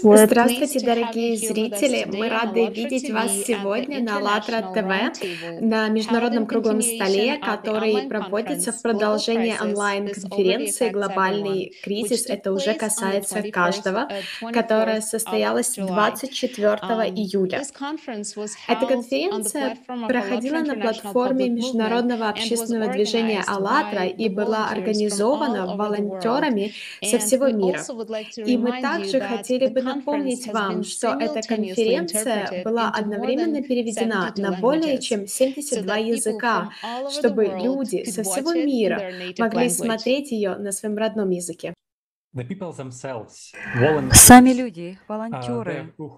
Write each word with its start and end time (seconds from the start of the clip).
Здравствуйте, 0.00 0.78
дорогие 0.78 1.36
зрители! 1.36 2.04
Мы 2.06 2.28
рады 2.28 2.66
видеть 2.66 3.10
вас 3.10 3.32
сегодня 3.44 4.00
на 4.00 4.18
АЛЛАТРА 4.18 4.72
ТВ 4.72 5.60
на 5.60 5.88
международном 5.88 6.46
круглом 6.46 6.80
столе, 6.80 7.38
который 7.38 8.02
проводится 8.02 8.70
в 8.70 8.80
продолжение 8.80 9.60
онлайн-конференции 9.60 10.90
«Глобальный 10.90 11.72
кризис». 11.82 12.26
Это 12.26 12.52
уже 12.52 12.74
касается 12.74 13.40
21st, 13.40 13.50
каждого, 13.50 14.08
которая 14.52 14.98
24th 14.98 15.00
of 15.00 15.02
состоялась 15.02 15.76
July. 15.76 15.86
24 15.88 16.78
Um, 16.84 17.08
июля. 17.08 17.62
Эта 18.68 18.86
конференция 18.86 19.76
проходила 19.86 20.58
на 20.58 20.74
платформе 20.76 21.48
Международного 21.48 22.28
общественного 22.28 22.92
движения 22.92 23.42
«АЛЛАТРА» 23.44 24.04
и 24.06 24.28
была 24.28 24.68
организована 24.68 25.74
волонтерами 25.74 26.72
со 27.02 27.18
всего 27.18 27.48
мира. 27.48 27.82
И 28.46 28.56
мы 28.56 28.80
также 28.80 29.20
хотели 29.20 29.66
бы 29.68 29.82
напомнить 29.82 30.46
вам, 30.46 30.82
что 30.82 31.16
эта 31.18 31.46
конференция 31.46 32.62
была 32.64 32.90
одновременно 32.90 33.62
переведена 33.62 34.32
72 34.34 34.50
на 34.50 34.60
более 34.60 34.98
чем 35.00 35.22
so 35.22 35.52
72 35.54 35.84
that 35.84 36.04
people 36.04 36.14
языка, 36.14 36.70
чтобы 37.10 37.44
люди 37.44 38.04
со 38.04 38.22
всего 38.22 38.52
мира 38.54 39.10
могли 39.38 39.68
смотреть 39.68 40.32
ее 40.32 40.56
на 40.56 40.72
своем 40.72 40.96
родном 40.96 41.30
языке. 41.30 41.74
Сами 44.12 44.52
люди, 44.52 44.80
uh, 44.80 44.96
волонтеры, 45.06 45.94
у 45.96 46.08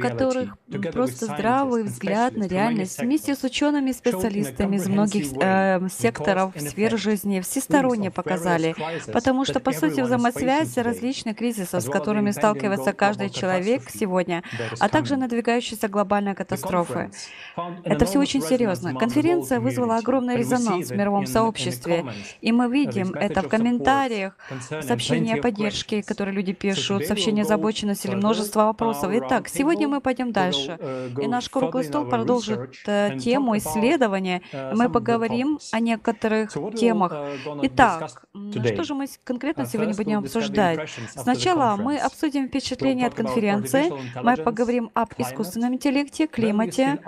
которых 0.00 0.58
просто 0.92 1.26
здравый 1.26 1.84
взгляд 1.84 2.36
на 2.36 2.48
реальность 2.48 2.98
вместе 2.98 3.36
с 3.36 3.44
учеными 3.44 3.90
и 3.90 3.92
специалистами 3.92 4.74
из 4.74 4.88
многих 4.88 5.32
э, 5.34 5.78
way, 5.78 5.88
секторов 5.88 6.52
сфер 6.58 6.98
жизни 6.98 7.40
всесторонне 7.40 8.10
показали, 8.10 8.74
потому 9.12 9.44
что, 9.44 9.60
по 9.60 9.70
сути, 9.70 10.00
взаимосвязь 10.00 10.76
различных 10.78 11.36
кризисов, 11.36 11.84
с 11.84 11.88
которыми 11.88 12.32
сталкивается 12.32 12.92
каждый 12.92 13.30
человек 13.30 13.88
сегодня, 13.88 14.42
а 14.80 14.88
также 14.88 15.14
conference 15.14 17.14
found 17.56 17.84
an 17.84 17.84
Это 17.84 18.04
все 18.04 18.18
очень 18.18 18.42
серьезно. 18.42 18.96
Конференция 18.96 19.60
вызвала 19.60 19.98
огромный 19.98 20.36
резонанс 20.36 20.88
в 20.88 20.96
мировом 20.96 21.26
сообществе, 21.26 22.04
и 22.40 22.50
мы 22.50 22.64
uh, 22.64 22.72
видим 22.72 23.14
это 23.14 23.42
в 23.42 23.48
комментариях, 23.48 24.36
сообщения 24.60 25.36
поддержки, 25.36 25.96
questions. 25.96 26.02
которые 26.02 26.34
люди 26.34 26.52
пишут, 26.52 27.06
сообщения 27.06 27.42
озабоченности 27.42 28.06
или 28.06 28.14
множество 28.14 28.64
вопросов. 28.64 29.10
Итак, 29.12 29.48
сегодня 29.48 29.88
мы 29.88 30.00
пойдем 30.00 30.32
дальше, 30.32 30.78
uh, 30.80 31.22
и 31.22 31.26
наш 31.26 31.48
круглый 31.48 31.84
стол 31.84 32.06
продолжит 32.06 32.70
э, 32.86 33.18
тему 33.18 33.56
исследования, 33.56 34.42
и 34.52 34.74
мы 34.74 34.88
поговорим 34.90 35.58
о 35.72 35.80
некоторых 35.80 36.52
темах. 36.76 37.12
uh, 37.12 37.60
Итак, 37.62 38.22
м, 38.34 38.52
что 38.52 38.84
же 38.84 38.94
мы 38.94 39.06
конкретно 39.24 39.62
Uh, 39.62 39.66
сегодня 39.72 39.94
будем 39.94 40.18
обсуждать? 40.20 40.90
Сначала 41.10 41.76
мы 41.76 41.98
обсудим 41.98 42.48
впечатления 42.48 43.06
от 43.06 43.14
конференции, 43.14 43.92
мы 44.22 44.36
поговорим 44.36 44.90
об 44.94 45.10
искусственном 45.18 45.74
интеллекте, 45.74 46.26
климате, 46.26 46.98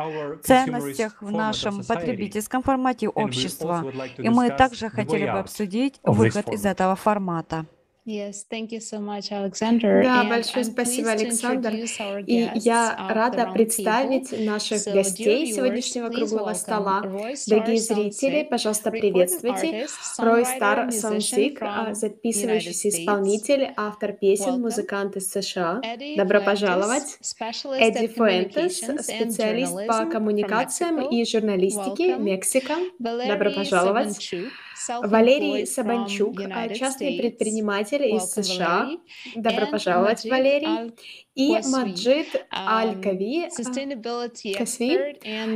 ценностях 0.43 1.17
в 1.21 1.31
нашем 1.31 1.83
потребительском 1.85 2.63
формате 2.63 3.09
общества. 3.09 3.85
И 4.17 4.29
мы 4.29 4.51
также 4.51 4.89
хотели 4.89 5.25
бы 5.25 5.39
обсудить 5.39 6.01
выход 6.03 6.49
из 6.49 6.65
этого 6.65 6.97
формата 6.97 7.38
формата. 7.39 7.78
Yes, 8.09 8.47
thank 8.51 8.73
you 8.73 8.81
so 8.81 9.01
much, 9.01 9.31
Alexander. 9.31 10.03
Да, 10.03 10.23
And 10.25 10.31
большое 10.31 10.65
спасибо, 10.65 11.11
Александр. 11.11 11.75
И 12.27 12.49
я 12.55 12.97
рада 13.11 13.51
представить 13.53 14.33
наших 14.47 14.79
So, 14.79 14.95
гостей 14.95 15.53
сегодняшнего 15.53 16.09
круглого 16.09 16.55
стола. 16.55 17.03
Дорогие 17.47 17.79
зрители, 17.79 18.47
пожалуйста, 18.49 18.91
приветствуйте. 18.91 19.89
Рой 20.17 20.47
Стар 20.47 20.91
United 20.91 21.95
записывающийся 21.95 22.89
исполнитель, 22.89 23.75
автор 23.77 24.15
песен, 24.15 24.59
музыкант 24.63 25.17
из 25.17 25.31
США. 25.31 25.83
Добро 26.17 26.41
пожаловать. 26.41 27.19
Эдди 27.79 28.07
Фуэнтес, 28.07 29.05
специалист 29.05 29.87
по 29.87 30.07
коммуникациям 30.07 31.11
и 31.11 31.27
журналистике. 31.27 32.17
Мексика. 32.17 32.75
Добро 32.99 33.51
пожаловать. 33.51 34.17
Валерий 35.03 35.67
Сабанчук, 35.67 36.41
United 36.41 36.75
частный 36.75 37.09
States. 37.09 37.21
Предприниматель 37.99 38.17
из 38.17 38.33
США. 38.33 38.91
Добро 39.35 39.67
пожаловать, 39.67 40.25
Валерий. 40.25 40.93
И 41.39 41.57
Маджид 41.71 42.35
um, 42.35 42.41
Аль-Кави, 42.53 43.45
а, 43.45 44.59
Касви, 44.59 44.95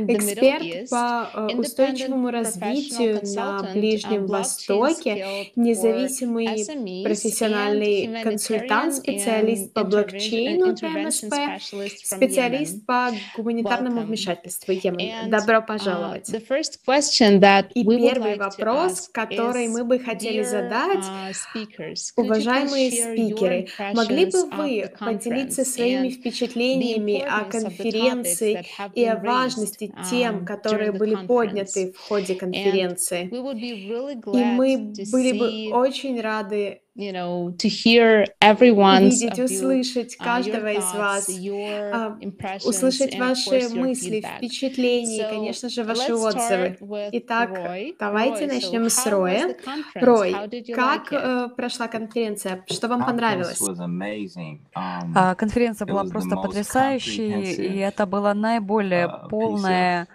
эксперт 0.07 0.89
по 0.89 1.29
э, 1.33 1.55
устойчивому 1.57 2.31
развитию 2.31 3.19
на 3.35 3.69
Ближнем 3.73 4.27
Востоке, 4.27 5.51
независимый 5.57 7.03
профессиональный 7.03 8.23
консультант, 8.23 8.95
специалист 8.95 9.73
по 9.73 9.83
блокчейну 9.83 10.71
intervention 10.71 11.07
МСП, 11.07 11.33
specialist 11.33 11.97
from 12.09 12.15
специалист 12.15 12.85
по 12.85 13.11
гуманитарному 13.35 14.03
вмешательству 14.03 14.71
Йемен. 14.71 15.29
Добро 15.29 15.57
uh, 15.57 15.65
пожаловать. 15.65 16.29
И 16.29 17.83
первый 17.83 18.37
вопрос, 18.37 19.09
который 19.11 19.67
мы 19.67 19.83
бы 19.83 19.99
хотели 19.99 20.43
задать, 20.43 21.03
uh, 21.03 21.95
Уважаемые 22.15 22.89
спикеры, 22.89 23.67
могли 23.93 24.27
бы 24.27 24.45
вы 24.45 24.89
поделиться 24.97 25.72
своими 25.73 26.09
впечатлениями 26.09 27.19
о 27.19 27.45
конференции 27.45 28.65
и 28.93 29.05
о 29.05 29.17
важности 29.17 29.93
тем, 30.09 30.39
um, 30.39 30.45
которые 30.45 30.91
during 30.91 30.93
the 30.93 30.99
были 30.99 31.27
подняты 31.27 31.93
в 31.93 31.99
ходе 31.99 32.35
конференции? 32.35 33.27
И 33.27 34.45
мы 34.45 34.93
были 35.11 35.37
бы 35.37 35.75
очень 35.75 36.21
рады 36.21 36.82
you 36.95 37.11
know, 37.11 37.51
to 37.57 37.67
hear 37.67 38.23
everyone's 38.39 39.21
увидеть, 39.23 39.39
услышать 39.39 40.15
uh, 40.15 40.17
your 40.19 40.23
каждого 40.23 40.71
из 40.71 40.83
thoughts, 40.83 40.97
вас, 40.97 41.29
your 41.29 41.91
а, 41.91 42.17
impressions, 42.21 42.67
услышать 42.69 43.13
and 43.15 43.19
of 43.19 43.29
ваши 43.29 43.49
course 43.49 43.71
your 43.73 43.79
мысли, 43.81 44.21
feedback. 44.21 44.37
впечатления 44.37 45.27
конечно 45.27 45.69
же, 45.69 45.83
ваши 45.83 46.11
let's 46.11 46.35
отзывы. 46.35 46.77
start 46.77 46.79
with 46.81 47.09
Итак, 47.13 47.49
Roy. 47.49 47.95
давайте 47.99 48.45
начнем 48.47 48.89
с 48.89 49.05
Роя. 49.07 49.47
the 49.47 49.57
conference? 49.65 50.01
Рой, 50.05 50.31
How 50.33 50.47
did 50.47 50.65
you 50.67 50.75
как 50.75 51.11
э, 51.11 51.49
прошла 51.55 51.87
конференция? 51.87 52.63
Что 52.69 52.87
вам 52.87 53.01
Conference 53.01 53.05
понравилось? 53.07 53.61
was 53.61 53.79
amazing. 53.79 54.59
Um, 54.75 55.13
А, 55.15 55.33
Конференция 55.35 55.87
it 55.87 55.91
была 55.91 56.03
was 56.03 56.07
the 56.09 56.11
просто 56.11 56.35
most 56.35 56.41
потрясающей, 56.45 57.53
и 57.55 57.77
это 57.79 58.05
было 58.05 58.33
наиболее 58.33 59.05
uh, 59.07 59.29
полное 59.29 60.03
ever 60.03 60.07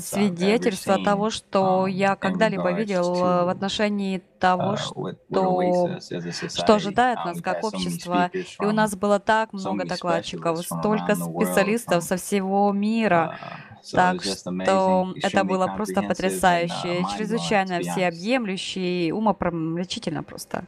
свидетельство 0.00 1.02
того, 1.02 1.30
что 1.30 1.86
um, 1.86 1.90
я 1.90 2.16
когда-либо 2.16 2.72
видел 2.72 3.14
э, 3.14 3.44
в 3.44 3.48
отношении 3.48 4.22
того, 4.38 4.74
uh, 4.74 6.00
что, 6.00 6.48
что 6.48 6.74
ожидает 6.74 7.18
Uh, 7.18 7.24
нас 7.26 7.40
как 7.40 7.64
общество. 7.64 8.30
И 8.32 8.64
у 8.64 8.72
нас 8.72 8.94
было 8.96 9.18
так 9.18 9.52
много 9.52 9.84
докладчиков, 9.86 10.58
столько 10.58 11.14
специалистов 11.14 12.02
со 12.02 12.16
всего 12.16 12.72
мира. 12.72 13.38
uh, 13.40 13.92
Так 13.92 14.22
что 14.22 15.14
это 15.22 15.44
было 15.44 15.68
просто 15.68 16.00
uh, 16.00 16.08
потрясающе, 16.08 17.04
чрезвычайно 17.16 17.80
всеобъемлюще 17.80 19.06
и 19.08 19.12
умопромрачительно 19.12 20.22
просто. 20.22 20.66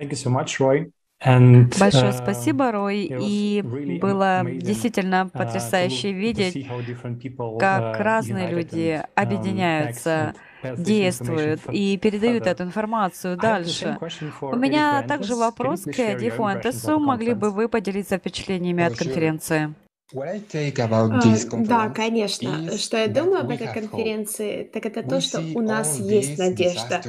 Thank 0.00 0.10
you 0.10 0.16
so 0.16 0.30
much, 0.30 0.58
Roy. 0.58 0.90
Большое 1.24 2.10
uh, 2.10 2.22
спасибо, 2.22 2.70
Рой, 2.70 3.10
и 3.10 3.62
было 4.00 4.42
действительно 4.44 5.24
uh, 5.24 5.30
потрясающе 5.30 6.12
видеть, 6.12 6.54
people 6.54 7.58
как 7.58 7.98
uh, 7.98 8.02
разные 8.02 8.50
люди 8.50 9.00
um, 9.00 9.08
объединяются, 9.14 10.34
действуют 10.76 11.62
и 11.70 11.96
передают 11.96 12.46
эту 12.46 12.64
информацию 12.64 13.38
дальше. 13.38 13.96
У 14.42 14.56
меня 14.56 15.02
также 15.02 15.34
вопрос 15.34 15.84
к 15.84 15.98
Эдди 15.98 16.28
Фуэнтесу. 16.28 16.98
Могли 16.98 17.32
бы 17.32 17.50
вы 17.50 17.68
поделиться 17.68 18.18
впечатлениями 18.18 18.84
от 18.84 18.96
конференции? 18.96 19.74
А, 20.14 21.20
Да, 21.64 21.88
конечно. 21.88 22.76
Что 22.76 22.98
я 22.98 23.08
думаю 23.08 23.40
об 23.40 23.50
этой 23.50 23.72
конференции, 23.72 24.64
так 24.64 24.84
это 24.86 25.02
то, 25.02 25.20
что 25.20 25.40
у 25.40 25.60
нас 25.60 25.98
есть 25.98 26.38
надежда. 26.38 27.00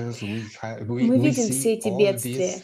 Мы 0.80 1.19
видим 1.19 1.51
все 1.51 1.74
эти 1.74 1.89
бедствия. 1.89 2.62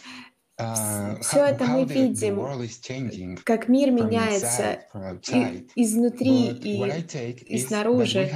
Uh, 0.62 1.22
Все 1.22 1.46
это 1.46 1.66
мы 1.66 1.86
видим, 1.86 3.38
как 3.44 3.68
мир 3.68 3.92
меняется 3.92 4.80
и 5.31 5.68
изнутри, 5.75 6.50
и, 6.50 7.56
и 7.56 7.58
снаружи. 7.60 8.31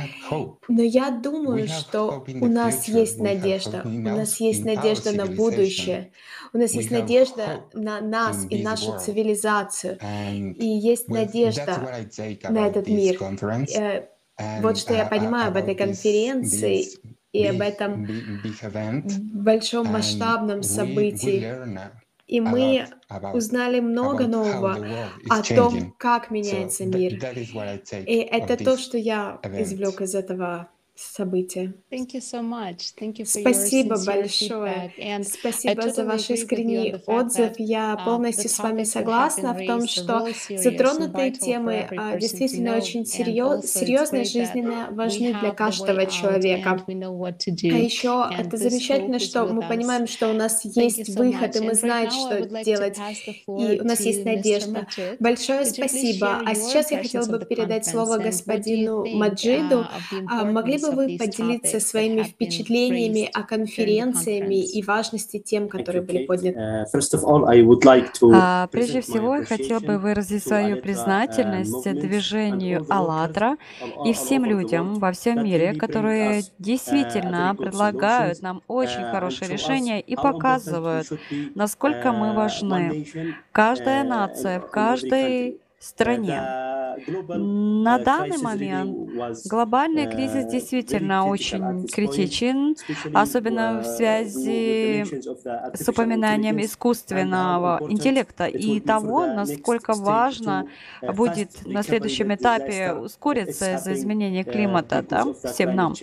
Но 0.67 0.81
я 0.81 1.11
думаю, 1.11 1.67
что 1.67 2.25
у 2.41 2.47
нас 2.47 2.87
есть 2.87 3.19
надежда. 3.19 3.81
У 3.85 3.89
нас 3.89 4.39
есть 4.39 4.65
надежда 4.65 5.11
на 5.11 5.25
будущее. 5.25 6.11
У 6.53 6.57
нас 6.57 6.73
есть 6.73 6.91
надежда 6.91 7.65
на 7.73 8.01
нас 8.01 8.45
и 8.49 8.63
нашу 8.63 8.97
цивилизацию. 8.99 9.99
И 10.57 10.65
есть 10.65 11.09
надежда 11.09 12.05
на 12.49 12.67
этот 12.67 12.87
мир. 12.87 13.21
Э, 14.37 14.61
Вот 14.61 14.77
что 14.77 14.93
я 14.93 15.03
uh, 15.03 15.05
uh, 15.05 15.09
понимаю 15.09 15.47
об 15.47 15.55
этой 15.55 15.75
конференции 15.75 16.87
и 17.31 17.45
об 17.45 17.61
этом 17.61 18.07
большом 19.33 19.87
масштабном 19.87 20.63
событии. 20.63 22.04
Uh, 22.27 22.31
И 22.31 22.41
мы 22.41 22.87
узнали 23.33 23.79
много 23.79 24.27
нового 24.27 24.77
о 25.29 25.43
том, 25.43 25.93
как 25.97 26.31
меняется 26.31 26.85
мир. 26.85 27.13
И 28.05 28.15
это 28.15 28.57
то, 28.57 28.77
что 28.77 28.97
я 28.97 29.39
извлек 29.43 30.01
из 30.01 30.15
этого 30.15 30.69
события. 30.95 31.73
Thank 31.91 32.13
you 32.13 32.21
so 32.21 32.41
much. 32.41 32.93
Thank 32.97 33.19
you 33.19 33.25
for 33.25 33.39
your 33.39 33.53
Спасибо 33.53 33.95
sincere 33.95 34.05
большое. 34.05 34.93
And 34.97 35.23
Спасибо 35.23 35.81
за 35.81 36.01
totally 36.01 36.05
ваш 36.05 36.29
you 36.29 36.33
on 36.33 36.33
искренний 36.35 36.95
отзыв. 37.05 37.53
Я 37.57 37.93
uh, 37.93 38.05
полностью 38.05 38.49
с 38.49 38.59
вами 38.59 38.83
согласна 38.83 39.53
в 39.53 39.65
том, 39.65 39.87
что 39.87 40.27
затронутые 40.49 41.31
темы 41.31 41.87
а, 41.97 42.17
действительно 42.17 42.77
очень 42.77 43.05
серьезные, 43.05 43.63
that 43.63 44.23
жизненно 44.23 44.87
важны 44.91 45.33
для 45.39 45.51
каждого 45.51 46.05
человека. 46.05 46.81
А 46.87 47.77
еще 47.77 48.29
это 48.37 48.57
замечательно, 48.57 49.19
что 49.19 49.45
мы 49.45 49.67
понимаем, 49.67 50.07
что 50.07 50.29
у 50.29 50.33
нас 50.33 50.63
есть 50.63 51.09
выход, 51.15 51.55
и 51.57 51.59
мы 51.59 51.73
знаем, 51.75 52.09
что 52.11 52.63
делать. 52.63 52.97
И 53.27 53.79
у 53.81 53.83
нас 53.83 53.99
есть 54.01 54.23
надежда. 54.23 54.87
Большое 55.19 55.65
спасибо. 55.65 56.41
А 56.45 56.51
your 56.51 56.55
сейчас 56.55 56.91
я 56.91 56.99
хотела 56.99 57.25
бы 57.25 57.45
передать 57.45 57.85
слово 57.85 58.17
господину 58.17 59.05
Маджиду. 59.05 59.85
uh, 60.11 60.25
А 60.27 60.45
Могли 60.45 60.77
importance 60.84 60.84
бы 60.91 60.95
вы 60.95 61.17
поделиться 61.17 61.79
своими 61.79 62.23
впечатлениями 62.23 63.29
о 63.33 63.43
конференциями 63.43 64.63
и 64.63 64.83
важности 64.83 65.39
тем, 65.39 65.67
которые 65.67 66.01
были 66.01 66.25
подняты? 66.25 66.59
Uh, 66.59 66.85
А, 68.33 68.67
Прежде 68.67 69.01
всего, 69.01 69.35
я 69.35 69.45
хотел 69.45 69.79
бы 69.79 69.97
выразить 69.97 70.43
свою 70.43 70.77
uh, 70.77 70.81
признательность 70.81 71.83
движению 71.83 72.85
«АЛЛАТРА» 72.89 73.57
и 74.05 74.13
всем 74.13 74.45
людям 74.45 74.95
во 74.95 75.11
всем 75.11 75.43
мире, 75.43 75.73
которые 75.73 76.39
uh, 76.39 76.43
действительно 76.59 77.55
предлагают 77.55 78.41
нам 78.41 78.61
очень 78.67 79.01
uh, 79.01 79.11
хорошие 79.11 79.49
решения 79.49 79.99
и 80.01 80.15
показывают, 80.15 81.07
насколько 81.55 82.11
мы 82.11 82.27
uh, 82.27 82.35
важны. 82.35 83.07
Каждая 83.51 84.03
uh, 84.03 84.07
нация 84.07 84.59
в 84.59 84.69
каждой. 84.69 85.59
Стране. 85.79 86.41
Uh, 86.41 86.75
На 87.85 87.97
uh, 87.97 88.03
данный 88.03 88.37
момент 88.37 89.09
глобальный 89.49 90.09
кризис 90.09 90.45
uh, 90.45 90.49
действительно 90.49 91.27
очень 91.27 91.87
критичен, 91.87 92.75
особенно 93.13 93.81
в 93.81 93.85
uh, 93.85 93.95
связи 93.95 95.03
с 95.75 95.89
упоминанием 95.89 96.59
искусственного 96.61 97.79
интеллекта 97.89 98.45
и 98.45 98.79
того, 98.79 99.25
насколько 99.25 99.93
важно 99.93 100.67
uh, 101.01 101.13
будет 101.13 101.65
на 101.65 101.83
следующем 101.83 102.33
этапе 102.33 102.93
ускориться 102.93 103.75
из-за 103.75 103.93
изменения 103.93 104.43
uh, 104.43 104.51
климата, 104.51 105.05
да, 105.07 105.25
всем 105.51 105.75
нам. 105.75 105.93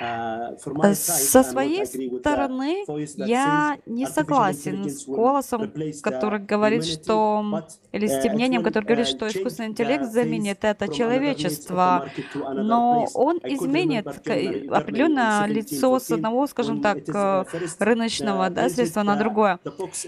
Uh, 0.00 0.94
Со 0.94 1.42
своей 1.42 1.84
стороны, 1.84 2.84
я 3.16 3.76
не 3.84 4.06
согласен 4.06 4.88
с 4.88 5.04
голосом, 5.04 5.70
который 6.02 6.40
говорит, 6.40 6.86
что 6.86 7.64
или 7.92 8.06
с 8.06 8.12
uh, 8.12 8.22
тем 8.22 8.32
it 8.32 8.34
мнением, 8.36 8.62
will 8.62 8.64
которое 8.64 8.86
говорит, 8.86 9.06
uh, 9.08 9.10
что 9.10 9.28
искусственный 9.28 9.68
интеллект 9.68 10.04
заменит 10.04 10.64
это 10.64 10.88
человечество, 10.88 12.08
но 12.34 13.08
он 13.12 13.40
изменит 13.44 14.06
remember 14.06 14.22
к- 14.22 14.28
January, 14.28 14.68
определенно 14.70 15.44
January 15.46 15.52
лицо 15.52 15.98
с 15.98 16.06
17, 16.06 16.12
одного, 16.12 16.46
скажем 16.46 16.80
так, 16.80 16.98
uh, 16.98 17.46
э, 17.52 17.84
рыночного 17.84 18.46
uh, 18.48 18.50
да, 18.50 18.70
средства 18.70 19.02
на 19.02 19.16
другое. 19.16 19.58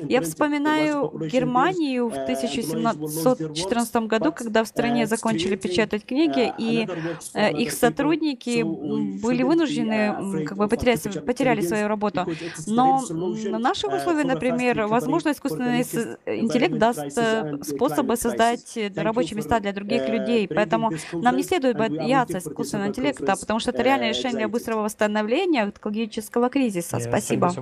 Я 0.08 0.22
вспоминаю 0.22 1.12
Германию 1.30 2.08
в 2.08 2.14
uh, 2.14 2.26
employees 2.26 2.72
will 2.72 2.80
lose 2.80 2.96
their 2.96 3.48
works, 3.48 3.52
1714 3.52 3.96
году, 4.06 4.32
когда 4.32 4.64
в 4.64 4.68
стране 4.68 5.02
uh, 5.02 5.06
закончили 5.06 5.56
печатать 5.56 6.06
книги, 6.06 6.48
uh, 6.48 6.54
и 6.56 6.88
э, 7.34 7.52
их 7.52 7.72
сотрудники 7.72 8.62
были 8.62 9.42
вынуждены 9.42 9.81
afraid 9.88 10.44
как 10.44 10.58
бы 10.58 10.64
artificial 10.64 11.20
потеряли 11.20 11.60
свою 11.60 11.88
работу. 11.88 12.26
Но 12.66 13.02
на 13.10 13.58
наших 13.58 13.92
условиях, 13.92 14.26
например, 14.26 14.86
возможно, 14.86 15.30
искусственный 15.30 15.80
интеллект 15.80 16.76
даст 16.76 17.18
э, 17.18 17.58
способы 17.62 18.16
создать 18.16 18.76
э, 18.76 18.88
Thank 18.88 18.96
you 18.96 19.02
рабочие 19.02 19.36
места 19.36 19.60
для 19.60 19.72
других 19.72 20.02
uh, 20.02 20.10
людей. 20.10 20.48
Поэтому 20.48 20.90
нам 21.12 21.36
не 21.36 21.42
следует 21.42 21.76
are 21.76 21.88
бояться 21.88 22.38
искусственного 22.38 22.88
интеллекта, 22.88 23.36
потому 23.38 23.60
что 23.60 23.70
это 23.70 23.82
реальное 23.82 24.10
решение 24.10 24.48
быстрого 24.48 24.82
восстановления 24.82 25.68
экологического 25.68 26.48
кризиса. 26.48 26.98
Спасибо. 26.98 27.52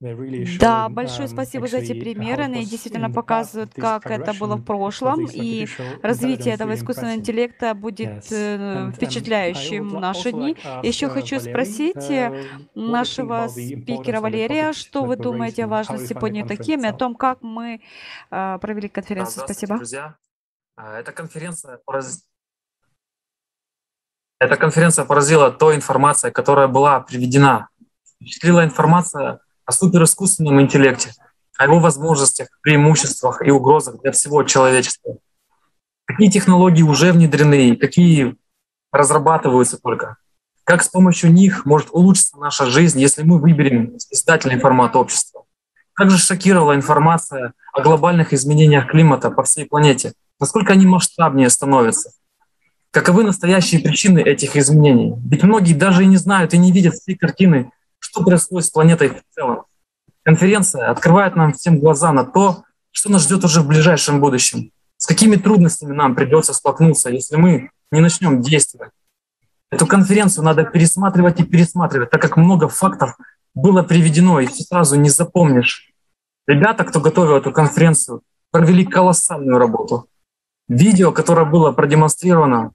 Да, 0.00 0.88
большое 0.88 1.28
um, 1.28 1.32
спасибо 1.32 1.66
за 1.66 1.78
эти 1.78 1.92
how 1.92 2.00
примеры. 2.00 2.44
Они 2.44 2.64
действительно 2.64 3.10
показывают, 3.10 3.74
как 3.74 4.06
это 4.06 4.32
было 4.32 4.56
в 4.56 4.64
прошлом, 4.64 5.26
и 5.30 5.66
развитие 6.02 6.54
этого 6.54 6.74
искусственного 6.74 7.16
интеллекта 7.16 7.74
будет 7.74 8.32
э, 8.32 8.56
um, 8.56 8.92
впечатляющим 8.92 9.90
в 9.90 10.00
наши 10.00 10.32
дни. 10.32 10.56
Еще 10.82 11.06
uh, 11.06 11.10
хочу 11.10 11.38
спросить 11.38 12.10
э, 12.10 12.30
uh, 12.30 12.46
think 12.74 12.90
нашего 12.90 13.48
спикера 13.48 14.22
Валерия, 14.22 14.72
что 14.72 15.04
вы 15.04 15.16
думаете 15.16 15.64
о 15.64 15.68
важности 15.68 16.14
conference 16.14 16.56
теме, 16.56 16.88
о 16.88 16.92
том, 16.94 17.14
как 17.14 17.42
мы 17.42 17.82
э, 18.30 18.58
провели 18.58 18.88
конференцию. 18.88 19.44
Спасибо. 19.44 19.76
друзья. 19.76 20.16
А, 20.76 20.98
Эта 20.98 21.12
конференция, 21.12 21.78
Эта 24.38 24.56
конференция 24.56 25.04
поразила 25.04 25.50
той 25.50 25.76
информацией, 25.76 26.32
которая 26.32 26.68
была 26.68 27.00
приведена. 27.00 27.68
Впечатлила 28.16 28.64
информация 28.64 29.40
о 29.70 29.72
суперискусственном 29.72 30.60
интеллекте, 30.60 31.12
о 31.56 31.64
его 31.66 31.78
возможностях, 31.78 32.48
преимуществах 32.60 33.40
и 33.46 33.52
угрозах 33.52 34.02
для 34.02 34.10
всего 34.10 34.42
человечества. 34.42 35.18
Какие 36.06 36.28
технологии 36.28 36.82
уже 36.82 37.12
внедрены, 37.12 37.76
какие 37.76 38.34
разрабатываются 38.90 39.78
только. 39.78 40.16
Как 40.64 40.82
с 40.82 40.88
помощью 40.88 41.32
них 41.32 41.66
может 41.66 41.90
улучшиться 41.92 42.36
наша 42.36 42.66
жизнь, 42.66 42.98
если 42.98 43.22
мы 43.22 43.38
выберем 43.38 43.96
издательный 44.10 44.58
формат 44.58 44.96
общества. 44.96 45.44
Также 45.96 46.18
шокировала 46.18 46.74
информация 46.74 47.52
о 47.72 47.80
глобальных 47.80 48.32
изменениях 48.32 48.90
климата 48.90 49.30
по 49.30 49.44
всей 49.44 49.66
планете, 49.66 50.14
насколько 50.40 50.72
они 50.72 50.84
масштабнее 50.84 51.48
становятся. 51.48 52.10
Каковы 52.90 53.22
настоящие 53.22 53.80
причины 53.80 54.18
этих 54.18 54.56
изменений? 54.56 55.14
Ведь 55.30 55.44
многие 55.44 55.74
даже 55.74 56.02
и 56.02 56.06
не 56.06 56.16
знают 56.16 56.54
и 56.54 56.58
не 56.58 56.72
видят 56.72 56.94
всей 56.94 57.14
картины, 57.14 57.70
что 58.10 58.24
происходит 58.24 58.66
с 58.66 58.70
планетой 58.70 59.10
в 59.10 59.22
целом. 59.34 59.64
Конференция 60.24 60.90
открывает 60.90 61.36
нам 61.36 61.52
всем 61.52 61.78
глаза 61.78 62.12
на 62.12 62.24
то, 62.24 62.64
что 62.90 63.10
нас 63.10 63.22
ждет 63.22 63.44
уже 63.44 63.60
в 63.60 63.68
ближайшем 63.68 64.20
будущем. 64.20 64.72
С 64.96 65.06
какими 65.06 65.36
трудностями 65.36 65.92
нам 65.94 66.16
придется 66.16 66.52
столкнуться, 66.52 67.08
если 67.10 67.36
мы 67.36 67.70
не 67.92 68.00
начнем 68.00 68.42
действовать. 68.42 68.90
Эту 69.70 69.86
конференцию 69.86 70.44
надо 70.44 70.64
пересматривать 70.64 71.38
и 71.38 71.44
пересматривать, 71.44 72.10
так 72.10 72.20
как 72.20 72.36
много 72.36 72.68
фактов 72.68 73.16
было 73.54 73.84
приведено, 73.84 74.40
и 74.40 74.46
все 74.46 74.64
сразу 74.64 74.96
не 74.96 75.08
запомнишь. 75.08 75.92
Ребята, 76.48 76.84
кто 76.84 77.00
готовил 77.00 77.36
эту 77.36 77.52
конференцию, 77.52 78.22
провели 78.50 78.84
колоссальную 78.84 79.58
работу. 79.58 80.08
Видео, 80.68 81.12
которое 81.12 81.46
было 81.46 81.70
продемонстрировано 81.70 82.72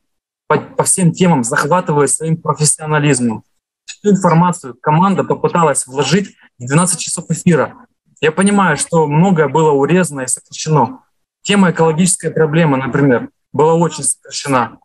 по, 0.47 0.57
по 0.57 0.83
всем 0.85 1.11
темам, 1.11 1.43
захватывает 1.43 2.09
своим 2.09 2.37
профессионализмом. 2.37 3.43
Всю 3.85 4.11
информацию 4.11 4.75
команда 4.81 5.23
попыталась 5.23 5.87
вложить 5.87 6.35
в 6.59 6.65
12 6.65 6.99
часов 6.99 7.25
эфира. 7.29 7.75
Я 8.21 8.31
понимаю, 8.31 8.77
что 8.77 9.07
многое 9.07 9.47
было 9.47 9.71
урезано 9.71 10.21
и 10.21 10.27
сокращено. 10.27 11.01
Тема 11.41 11.71
экологической 11.71 12.31
проблемы, 12.31 12.77
например, 12.77 13.29
была 13.53 13.75
очень 13.75 14.03
сокращена. 14.03 14.79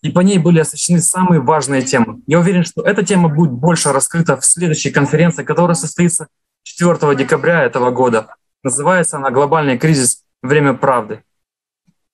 И 0.00 0.10
по 0.10 0.20
ней 0.20 0.38
были 0.38 0.60
освещены 0.60 1.00
самые 1.00 1.40
важные 1.40 1.82
темы. 1.82 2.22
Я 2.26 2.38
уверен, 2.38 2.64
что 2.64 2.82
эта 2.82 3.04
тема 3.04 3.28
будет 3.28 3.52
больше 3.52 3.92
раскрыта 3.92 4.36
в 4.36 4.44
следующей 4.44 4.90
конференции, 4.90 5.44
которая 5.44 5.74
состоится 5.74 6.28
4 6.62 7.16
декабря 7.16 7.64
этого 7.64 7.90
года. 7.90 8.34
Называется 8.62 9.16
она 9.16 9.30
«Глобальный 9.30 9.76
кризис. 9.76 10.22
Время 10.40 10.74
правды». 10.74 11.24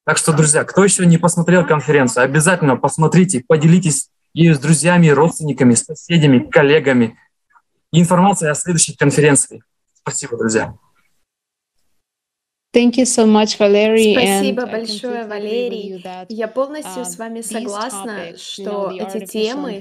Так 0.07 0.19
что, 0.19 0.33
друзья, 0.33 0.65
кто 0.65 0.85
еще 0.85 1.05
не 1.07 1.19
посмотрел 1.19 1.67
конференцию, 1.67 2.25
обязательно 2.25 2.77
посмотрите, 2.77 3.45
поделитесь 3.47 4.11
ею 4.35 4.55
с 4.55 4.59
друзьями, 4.59 5.09
родственниками, 5.09 5.75
соседями, 5.75 6.41
коллегами. 6.41 7.17
И 7.93 8.01
информация 8.01 8.51
о 8.51 8.55
следующей 8.55 8.97
конференции. 8.97 9.63
Спасибо, 9.95 10.37
друзья. 10.37 10.75
Thank 12.75 12.97
you 12.97 13.05
so 13.05 13.25
much, 13.25 13.57
Valerie. 13.57 14.15
Спасибо 14.15 14.67
большое, 14.67 15.25
Валерий. 15.29 16.05
Я 16.29 16.49
полностью 16.49 17.03
uh, 17.03 17.05
с 17.05 17.17
вами 17.17 17.41
согласна, 17.41 18.37
что 18.37 18.91
эти 18.91 19.25
темы, 19.25 19.75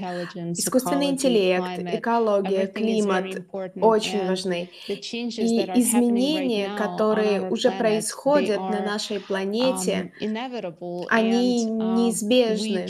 искусственный 0.56 1.06
интеллект, 1.06 1.80
экология, 1.92 2.68
климат 2.68 3.42
очень 3.80 4.28
важны. 4.28 4.70
И 4.86 4.94
изменения, 4.94 6.70
которые 6.78 7.50
уже 7.50 7.72
происходят 7.72 8.60
на 8.60 8.80
нашей 8.80 9.16
um, 9.16 9.26
планете, 9.26 10.12
они 11.10 11.66
um, 11.66 11.96
неизбежны. 11.96 12.86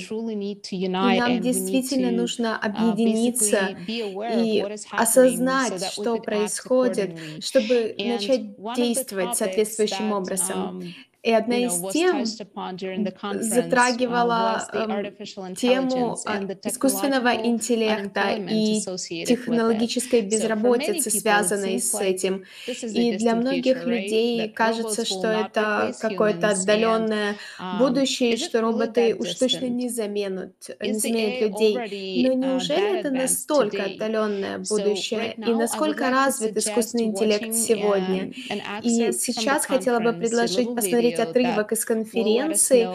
И 0.71 0.89
нам 0.89 1.41
действительно 1.41 2.11
нужно 2.11 2.61
uh, 2.63 2.67
объединиться 2.67 3.71
и 3.89 4.67
осознать, 4.91 5.83
что 5.93 6.19
происходит, 6.19 7.19
чтобы 7.41 7.95
начать 7.99 8.43
действовать 8.77 9.41
topics 9.41 9.94
that 10.03 10.13
образом. 10.13 10.95
Um, 11.25 11.29
И 11.29 11.33
одна 11.33 11.57
из 11.57 11.81
тем 11.93 12.25
затрагивала 13.41 14.69
uh, 14.73 15.07
эм, 15.47 15.55
тему 15.55 16.19
а, 16.27 16.43
искусственного 16.69 17.35
интеллекта 17.35 18.33
и 18.33 18.81
технологической 19.25 20.21
безработицы, 20.21 21.11
связанной 21.11 21.81
с 21.81 21.95
этим. 21.99 22.45
И 22.67 23.17
для 23.17 23.37
многих 23.37 23.87
людей 23.87 24.51
кажется, 24.51 25.07
что 25.07 25.29
это 25.29 25.95
какое-то 25.99 26.49
отдаленное 26.51 27.37
um, 27.59 27.79
будущее, 27.79 28.37
что 28.37 28.61
роботы 28.61 29.15
уж 29.19 29.35
точно 29.35 29.67
не 29.67 29.89
заменят, 29.89 30.53
не 30.81 30.93
заменят 30.93 31.41
людей. 31.41 31.75
Но 32.27 32.33
uh, 32.33 32.35
неужели 32.35 32.99
это 33.01 33.11
настолько 33.11 33.85
отдаленное 33.85 34.59
будущее? 34.59 35.35
И 35.39 35.55
насколько 35.55 36.11
развит 36.11 36.57
искусственный 36.57 37.05
интеллект 37.05 37.55
сегодня? 37.55 38.25
um, 38.51 38.83
И 38.83 39.13
сейчас 39.13 39.65
хотела 39.65 40.01
бы 40.01 40.13
предложить 40.13 40.69
little 40.69 41.14
посмотреть 41.17 41.47
отрывок 41.47 41.73
из 41.73 41.85
конференции. 41.85 42.89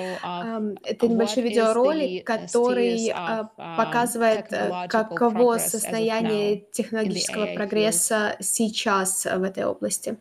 Это 0.83 1.07
небольшой 1.07 1.43
видеоролик, 1.43 2.21
uh, 2.21 2.23
который 2.23 3.11
а, 3.13 3.49
um, 3.57 3.77
показывает, 3.77 4.45
э, 4.51 4.87
каково 4.87 5.57
состояние 5.57 6.63
технологического 6.71 7.47
прогресса 7.53 8.35
сейчас 8.39 9.25
в 9.25 9.43
этой 9.43 9.65
области. 9.65 10.17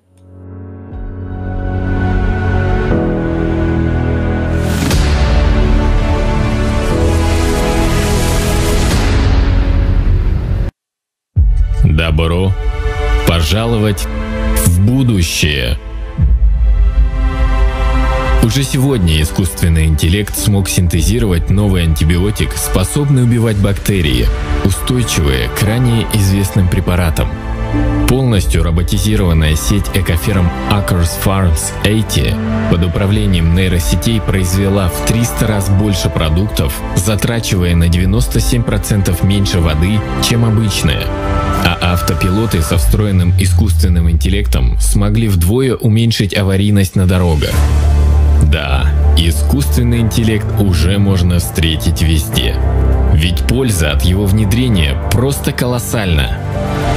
Добро 11.84 12.52
пожаловать 13.26 14.06
в 14.56 14.86
будущее. 14.86 15.76
Уже 18.42 18.62
сегодня 18.62 19.20
искусственный 19.20 19.86
интеллект 19.86 20.36
смог 20.36 20.68
синтезировать 20.68 21.50
новый 21.50 21.82
антибиотик, 21.82 22.52
способный 22.52 23.24
убивать 23.24 23.56
бактерии, 23.56 24.26
устойчивые 24.64 25.48
к 25.48 25.62
ранее 25.62 26.06
известным 26.14 26.68
препаратам. 26.68 27.28
Полностью 28.08 28.62
роботизированная 28.62 29.54
сеть 29.54 29.84
экоферм 29.92 30.48
Acres 30.70 31.10
Farms 31.22 31.72
80 31.84 32.34
под 32.70 32.84
управлением 32.84 33.54
нейросетей 33.54 34.20
произвела 34.20 34.88
в 34.88 35.06
300 35.06 35.46
раз 35.46 35.68
больше 35.68 36.08
продуктов, 36.08 36.72
затрачивая 36.96 37.74
на 37.74 37.88
97% 37.88 39.26
меньше 39.26 39.60
воды, 39.60 40.00
чем 40.26 40.44
обычная. 40.44 41.04
А 41.66 41.92
автопилоты 41.92 42.62
со 42.62 42.78
встроенным 42.78 43.34
искусственным 43.38 44.08
интеллектом 44.10 44.78
смогли 44.80 45.28
вдвое 45.28 45.74
уменьшить 45.74 46.34
аварийность 46.34 46.96
на 46.96 47.06
дорогах. 47.06 47.52
Да, 48.50 48.86
искусственный 49.18 49.98
интеллект 50.00 50.46
уже 50.58 50.98
можно 50.98 51.38
встретить 51.38 52.00
везде. 52.00 52.56
Ведь 53.18 53.42
польза 53.48 53.90
от 53.90 54.02
его 54.02 54.26
внедрения 54.26 54.96
просто 55.10 55.50
колоссальна. 55.50 56.38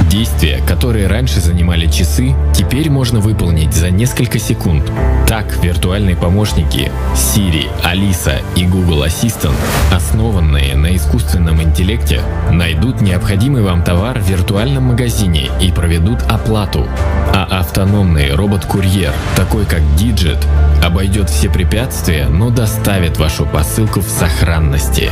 Действия, 0.08 0.62
которые 0.68 1.08
раньше 1.08 1.40
занимали 1.40 1.86
часы, 1.86 2.36
теперь 2.54 2.90
можно 2.90 3.18
выполнить 3.18 3.74
за 3.74 3.90
несколько 3.90 4.38
секунд. 4.38 4.84
Так, 5.26 5.58
виртуальные 5.64 6.14
помощники 6.14 6.92
Siri, 7.16 7.66
Alisa 7.82 8.40
и 8.54 8.64
Google 8.64 9.04
Assistant, 9.04 9.56
основанные 9.92 10.76
на 10.76 10.94
искусственном 10.94 11.60
интеллекте, 11.60 12.20
найдут 12.52 13.00
необходимый 13.00 13.62
вам 13.62 13.82
товар 13.82 14.20
в 14.20 14.28
виртуальном 14.28 14.84
магазине 14.84 15.50
и 15.60 15.72
проведут 15.72 16.22
оплату. 16.28 16.86
А 17.34 17.48
автономный 17.50 18.32
робот-курьер, 18.32 19.12
такой 19.34 19.64
как 19.64 19.80
Digit, 19.98 20.38
обойдет 20.84 21.30
все 21.30 21.50
препятствия, 21.50 22.28
но 22.28 22.50
доставит 22.50 23.18
вашу 23.18 23.44
посылку 23.44 24.00
в 24.00 24.08
сохранности. 24.08 25.10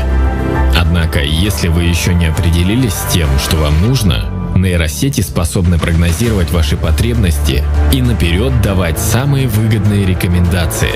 Однако, 0.76 1.21
если 1.21 1.69
вы 1.69 1.85
еще 1.85 2.14
не 2.14 2.26
определились 2.26 2.95
с 2.95 3.12
тем, 3.12 3.28
что 3.38 3.57
вам 3.57 3.80
нужно, 3.80 4.28
нейросети 4.57 5.21
способны 5.21 5.78
прогнозировать 5.78 6.50
ваши 6.50 6.76
потребности 6.76 7.64
и 7.92 8.02
наперед 8.02 8.61
давать 8.62 8.99
самые 8.99 9.49
выгодные 9.49 10.07
рекомендации. 10.07 10.95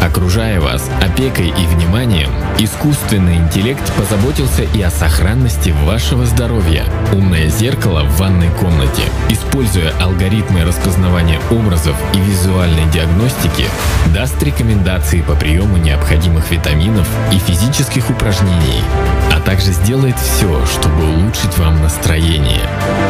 Окружая 0.00 0.60
вас 0.60 0.88
опекой 1.00 1.48
и 1.48 1.66
вниманием, 1.66 2.30
искусственный 2.58 3.36
интеллект 3.36 3.82
позаботился 3.96 4.62
и 4.62 4.82
о 4.82 4.90
сохранности 4.90 5.74
вашего 5.84 6.24
здоровья. 6.26 6.84
Умное 7.12 7.48
зеркало 7.48 8.04
в 8.04 8.18
ванной 8.18 8.50
комнате, 8.50 9.02
используя 9.28 9.92
алгоритмы 10.00 10.64
распознавания 10.64 11.40
образов 11.50 11.96
и 12.14 12.18
визуальной 12.18 12.90
диагностики, 12.92 13.64
даст 14.14 14.42
рекомендации 14.42 15.22
по 15.22 15.34
приему 15.34 15.76
необходимых 15.76 16.50
витаминов 16.50 17.08
и 17.32 17.38
физических 17.38 18.10
упражнений, 18.10 18.82
также 19.46 19.72
сделает 19.72 20.18
все, 20.18 20.66
чтобы 20.66 21.04
улучшить 21.04 21.56
вам 21.56 21.80
настроение. 21.80 22.60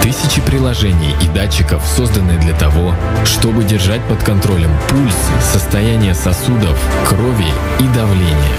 Тысячи 0.03 0.41
приложений 0.43 1.17
и 1.23 1.29
датчиков 1.29 1.83
созданы 1.85 2.39
для 2.39 2.53
того, 2.53 2.95
чтобы 3.25 3.65
держать 3.65 4.03
под 4.03 4.23
контролем 4.23 4.71
пульс, 4.89 5.17
состояние 5.41 6.15
сосудов, 6.15 6.79
крови 7.09 7.49
и 7.81 7.95
давления. 7.97 8.59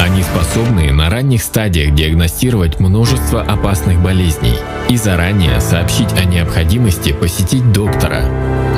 Они 0.00 0.22
способны 0.22 0.90
на 0.90 1.10
ранних 1.10 1.42
стадиях 1.42 1.94
диагностировать 1.94 2.80
множество 2.80 3.42
опасных 3.42 4.00
болезней 4.00 4.56
и 4.88 4.96
заранее 4.96 5.60
сообщить 5.60 6.12
о 6.14 6.24
необходимости 6.24 7.12
посетить 7.12 7.72
доктора. 7.72 8.22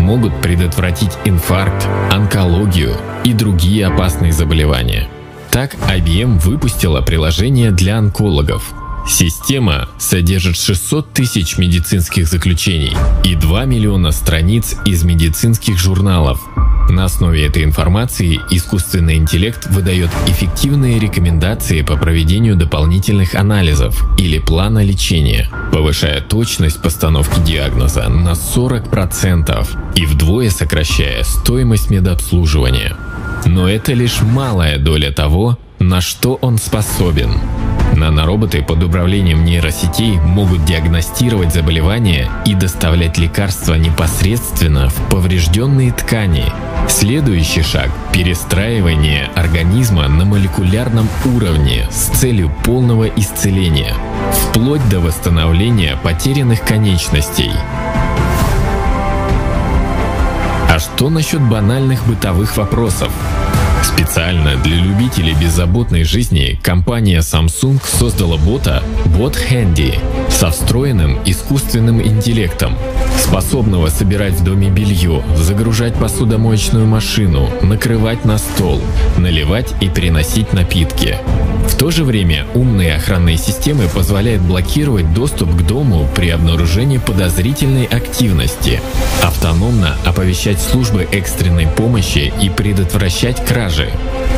Могут 0.00 0.38
предотвратить 0.43 1.12
инфаркт, 1.25 1.87
онкологию 2.11 2.97
и 3.23 3.33
другие 3.33 3.87
опасные 3.87 4.33
заболевания. 4.33 5.09
Так 5.54 5.76
IBM 5.88 6.40
выпустила 6.40 7.00
приложение 7.00 7.70
для 7.70 7.99
онкологов. 7.99 8.75
Система 9.06 9.88
содержит 9.99 10.56
600 10.56 11.12
тысяч 11.12 11.58
медицинских 11.58 12.26
заключений 12.26 12.96
и 13.23 13.37
2 13.37 13.64
миллиона 13.64 14.11
страниц 14.11 14.75
из 14.84 15.04
медицинских 15.04 15.78
журналов. 15.78 16.40
На 16.90 17.04
основе 17.04 17.46
этой 17.46 17.62
информации 17.62 18.40
искусственный 18.50 19.14
интеллект 19.14 19.66
выдает 19.66 20.11
эффективные 20.26 20.99
рекомендации 20.99 21.82
по 21.82 21.96
проведению 21.96 22.56
дополнительных 22.56 23.37
анализов 23.37 24.02
или 24.18 24.40
плана 24.40 24.84
лечения, 24.84 25.49
повышая 25.73 26.20
точность 26.20 26.82
постановки 26.82 27.38
диагноза 27.38 28.08
на 28.08 28.32
40% 28.32 29.68
и 29.94 30.04
вдвое 30.04 30.50
сокращая 30.50 31.23
стоимость 31.23 31.90
медобслуживания. 31.90 32.96
Но 33.44 33.68
это 33.68 33.92
лишь 33.92 34.22
малая 34.22 34.78
доля 34.78 35.12
того, 35.12 35.58
на 35.78 36.00
что 36.00 36.34
он 36.34 36.58
способен. 36.58 37.32
Нанороботы 37.96 38.62
под 38.62 38.82
управлением 38.82 39.44
нейросетей 39.44 40.18
могут 40.18 40.64
диагностировать 40.64 41.52
заболевания 41.54 42.28
и 42.44 42.54
доставлять 42.54 43.18
лекарства 43.18 43.74
непосредственно 43.74 44.88
в 44.88 44.94
поврежденные 45.10 45.92
ткани. 45.92 46.46
Следующий 46.88 47.62
шаг– 47.62 47.90
перестраивание 48.12 49.30
организма 49.36 50.08
на 50.08 50.24
молекулярном 50.24 51.08
уровне 51.24 51.86
с 51.90 52.08
целью 52.18 52.52
полного 52.64 53.04
исцеления, 53.04 53.94
вплоть 54.32 54.86
до 54.88 55.00
восстановления 55.00 55.96
потерянных 56.02 56.62
конечностей. 56.62 57.52
Что 60.85 61.09
насчет 61.09 61.41
банальных 61.41 62.07
бытовых 62.07 62.57
вопросов? 62.59 63.11
Специально 63.83 64.57
для 64.57 64.76
любителей 64.76 65.35
беззаботной 65.35 66.05
жизни 66.05 66.59
компания 66.62 67.21
Samsung 67.21 67.81
создала 67.83 68.37
бота 68.37 68.83
Bot 69.07 69.37
Handy 69.50 69.99
со 70.31 70.50
встроенным 70.50 71.21
искусственным 71.25 72.03
интеллектом, 72.03 72.76
способного 73.25 73.88
собирать 73.88 74.35
в 74.35 74.45
доме 74.45 74.71
белье, 74.71 75.23
загружать 75.37 75.95
посудомоечную 75.95 76.87
машину, 76.87 77.49
накрывать 77.62 78.25
на 78.25 78.38
стол, 78.38 78.81
наливать 79.16 79.73
и 79.81 79.88
переносить 79.88 80.52
напитки. 80.52 81.19
В 81.69 81.76
то 81.76 81.90
же 81.90 82.04
время 82.04 82.47
умные 82.54 82.95
охранные 82.95 83.38
системы 83.38 83.88
позволяют 83.88 84.43
блокировать 84.43 85.12
доступ 85.14 85.50
к 85.50 85.62
дому 85.62 86.07
при 86.14 86.28
обнаружении 86.28 86.99
подозрительной 86.99 87.87
активности, 87.87 88.81
автономно 89.23 89.97
оповещать 90.04 90.61
службы 90.61 91.09
экстренной 91.11 91.66
помощи 91.66 92.33
и 92.40 92.50
предотвращать 92.50 93.45
кражи. 93.45 93.90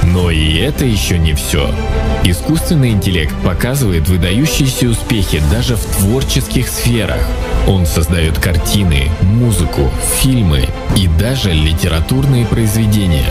Но 0.04 0.30
и 0.30 0.54
это 0.54 0.84
еще 0.84 1.18
не 1.18 1.34
все. 1.34 1.70
Искусственный 2.22 2.90
интеллект 2.90 3.34
показывает 3.44 4.08
выдающиеся 4.08 4.88
успехи 4.88 5.42
даже 5.50 5.76
в 5.76 5.84
творческих 5.96 6.68
сферах. 6.68 7.20
Он 7.66 7.84
создает 7.84 8.38
картины, 8.38 9.08
музыку, 9.22 9.90
фильмы 10.20 10.68
и 10.96 11.08
даже 11.18 11.52
литературные 11.52 12.46
произведения. 12.46 13.26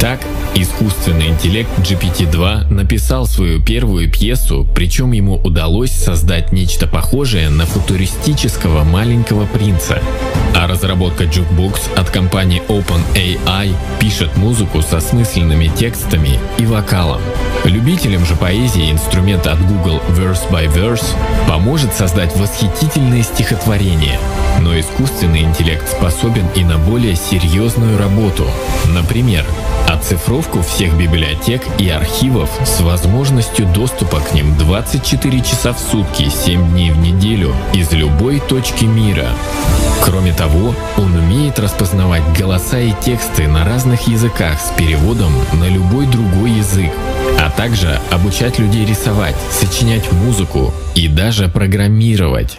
Так, 0.00 0.20
искусственный 0.54 1.28
интеллект 1.28 1.70
GPT-2 1.78 2.72
написал 2.72 3.26
свою 3.26 3.62
первую 3.62 4.10
пьесу, 4.10 4.66
причем 4.74 5.12
ему 5.12 5.36
удалось 5.36 5.92
создать 5.92 6.52
нечто 6.52 6.86
похожее 6.86 7.50
на 7.50 7.66
футуристического 7.66 8.84
маленького 8.84 9.46
принца. 9.46 10.00
А 10.56 10.66
разработка 10.66 11.24
Jukebox 11.24 11.94
от 11.96 12.10
компании 12.10 12.62
OpenAI 12.68 13.74
пишет 14.00 14.36
музыку 14.36 14.82
со 14.82 15.00
смысленными 15.00 15.68
текстами 15.68 16.40
и 16.58 16.66
вокалом. 16.66 17.20
Любителям 17.64 18.24
же 18.24 18.34
поэзии 18.34 18.90
инструмент 18.90 19.46
от 19.46 19.60
Google 19.60 20.00
Verse 20.10 20.48
by 20.50 20.72
Verse 20.72 21.06
поможет 21.46 21.92
создать 21.94 22.36
восхитительные 22.36 23.22
стихотворения. 23.22 23.67
Но 24.60 24.80
искусственный 24.80 25.42
интеллект 25.42 25.86
способен 25.88 26.46
и 26.54 26.64
на 26.64 26.78
более 26.78 27.14
серьезную 27.14 27.98
работу. 27.98 28.46
Например, 28.86 29.44
оцифровку 29.86 30.62
всех 30.62 30.96
библиотек 30.96 31.60
и 31.78 31.90
архивов 31.90 32.48
с 32.64 32.80
возможностью 32.80 33.66
доступа 33.66 34.20
к 34.20 34.32
ним 34.32 34.56
24 34.56 35.40
часа 35.40 35.74
в 35.74 35.78
сутки, 35.78 36.30
7 36.30 36.70
дней 36.70 36.90
в 36.92 36.98
неделю 36.98 37.54
из 37.74 37.92
любой 37.92 38.40
точки 38.40 38.84
мира. 38.84 39.28
Кроме 40.02 40.32
того, 40.32 40.74
он 40.96 41.14
умеет 41.14 41.58
распознавать 41.58 42.22
голоса 42.38 42.78
и 42.78 42.94
тексты 43.04 43.48
на 43.48 43.66
разных 43.66 44.08
языках 44.08 44.58
с 44.58 44.70
переводом 44.78 45.32
на 45.52 45.68
любой 45.68 46.06
другой 46.06 46.52
язык, 46.52 46.90
а 47.38 47.50
также 47.50 48.00
обучать 48.10 48.58
людей 48.58 48.86
рисовать, 48.86 49.36
сочинять 49.50 50.10
музыку 50.10 50.72
и 50.94 51.06
даже 51.06 51.48
программировать. 51.48 52.58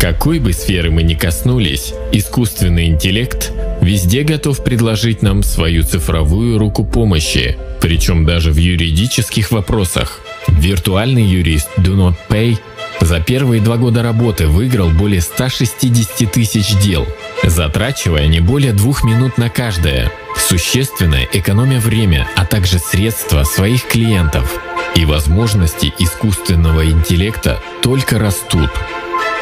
Какой 0.00 0.38
бы 0.38 0.52
сферы 0.52 0.90
мы 0.90 1.02
ни 1.02 1.14
коснулись, 1.14 1.92
искусственный 2.12 2.86
интеллект 2.86 3.52
везде 3.80 4.22
готов 4.22 4.62
предложить 4.62 5.22
нам 5.22 5.42
свою 5.42 5.82
цифровую 5.82 6.58
руку 6.58 6.84
помощи, 6.84 7.56
причем 7.80 8.24
даже 8.24 8.52
в 8.52 8.56
юридических 8.56 9.50
вопросах. 9.50 10.20
Виртуальный 10.46 11.24
юрист 11.24 11.68
Do 11.78 11.96
Not 11.96 12.14
Pay 12.28 12.58
за 13.00 13.20
первые 13.20 13.60
два 13.62 13.76
года 13.76 14.02
работы 14.02 14.46
выиграл 14.46 14.90
более 14.90 15.20
160 15.20 16.30
тысяч 16.30 16.76
дел, 16.80 17.06
затрачивая 17.42 18.26
не 18.26 18.40
более 18.40 18.72
двух 18.72 19.04
минут 19.04 19.38
на 19.38 19.48
каждое, 19.48 20.10
существенно 20.36 21.20
экономя 21.32 21.80
время, 21.80 22.28
а 22.36 22.44
также 22.44 22.78
средства 22.78 23.44
своих 23.44 23.86
клиентов. 23.86 24.60
И 24.96 25.04
возможности 25.04 25.92
искусственного 25.98 26.90
интеллекта 26.90 27.60
только 27.82 28.18
растут. 28.18 28.70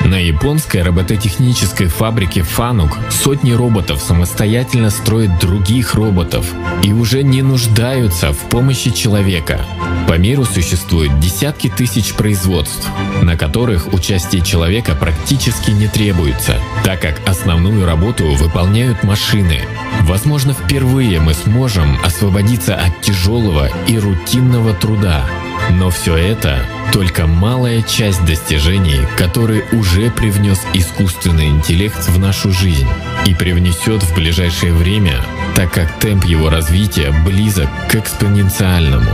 На 0.05 0.17
японской 0.17 0.83
робототехнической 0.83 1.89
фабрике 1.89 2.41
Fanuc 2.41 3.11
сотни 3.11 3.53
роботов 3.53 4.01
самостоятельно 4.01 4.91
строят 4.91 5.39
других 5.41 5.95
роботов 5.95 6.47
и 6.83 6.93
уже 6.93 7.23
не 7.23 7.43
нуждаются 7.43 8.33
в 8.33 8.39
помощи 8.49 8.91
человека. 8.91 9.61
По 10.07 10.19
миру 10.19 10.45
существует 10.45 11.19
десятки 11.19 11.69
тысяч 11.69 12.15
производств, 12.15 12.89
на 13.23 13.37
которых 13.37 13.93
участие 13.93 14.43
человека 14.43 14.95
практически 14.95 15.73
не 15.73 15.89
требуется, 15.89 16.61
так 16.85 17.01
как 17.01 17.21
основную 17.27 17.85
работу 17.85 18.27
выполняют 18.35 19.03
машины. 19.03 19.63
Возможно, 20.03 20.53
впервые 20.53 21.19
мы 21.21 21.35
сможем 21.35 21.99
освободиться 22.05 22.77
от 22.77 23.01
тяжелого 23.01 23.69
и 23.89 23.99
рутинного 23.99 24.75
труда. 24.75 25.25
Но 25.71 25.91
все 25.91 26.17
это 26.17 26.65
только 26.93 27.27
малая 27.27 27.83
часть 27.83 28.25
достижений, 28.25 29.01
которые 29.19 29.65
уже 29.73 30.11
привнес 30.11 30.61
искусственный 30.73 31.49
интеллект 31.49 32.09
в 32.09 32.19
нашу 32.19 32.53
жизнь 32.53 32.89
и 33.27 33.35
привнесет 33.35 34.03
в 34.03 34.15
ближайшее 34.15 34.73
время, 34.73 35.21
так 35.55 35.73
как 35.73 35.99
темп 35.99 36.25
его 36.25 36.49
развития 36.49 37.13
близок 37.25 37.69
к 37.89 37.97
экспоненциальному. 37.97 39.11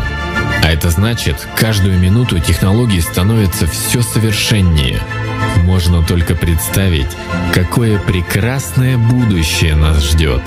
А 0.63 0.71
это 0.71 0.91
значит, 0.91 1.49
каждую 1.57 1.99
минуту 1.99 2.39
технологии 2.39 3.01
становятся 3.01 3.67
все 3.67 4.01
совершеннее. 4.01 5.01
Можно 5.65 6.03
только 6.03 6.35
представить, 6.35 7.11
какое 7.53 7.99
прекрасное 7.99 8.97
будущее 8.97 9.75
нас 9.75 10.05
ждет. 10.05 10.43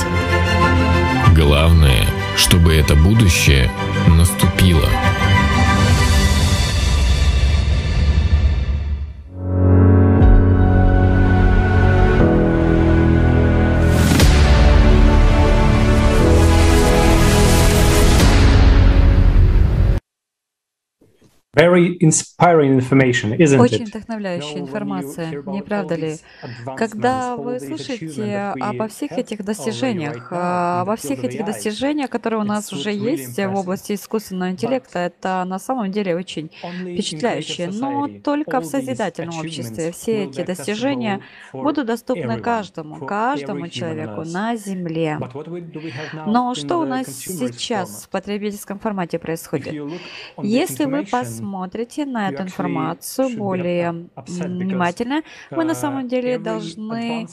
Главное, 1.34 2.06
чтобы 2.38 2.76
это 2.76 2.96
будущее 2.96 3.70
наступило. 4.08 4.88
Very 21.56 21.98
inspiring 22.02 22.78
information, 22.80 23.38
isn't 23.38 23.60
Очень 23.62 23.86
вдохновляющая 23.86 24.60
информация, 24.60 25.42
не 25.46 25.62
правда 25.62 25.96
ли? 25.96 26.16
Когда 26.76 27.38
вы 27.38 27.62
слышите 27.62 28.38
обо 28.60 28.90
всех 28.90 29.14
этих 29.14 29.44
достижениях, 29.46 30.28
а, 30.32 30.82
обо 30.82 30.98
всех 30.98 31.24
этих 31.24 31.46
достижениях, 31.46 32.10
которые 32.10 32.42
у 32.42 32.44
нас 32.44 32.74
уже 32.74 32.92
есть 32.92 33.38
в 33.38 33.56
области 33.56 33.94
искусственного 33.94 34.50
But 34.50 34.52
интеллекта, 34.52 35.00
это 35.00 35.46
на 35.48 35.58
самом 35.60 35.92
деле 35.92 36.16
очень 36.16 36.52
creative 36.84 37.72
Но 37.72 38.10
только 38.22 38.60
в 38.60 38.66
созидательном 38.66 39.38
обществе 39.40 39.92
все 39.94 40.26
эти 40.26 40.44
достижения 40.44 41.22
будут 41.54 41.88
доступны 41.88 42.40
каждому, 42.42 43.06
каждому 43.06 43.70
человеку 43.70 44.24
на 44.26 44.58
Земле. 44.58 45.18
But 45.22 45.32
what 45.34 45.48
we- 45.48 45.62
do 45.62 45.82
we 45.82 45.92
have 45.92 46.14
now 46.14 46.24
Но 46.28 46.54
что 46.54 46.80
у 46.80 46.86
нас 46.86 47.08
сейчас 47.08 48.04
в 48.04 48.10
потребительском 48.10 48.78
формате 48.80 49.20
происходит? 49.20 49.74
Если 50.42 50.84
вы 50.84 51.06
information, 51.06 51.45
посмотрите 51.46 52.06
на 52.06 52.30
эту 52.30 52.44
информацию 52.44 53.38
более 53.38 54.08
внимательно, 54.26 55.22
вы 55.52 55.64
на 55.64 55.72
uh, 55.72 55.76
самом 55.76 56.08
деле 56.08 56.36
every 56.36 56.40
должны 56.40 57.28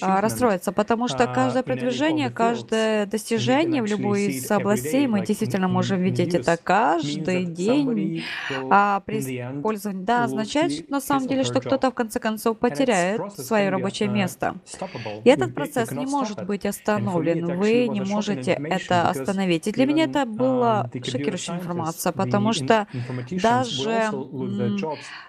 а, 0.00 0.20
расстроиться, 0.20 0.72
потому 0.72 1.06
что 1.06 1.24
uh, 1.24 1.34
каждое 1.34 1.62
продвижение, 1.62 2.30
каждое 2.30 3.06
достижение 3.06 3.82
в 3.82 3.86
любой 3.86 4.26
из 4.26 4.50
областей, 4.50 5.06
мы 5.06 5.24
действительно 5.24 5.68
можем 5.68 6.00
видеть 6.00 6.34
это 6.34 6.58
каждый 6.62 7.44
день. 7.44 8.24
А 8.70 9.00
при 9.00 9.20
использовании, 9.20 10.04
да, 10.04 10.24
означает 10.24 10.90
на 10.90 11.00
самом 11.00 11.28
деле, 11.28 11.44
что 11.44 11.60
кто-то 11.60 11.90
в 11.90 11.94
конце 11.94 12.18
концов 12.18 12.58
потеряет 12.58 13.32
свое 13.34 13.70
рабочее 13.70 14.08
uh, 14.08 14.12
место. 14.12 14.56
И 15.24 15.28
этот 15.28 15.54
процесс 15.54 15.92
не 15.92 16.06
может 16.06 16.44
быть 16.44 16.66
остановлен. 16.66 17.58
Вы 17.58 17.86
не 17.88 18.00
можете 18.00 18.52
это 18.52 19.08
остановить. 19.08 19.68
И 19.68 19.72
для 19.72 19.86
меня 19.86 20.04
это 20.04 20.22
um, 20.22 20.90
computer 20.90 21.10
шокирующая 21.10 21.54
информация, 21.54 22.12
потому 22.12 22.52
что 22.52 22.86
даже 23.42 24.10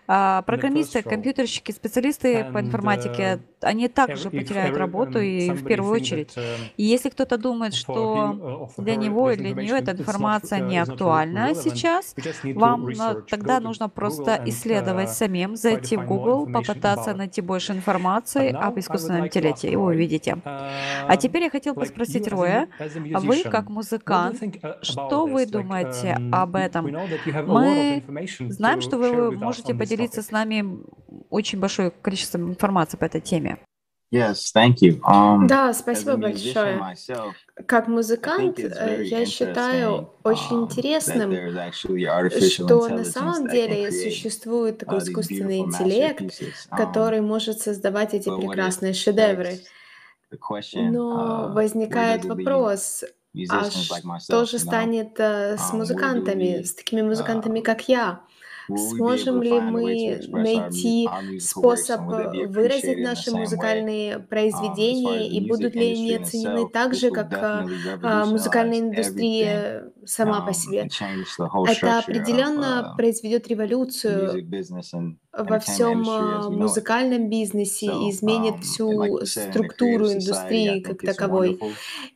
а, 0.07 0.41
программисты, 0.43 1.01
компьютерщики, 1.01 1.71
специалисты 1.71 2.45
по 2.53 2.61
информатике, 2.61 3.23
uh, 3.23 3.41
они 3.61 3.87
также 3.89 4.29
потеряют 4.29 4.77
работу 4.77 5.19
и 5.19 5.49
в 5.49 5.65
первую 5.65 5.93
очередь. 5.93 6.33
И 6.77 6.83
если 6.83 7.09
кто-то 7.09 7.37
думает, 7.37 7.73
что 7.73 8.69
uh, 8.77 8.83
для 8.83 8.95
него 8.95 9.31
и 9.31 9.35
для 9.35 9.53
нее 9.53 9.79
эта 9.79 9.91
информация 9.91 10.59
uh, 10.59 10.67
не 10.67 10.77
актуальна 10.77 11.53
сейчас, 11.55 12.15
вам 12.55 12.87
research, 12.87 13.25
тогда 13.29 13.59
нужно 13.59 13.89
просто 13.89 14.31
and, 14.31 14.49
исследовать 14.49 15.09
uh, 15.09 15.13
самим, 15.13 15.55
зайти 15.55 15.97
в 15.97 16.05
Google, 16.05 16.47
попытаться 16.47 17.13
найти 17.13 17.41
больше 17.41 17.73
информации 17.73 18.53
об 18.53 18.79
искусственном 18.79 19.25
интеллекте, 19.27 19.69
и 19.69 19.75
вы 19.75 19.87
увидите. 19.87 20.37
А 20.45 21.17
теперь 21.17 21.43
я 21.43 21.49
хотел 21.49 21.73
as 21.73 21.91
a 21.91 22.29
Роя, 22.29 22.67
вы 23.19 23.43
как 23.43 23.69
музыкант, 23.69 24.41
uh, 24.41 24.75
что 24.81 25.25
вы 25.25 25.45
думаете 25.45 26.15
um, 26.17 26.29
об 26.33 26.55
этом? 26.55 26.87
know 27.57 27.96
Мы 28.07 28.51
знаем, 28.51 28.81
что 28.81 28.97
вы 28.97 29.31
можете 29.31 29.73
поделиться 29.73 30.21
с 30.21 30.31
нами 30.31 30.65
очень 31.29 31.59
большое 31.59 31.91
количество 31.91 32.37
информации 32.37 32.97
по 32.97 33.05
этой 33.05 33.21
теме. 33.21 33.57
Yes, 34.09 34.53
thank 34.55 34.75
you. 34.81 35.01
Um, 35.01 35.47
Да, 35.47 35.73
спасибо 35.73 36.15
большое. 36.15 36.77
myself, 36.77 37.33
Как 37.65 37.89
музыкант, 37.89 38.57
э, 38.57 39.03
я 39.03 39.25
считаю 39.25 40.13
очень 40.23 40.55
um, 40.55 40.63
интересным, 40.63 41.33
что 42.41 42.87
на 42.87 43.03
самом 43.03 43.49
деле 43.49 43.91
существует 43.91 44.77
такой 44.77 44.99
искусственный 44.99 45.59
интеллект. 45.59 46.21
Um, 46.21 46.53
который 46.77 47.19
может 47.19 47.59
создавать 47.59 48.13
эти 48.13 48.29
прекрасные 48.29 48.93
шедевры. 48.93 49.59
Но 50.73 51.49
uh, 51.49 51.53
возникает 51.53 52.23
вопрос, 52.23 53.03
а 53.49 53.69
что 54.19 54.45
же 54.45 54.59
станет 54.59 55.19
э, 55.19 55.57
с 55.57 55.71
Um, 55.71 55.77
музыкантами, 55.77 56.63
с 56.63 56.73
такими 56.73 57.01
музыкантами, 57.01 57.59
uh, 57.59 57.63
как 57.63 57.87
я? 57.87 58.21
Сможем 58.67 59.41
ли 59.41 59.59
мы 59.59 60.19
найти 60.27 61.07
способ 61.39 62.01
э, 62.09 62.47
выразить 62.47 62.99
наши 62.99 63.31
музыкальные 63.31 64.15
Um, 64.17 64.27
произведения, 64.27 65.29
и 65.29 65.47
будут 65.47 65.75
ли 65.75 65.93
они 65.93 66.15
оценены 66.15 66.67
так 66.69 66.93
же, 66.93 67.11
как 67.11 67.31
э, 67.33 67.65
а, 68.03 68.25
музыкальная 68.25 68.79
индустрия 68.79 69.91
сама 70.07 70.41
по 70.41 70.49
um, 70.49 70.53
себе? 70.53 70.87
Это 71.67 71.99
определенно 71.99 72.91
uh, 72.93 72.97
произведет 72.97 73.47
революцию 73.47 74.47
во 75.31 75.59
всем 75.59 76.09
а, 76.09 76.49
музыкальном 76.49 77.29
бизнесе 77.29 77.85
и 77.85 78.09
изменит 78.09 78.55
um, 78.55 78.61
всю 78.61 79.25
структуру 79.25 80.11
индустрии 80.11 80.79
как 80.79 81.01
таковой. 81.01 81.59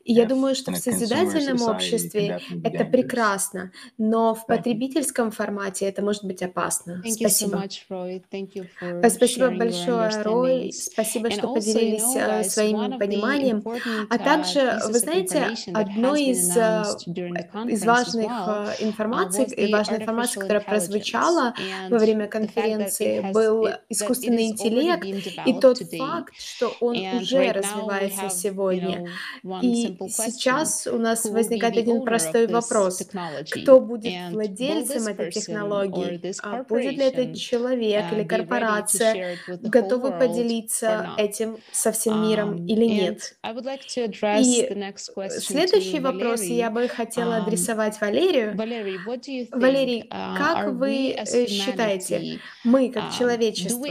И 0.03 0.13
я 0.13 0.25
думаю, 0.25 0.55
что 0.55 0.71
в 0.71 0.77
созидательном 0.77 1.61
обществе 1.61 2.39
это 2.63 2.85
прекрасно, 2.85 3.71
но 3.97 4.33
в 4.33 4.45
потребительском 4.45 5.31
формате 5.31 5.85
это 5.85 6.01
может 6.01 6.23
быть 6.23 6.41
опасно. 6.41 7.01
Thank 7.05 7.19
you 7.19 7.27
so 7.27 7.29
Спасибо. 7.29 7.57
much, 7.57 7.81
Roy. 7.89 8.23
Thank 8.31 8.53
you 8.55 8.67
for 8.79 8.91
Э, 9.01 9.09
Спасибо 9.09 9.49
большое, 9.51 10.23
Рой. 10.23 10.71
Спасибо, 10.73 11.31
что 11.31 11.53
поделились 11.53 12.15
э, 12.15 12.43
своим 12.43 12.97
пониманием. 12.97 13.63
А 14.09 14.15
uh, 14.15 14.23
также, 14.23 14.79
вы 14.87 14.99
знаете, 14.99 15.55
одной 15.73 16.31
has 16.31 16.97
been 17.07 17.69
из, 17.69 17.80
э, 17.81 17.83
из 17.83 17.85
важных 17.85 18.25
э, 18.25 18.29
uh, 18.29 18.75
информаций 18.79 19.45
и 19.45 19.71
важной 19.71 19.97
информации, 19.97 20.39
которая 20.39 20.61
прозвучала 20.61 21.53
во 21.89 21.97
время 21.97 22.27
конференции, 22.27 23.31
был 23.31 23.67
искусственный 23.89 24.47
интеллект 24.47 25.03
и 25.45 25.53
тот 25.59 25.79
факт, 25.97 26.33
что 26.37 26.73
он 26.79 26.97
уже 26.97 27.51
развивается 27.51 28.29
сегодня. 28.29 29.07
И 29.61 29.97
сейчас 30.09 30.87
у 30.87 30.97
нас 30.97 31.25
возникает 31.25 31.77
один 31.77 32.03
простой 32.03 32.47
вопрос. 32.47 33.01
Кто 33.49 33.79
будет 33.79 34.31
владельцем 34.31 35.07
этой 35.07 35.31
технологии? 35.31 36.21
А 36.43 36.63
будет 36.63 36.93
ли 36.93 37.05
это 37.05 37.21
corporation, 37.21 37.35
человек 37.35 38.05
uh, 38.05 38.15
или 38.15 38.23
корпорация, 38.27 39.37
готовы 39.47 40.11
поделиться 40.11 41.09
этим 41.17 41.57
со 41.71 41.91
всем 41.91 42.27
миром 42.27 42.51
Um, 42.51 42.67
или 42.67 42.85
нет? 42.85 43.37
И 44.39 45.29
Следующий 45.39 45.99
вопрос 45.99 46.41
я 46.43 46.69
бы 46.69 46.87
хотела 46.87 47.41
Um, 47.41 47.45
адресовать 47.71 48.01
Валерию. 48.01 48.53
Valerie, 48.55 48.97
what 49.05 49.21
do 49.21 49.31
you 49.31 49.49
think? 49.49 49.59
Валерий, 49.59 50.07
uh, 50.09 50.37
как 50.37 50.73
вы 50.73 51.11
э, 51.11 51.47
считаете, 51.47 52.39
мы 52.63 52.91
как 52.91 53.05
um, 53.05 53.17
человечество, 53.17 53.87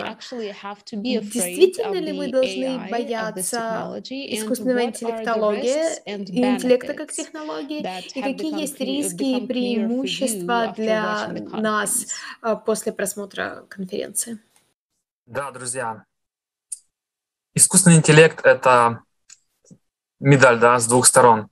действительно 0.93 1.95
ли 1.95 2.13
мы 2.13 2.31
должны 2.31 2.89
бояться 2.91 4.01
искусственного 4.05 4.79
what 4.79 4.83
are 4.83 4.87
the 4.87 4.89
интеллектология 4.89 5.91
risks 5.91 6.03
and 6.07 6.25
и 6.31 6.45
интеллекта 6.45 6.95
как 6.95 7.13
технологии, 7.13 7.81
и 8.15 8.23
какие 8.23 8.61
есть 8.61 8.81
риски 8.81 9.43
и 9.43 9.47
преимущества 9.47 10.75
для 10.77 11.29
нас 11.53 12.07
а, 12.41 12.57
после 12.57 12.93
просмотра 12.93 13.65
конференции? 13.69 14.39
Да, 15.27 15.51
друзья. 15.51 16.05
Искусственный 17.55 17.97
интеллект— 17.97 18.41
это 18.45 19.03
медаль, 20.21 20.59
да, 20.59 20.79
с 20.79 20.87
двух 20.87 21.07
сторон. 21.07 21.49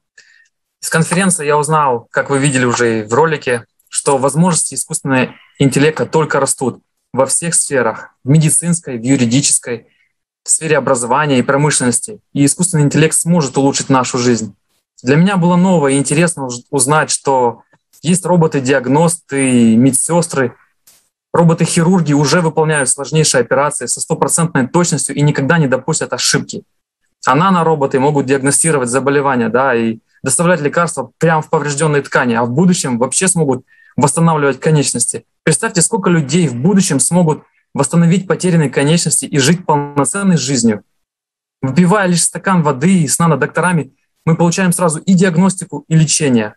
С 0.81 0.91
конференции 0.91 1.47
я 1.47 1.59
узнал, 1.59 2.07
как 2.11 2.31
вы 2.31 2.39
видели 2.39 2.65
уже 2.65 3.01
и 3.01 3.03
в 3.03 3.13
ролике, 3.13 3.65
что 3.89 4.19
возможности 4.19 4.75
искусственного 4.75 5.35
интеллекта 5.59 6.07
только 6.07 6.41
растут 6.41 6.81
во 7.13 7.27
всех 7.27 7.55
сферах, 7.55 8.11
в 8.23 8.29
медицинской, 8.29 8.99
в 8.99 9.03
юридической, 9.03 9.89
в 10.45 10.51
сфере 10.51 10.77
образования 10.77 11.39
и 11.39 11.43
промышленности. 11.43 12.21
И 12.33 12.45
искусственный 12.45 12.85
интеллект 12.85 13.15
сможет 13.15 13.57
улучшить 13.57 13.89
нашу 13.89 14.19
жизнь. 14.19 14.55
Для 15.03 15.17
меня 15.17 15.37
было 15.37 15.57
ново 15.57 15.89
и 15.89 15.99
интересно 15.99 16.49
узнать, 16.71 17.11
что 17.11 17.63
есть 18.03 18.25
роботы-диагносты, 18.25 19.77
медсестры, 19.77 20.55
роботы-хирурги 21.33 22.13
уже 22.13 22.41
выполняют 22.41 22.89
сложнейшие 22.89 23.41
операции 23.41 23.87
со 23.87 24.01
стопроцентной 24.01 24.69
точностью 24.69 25.15
и 25.17 25.23
никогда 25.23 25.59
не 25.59 25.67
допустят 25.67 26.13
ошибки. 26.13 26.63
А 27.27 27.35
нанороботы 27.35 27.99
могут 27.99 28.27
диагностировать 28.27 28.89
заболевания 28.89 29.49
да, 29.49 29.75
и 29.75 29.99
доставлять 30.23 30.61
лекарства 30.61 31.11
прямо 31.19 31.43
в 31.43 31.51
поврежденные 31.51 32.03
ткани, 32.03 32.35
а 32.35 32.45
в 32.45 32.51
будущем 32.51 32.99
вообще 32.99 33.29
смогут 33.29 33.65
восстанавливать 33.97 34.61
конечности. 34.61 35.25
Представьте, 35.43 35.83
сколько 35.83 36.11
людей 36.11 36.49
в 36.49 36.55
будущем 36.55 37.01
смогут 37.01 37.43
восстановить 37.75 38.27
потерянные 38.27 38.71
конечности 38.71 39.25
и 39.27 39.39
жить 39.39 39.67
полноценной 39.67 40.37
жизнью. 40.37 40.83
Выпивая 41.61 42.07
лишь 42.07 42.23
стакан 42.23 42.63
воды 42.63 43.03
и 43.03 43.09
с 43.09 43.19
нанодокторами, 43.19 43.93
мы 44.25 44.37
получаем 44.37 44.73
сразу 44.73 45.01
и 45.01 45.15
диагностику, 45.15 45.85
и 45.89 45.97
лечение. 45.97 46.55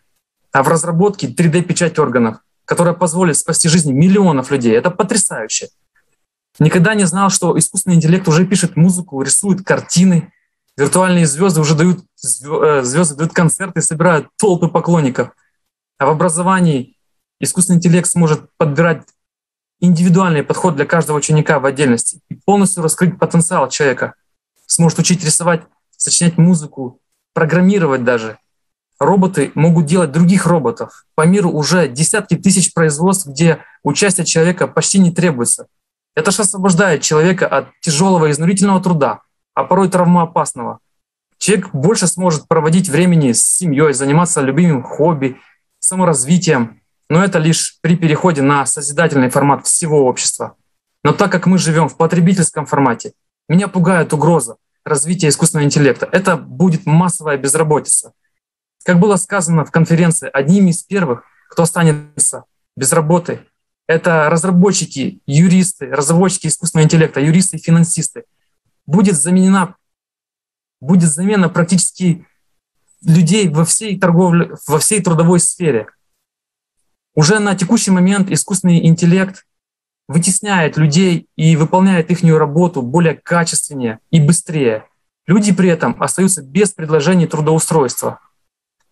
А 0.52 0.63
в 0.63 0.67
разработке 0.67 1.28
3D-печать 1.28 1.97
органов, 2.00 2.38
которая 2.65 2.93
позволит 2.93 3.38
спасти 3.38 3.69
жизни 3.69 3.91
миллионов 3.91 4.52
людей. 4.52 4.74
Это 4.74 4.91
потрясающе. 4.91 5.69
Никогда 6.60 6.93
не 6.93 7.06
знал, 7.06 7.30
что 7.30 7.58
искусственный 7.58 7.95
интеллект 7.95 8.28
уже 8.28 8.45
пишет 8.45 8.76
музыку, 8.76 9.21
рисует 9.21 9.65
картины, 9.65 10.32
виртуальные 10.82 11.28
звезды 11.28 11.62
уже 11.62 11.76
дают 11.76 12.00
э, 12.00 12.82
звезды 12.84 13.15
дают 13.15 13.34
концерты, 13.34 13.82
собирают 13.82 14.28
толпы 14.38 14.67
поклонников. 14.67 15.30
А 16.00 16.08
в 16.08 16.10
образовании 16.10 16.98
искусственный 17.39 17.78
интеллект 17.78 18.08
сможет 18.08 18.50
подбирать 18.58 19.04
индивидуальный 19.80 20.44
подход 20.44 20.76
для 20.76 20.86
каждого 20.86 21.17
ученика 21.17 21.60
в 21.60 21.65
отдельности 21.65 22.22
и 22.30 22.36
полностью 22.36 22.82
раскрыть 22.82 23.20
потенциал 23.20 23.70
человека. 23.70 24.15
Сможет 24.65 25.00
учить 25.00 25.24
рисовать, 25.24 25.62
сочинять 25.96 26.39
музыку, 26.39 27.00
программировать 27.34 28.04
даже. 28.04 28.39
Роботы 29.00 29.52
могут 29.54 29.86
делать 29.86 30.12
других 30.12 30.48
роботов. 30.48 31.06
По 31.15 31.26
миру 31.26 31.52
уже 31.52 31.88
десятки 31.88 32.36
тысяч 32.36 32.74
производств, 32.74 33.28
где 33.28 33.60
участие 33.84 34.26
человека 34.26 34.67
почти 34.67 35.00
не 35.00 35.12
требуется. 35.12 35.67
Это 36.15 36.32
же 36.32 36.41
освобождает 36.41 37.02
человека 37.02 37.48
от 37.48 37.67
тяжелого 37.82 38.28
и 38.28 38.32
изнурительного 38.32 38.82
труда, 38.82 39.22
а 39.54 39.64
порой 39.64 39.90
травмоопасного. 39.90 40.80
Человек 41.38 41.72
больше 41.74 42.08
сможет 42.08 42.48
проводить 42.48 42.90
времени 42.90 43.32
с 43.32 43.44
семьей, 43.44 43.94
заниматься 43.94 44.42
любимым 44.42 44.84
хобби, 44.84 45.38
саморазвитием, 45.80 46.82
но 47.10 47.24
это 47.24 47.40
лишь 47.40 47.80
при 47.82 47.96
переходе 47.96 48.42
на 48.42 48.66
созидательный 48.66 49.30
формат 49.30 49.66
всего 49.66 50.06
общества. 50.06 50.56
Но 51.04 51.14
так 51.14 51.32
как 51.32 51.48
мы 51.48 51.58
живем 51.58 51.90
в 51.90 51.98
потребительском 51.98 52.66
формате, 52.66 53.14
меня 53.50 53.68
пугает 53.68 54.14
угроза 54.14 54.58
развития 54.86 55.30
искусственного 55.30 55.66
интеллекта. 55.66 56.08
Это 56.12 56.38
будет 56.38 56.86
массовая 56.86 57.38
безработица. 57.38 58.14
Как 58.84 59.00
было 59.00 59.16
сказано 59.16 59.66
в 59.66 59.72
конференции, 59.72 60.30
одними 60.32 60.72
из 60.72 60.84
первых, 60.84 61.24
кто 61.50 61.64
останется 61.64 62.46
без 62.76 62.94
работы, 62.94 63.42
это 63.88 64.30
разработчики, 64.30 65.22
юристы, 65.26 65.88
разработчики 65.88 66.48
искусственного 66.48 66.86
интеллекта, 66.86 67.20
юристы 67.20 67.58
и 67.58 67.62
финансисты. 67.62 68.24
Будет 68.91 69.15
заменена, 69.15 69.75
будет 70.82 71.10
замена 71.10 71.47
практически 71.47 72.27
людей 73.01 73.47
во 73.47 73.63
всей 73.63 73.97
торговле, 73.97 74.51
во 74.67 74.80
всей 74.80 75.01
трудовой 75.01 75.39
сфере. 75.39 75.88
Уже 77.15 77.39
на 77.39 77.56
текущий 77.56 77.91
момент 77.91 78.30
искусственный 78.30 78.86
интеллект 78.86 79.45
вытесняет 80.10 80.75
людей 80.75 81.30
и 81.38 81.56
выполняет 81.56 82.12
их 82.12 82.21
работу 82.38 82.82
более 82.82 83.15
качественнее 83.15 83.99
и 84.10 84.19
быстрее. 84.19 84.84
Люди 85.25 85.54
при 85.54 85.69
этом 85.69 85.95
остаются 86.04 86.41
без 86.41 86.73
предложений 86.73 87.27
трудоустройства. 87.27 88.19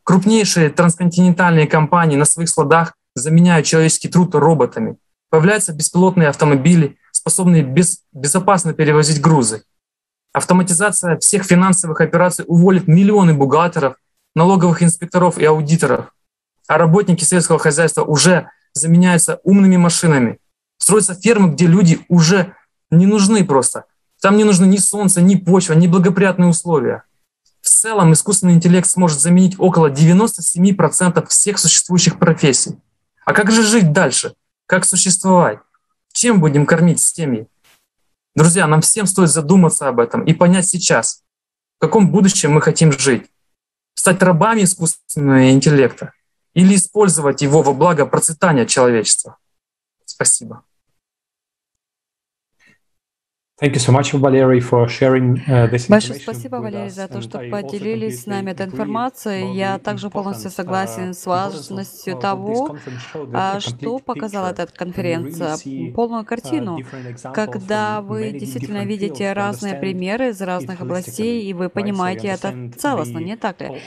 Крупнейшие 0.06 0.70
трансконтинентальные 0.70 1.68
компании 1.68 2.16
на 2.16 2.24
своих 2.24 2.48
складах 2.48 2.94
заменяют 3.16 3.66
человеческий 3.66 4.08
труд 4.08 4.34
роботами. 4.34 4.96
Появляются 5.30 5.74
беспилотные 5.74 6.30
автомобили, 6.30 6.98
способные 7.12 7.64
без, 7.64 8.04
безопасно 8.14 8.74
перевозить 8.74 9.20
грузы. 9.20 9.64
Автоматизация 10.32 11.18
всех 11.18 11.44
финансовых 11.44 12.02
операций 12.02 12.46
уволит 12.48 12.88
миллионы 12.88 13.34
бухгалтеров, 13.34 13.96
налоговых 14.36 14.84
инспекторов 14.84 15.38
и 15.40 15.46
аудиторов. 15.46 16.14
А 16.68 16.78
работники 16.78 17.24
сельского 17.24 17.58
хозяйства 17.58 18.04
уже 18.04 18.50
заменяются 18.74 19.40
умными 19.44 19.78
машинами. 19.78 20.40
Строятся 20.78 21.16
фермы, 21.16 21.52
где 21.54 21.66
люди 21.66 22.00
уже 22.10 22.54
не 22.92 23.08
нужны 23.08 23.44
просто. 23.44 23.86
Там 24.22 24.38
не 24.38 24.44
нужны 24.44 24.66
ни 24.66 24.78
солнце, 24.78 25.22
ни 25.22 25.36
почва, 25.36 25.74
ни 25.74 25.88
благоприятные 25.88 26.50
условия. 26.50 27.04
В 27.62 27.68
целом 27.68 28.14
искусственный 28.14 28.54
интеллект 28.54 28.88
сможет 28.88 29.20
заменить 29.20 29.56
около 29.58 29.90
97% 29.90 31.28
всех 31.28 31.58
существующих 31.58 32.20
профессий. 32.20 32.78
А 33.26 33.34
как 33.34 33.52
же 33.52 33.64
жить 33.64 33.92
дальше? 33.92 34.34
Как 34.66 34.86
существовать? 34.86 35.60
Чем 36.14 36.40
будем 36.40 36.66
кормить 36.66 37.02
семьи? 37.02 37.48
Друзья, 38.40 38.68
нам 38.68 38.80
всем 38.80 39.06
стоит 39.06 39.32
задуматься 39.32 39.90
об 39.90 40.00
этом 40.00 40.24
и 40.24 40.34
понять 40.34 40.66
сейчас, 40.66 41.24
в 41.76 41.82
каком 41.82 42.10
будущем 42.10 42.54
мы 42.54 42.62
хотим 42.62 42.90
жить. 42.94 43.30
Стать 43.96 44.24
рабами 44.24 44.64
искусственного 44.64 45.52
интеллекта 45.52 46.14
или 46.54 46.76
использовать 46.76 47.42
его 47.42 47.62
во 47.62 47.74
благо 47.74 48.06
процветания 48.06 48.66
человечества. 48.66 49.36
Спасибо. 50.06 50.64
Большое 55.90 56.20
спасибо, 56.20 56.56
Валерий, 56.58 56.90
за 56.90 57.10
то, 57.10 57.22
что 57.22 57.40
поделились 57.40 58.24
с 58.24 58.26
нами 58.26 58.52
этой 58.52 58.68
информацией. 58.68 59.54
Я 59.54 59.80
также 59.80 60.10
полностью 60.10 60.50
согласен 60.50 61.14
с 61.14 61.26
важностью 61.26 62.18
того, 62.18 62.78
а, 63.34 63.60
что 63.60 64.00
показала 64.00 64.52
эта 64.52 64.66
конференция. 64.68 65.58
Полную 65.94 66.24
картину, 66.24 66.80
когда 67.34 68.02
вы 68.02 68.32
действительно 68.32 68.86
видите 68.86 69.34
разные 69.34 69.76
примеры 69.76 70.30
из 70.30 70.40
разных 70.42 70.80
областей, 70.80 71.44
и 71.44 71.54
вы 71.54 71.68
понимаете 71.68 72.30
это 72.30 72.72
целостно, 72.78 73.18
не 73.18 73.36
так 73.36 73.60
ли? 73.60 73.82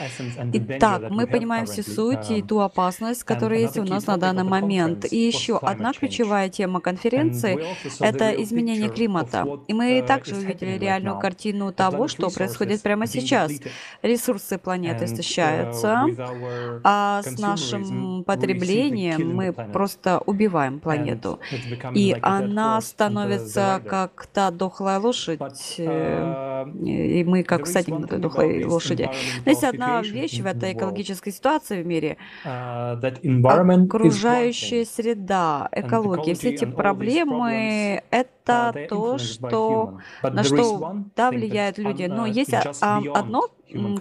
Итак, 0.53 1.09
мы 1.09 1.25
понимаем 1.25 1.65
всю 1.65 1.81
суть 1.81 2.29
и 2.29 2.43
ту 2.43 2.59
опасность, 2.59 3.23
которая 3.23 3.61
есть 3.61 3.79
у 3.79 3.83
нас 3.83 4.05
на 4.05 4.17
данный 4.17 4.43
момент. 4.43 5.11
И 5.11 5.17
еще 5.17 5.57
одна 5.57 5.93
ключевая 5.93 6.49
тема 6.49 6.79
конференции— 6.79 7.59
это 7.99 8.29
изменение 8.29 8.89
климата. 8.89 9.62
И 9.67 9.73
мы 9.73 10.03
также 10.05 10.35
увидели 10.35 10.77
реальную 10.77 11.19
картину 11.19 11.71
того, 11.71 12.07
что 12.07 12.29
происходит 12.29 12.81
прямо 12.81 13.07
сейчас. 13.07 13.51
Ресурсы 14.01 14.57
планеты 14.57 15.05
истощаются, 15.05 16.05
а 16.83 17.21
с 17.23 17.39
нашим 17.39 18.23
потреблением 18.23 19.35
мы 19.35 19.53
просто 19.53 20.19
убиваем 20.25 20.79
планету. 20.79 21.39
И 21.93 22.15
она 22.21 22.81
становится 22.81 23.81
как 23.87 24.27
та 24.33 24.51
дохлая 24.51 24.99
лошадь, 24.99 25.75
э, 25.77 26.65
и 26.83 27.23
мы 27.23 27.43
как 27.43 27.65
всадник 27.65 28.11
на 28.11 28.17
дохлой 28.19 28.63
лошади. 28.65 29.09
Но 29.45 29.51
есть 29.51 29.63
одна 29.63 30.01
вещь 30.01 30.39
в 30.39 30.45
этой 30.45 30.73
экологической 30.73 31.31
ситуации 31.31 31.81
в 31.81 31.85
мире. 31.85 32.17
Окружающая 34.03 34.85
среда, 34.85 35.69
экология, 35.71 36.33
все 36.33 36.49
эти 36.49 36.65
проблемы— 36.65 38.01
это 38.11 38.32
то, 38.45 39.17
что, 39.17 39.99
на 40.21 40.43
что 40.43 40.97
да, 41.15 41.31
влияют 41.31 41.77
люди. 41.77 42.03
Но 42.03 42.25
есть 42.25 42.53
одно, 42.53 43.49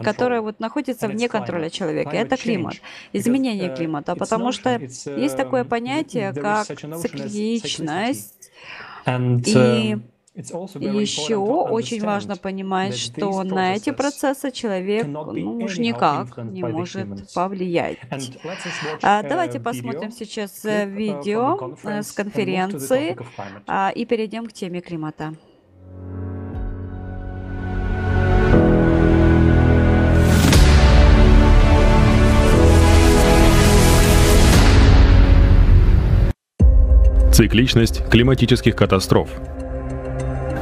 которое 0.02 0.40
вот 0.40 0.60
находится 0.60 1.08
вне 1.08 1.28
контроля 1.28 1.70
человека, 1.70 2.10
это 2.10 2.36
климат, 2.36 2.74
изменение 3.12 3.74
климата, 3.74 4.14
потому 4.16 4.52
что 4.52 4.78
есть 4.78 5.36
такое 5.36 5.64
понятие, 5.64 6.32
как 6.32 6.66
цикличность, 6.66 8.50
и 9.06 9.98
еще 10.34 11.36
очень 11.36 12.02
важно 12.02 12.36
понимать, 12.36 12.96
что 12.96 13.42
на 13.42 13.74
эти 13.74 13.90
процессы 13.90 14.50
человек 14.50 15.06
ну, 15.06 15.58
уж 15.58 15.78
никак 15.78 16.36
не 16.38 16.62
может 16.62 17.32
повлиять. 17.34 17.98
А, 19.02 19.22
давайте 19.22 19.60
посмотрим 19.60 20.10
сейчас 20.10 20.64
э, 20.64 20.86
видео 20.86 21.76
э, 21.82 22.02
с 22.02 22.12
конференции 22.12 23.16
а, 23.66 23.92
и 23.94 24.04
перейдем 24.06 24.46
к 24.46 24.52
теме 24.52 24.80
климата. 24.80 25.34
Цикличность 37.32 38.04
климатических 38.08 38.76
катастроф– 38.76 39.30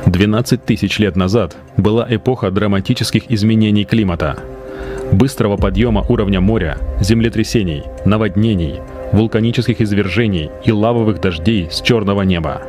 12 0.06 0.64
тысяч 0.64 0.98
лет 0.98 1.16
назад 1.16 1.56
была 1.76 2.06
эпоха 2.08 2.50
драматических 2.50 3.30
изменений 3.30 3.84
климата, 3.84 4.36
быстрого 5.12 5.56
подъема 5.56 6.04
уровня 6.08 6.40
моря, 6.40 6.78
землетрясений, 7.00 7.82
наводнений, 8.04 8.80
вулканических 9.12 9.80
извержений 9.80 10.50
и 10.64 10.72
лавовых 10.72 11.20
дождей 11.20 11.68
с 11.70 11.80
черного 11.82 12.22
неба. 12.22 12.62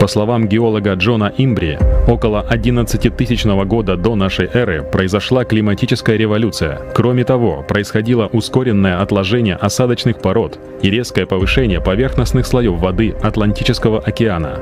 По 0.00 0.08
словам 0.08 0.48
геолога 0.48 0.94
Джона 0.94 1.32
Имбри, 1.36 1.78
около 2.08 2.40
11 2.40 3.16
тысячного 3.16 3.64
года 3.64 3.96
до 3.96 4.16
нашей 4.16 4.48
эры 4.52 4.82
произошла 4.82 5.44
климатическая 5.44 6.16
революция. 6.16 6.80
Кроме 6.94 7.24
того, 7.24 7.64
происходило 7.68 8.26
ускоренное 8.26 9.00
отложение 9.00 9.54
осадочных 9.54 10.20
пород 10.20 10.58
и 10.82 10.90
резкое 10.90 11.26
повышение 11.26 11.80
поверхностных 11.80 12.46
слоев 12.46 12.80
воды 12.80 13.14
Атлантического 13.22 14.00
океана. 14.00 14.58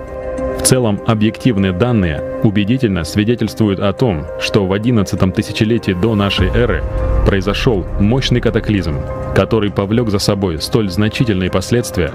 В 0.61 0.63
целом, 0.63 1.01
объективные 1.07 1.73
данные 1.73 2.23
убедительно 2.45 3.03
свидетельствуют 3.05 3.81
о 3.81 3.95
том, 3.95 4.27
что 4.39 4.67
в 4.67 4.75
11 4.75 5.35
тысячелетии 5.35 5.93
до 5.93 6.15
нашей 6.15 6.49
эры 6.49 6.85
произошел 7.27 7.85
мощный 7.99 8.43
катаклизм, 8.43 8.97
который 9.35 9.71
повлек 9.71 10.11
за 10.11 10.19
собой 10.19 10.61
столь 10.61 10.91
значительные 10.91 11.51
последствия, 11.51 12.13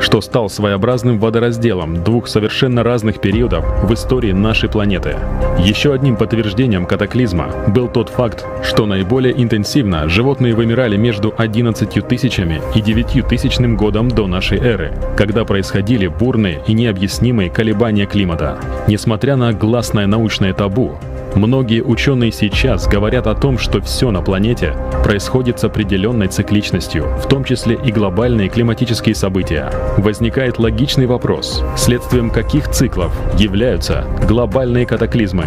что 0.00 0.20
стал 0.20 0.48
своеобразным 0.48 1.18
водоразделом 1.18 2.02
двух 2.02 2.28
совершенно 2.28 2.82
разных 2.82 3.20
периодов 3.20 3.64
в 3.82 3.92
истории 3.94 4.32
нашей 4.32 4.68
планеты. 4.68 5.16
Еще 5.58 5.92
одним 5.92 6.16
подтверждением 6.16 6.86
катаклизма 6.86 7.48
был 7.68 7.88
тот 7.88 8.08
факт, 8.08 8.44
что 8.62 8.86
наиболее 8.86 9.34
интенсивно 9.40 10.08
животные 10.08 10.54
вымирали 10.54 10.96
между 10.96 11.34
11 11.36 12.06
тысячами 12.06 12.60
и 12.74 12.80
9 12.80 13.26
тысячным 13.28 13.76
годом 13.76 14.08
до 14.08 14.26
нашей 14.26 14.58
эры, 14.58 14.92
когда 15.16 15.44
происходили 15.44 16.06
бурные 16.06 16.62
и 16.66 16.72
необъяснимые 16.72 17.50
колебания 17.50 18.06
климата. 18.06 18.58
Несмотря 18.88 19.36
на 19.36 19.52
гласное 19.52 20.06
научное 20.06 20.52
табу, 20.52 20.98
Многие 21.34 21.82
ученые 21.82 22.30
сейчас 22.30 22.86
говорят 22.86 23.26
о 23.26 23.34
том, 23.34 23.58
что 23.58 23.80
все 23.80 24.12
на 24.12 24.22
планете 24.22 24.76
происходит 25.02 25.58
с 25.58 25.64
определенной 25.64 26.28
цикличностью, 26.28 27.06
в 27.18 27.26
том 27.28 27.42
числе 27.42 27.76
и 27.84 27.90
глобальные 27.90 28.48
климатические 28.48 29.16
события. 29.16 29.72
Возникает 29.98 30.58
логичный 30.58 31.06
вопрос, 31.06 31.62
следствием 31.76 32.30
каких 32.30 32.70
циклов 32.70 33.12
являются 33.36 34.06
глобальные 34.28 34.86
катаклизмы. 34.86 35.46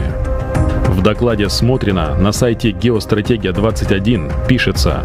В 0.88 1.02
докладе 1.02 1.50
Смотрина 1.50 2.16
на 2.16 2.32
сайте 2.32 2.72
«Геостратегия-21» 2.72 4.48
пишется, 4.48 5.04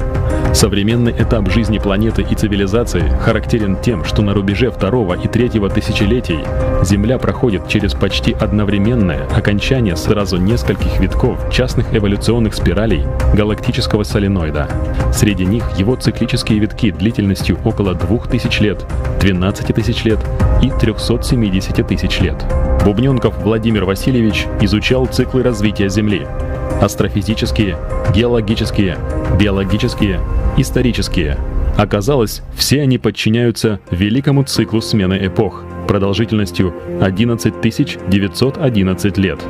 Современный 0.55 1.13
этап 1.13 1.51
жизни 1.51 1.79
планеты 1.79 2.23
и 2.23 2.35
цивилизации 2.35 3.09
характерен 3.23 3.79
тем, 3.81 4.05
что 4.05 4.21
на 4.21 4.35
рубеже 4.35 4.71
второго 4.71 5.15
и 5.15 5.27
третьего 5.27 5.71
тысячелетий 5.71 6.41
Земля 6.85 7.19
проходит 7.19 7.69
через 7.69 7.95
почти 7.95 8.33
одновременное 8.33 9.27
окончание 9.35 9.97
сразу 9.97 10.37
нескольких 10.37 11.01
витков 11.01 11.51
частных 11.51 11.95
эволюционных 11.97 12.55
спиралей 12.55 13.05
галактического 13.33 14.03
соленоида. 14.03 14.69
Среди 15.15 15.47
них 15.47 15.65
его 15.79 15.97
циклические 15.97 16.59
витки 16.59 16.91
длительностью 16.91 17.59
около 17.65 17.95
2000 17.95 18.63
лет, 18.63 18.85
12 19.21 19.75
тысяч 19.75 20.05
лет 20.05 20.19
и 20.63 20.71
370 20.71 21.87
тысяч 21.87 22.21
лет. 22.21 22.45
Бубненков 22.85 23.39
Владимир 23.45 23.85
Васильевич 23.85 24.47
изучал 24.61 25.07
циклы 25.07 25.45
развития 25.45 25.89
Земли, 25.89 26.27
астрофизические, 26.81 27.79
геологические, 28.13 28.99
биологические, 29.39 30.21
исторические. 30.57 31.39
Оказалось, 31.77 32.43
все 32.57 32.83
они 32.83 32.99
подчиняются 32.99 33.79
великому 33.91 34.43
циклу 34.43 34.81
смены 34.81 35.27
эпох 35.27 35.63
продолжительностью 35.87 36.75
11 37.01 37.61
911 38.09 39.19
лет. 39.19 39.41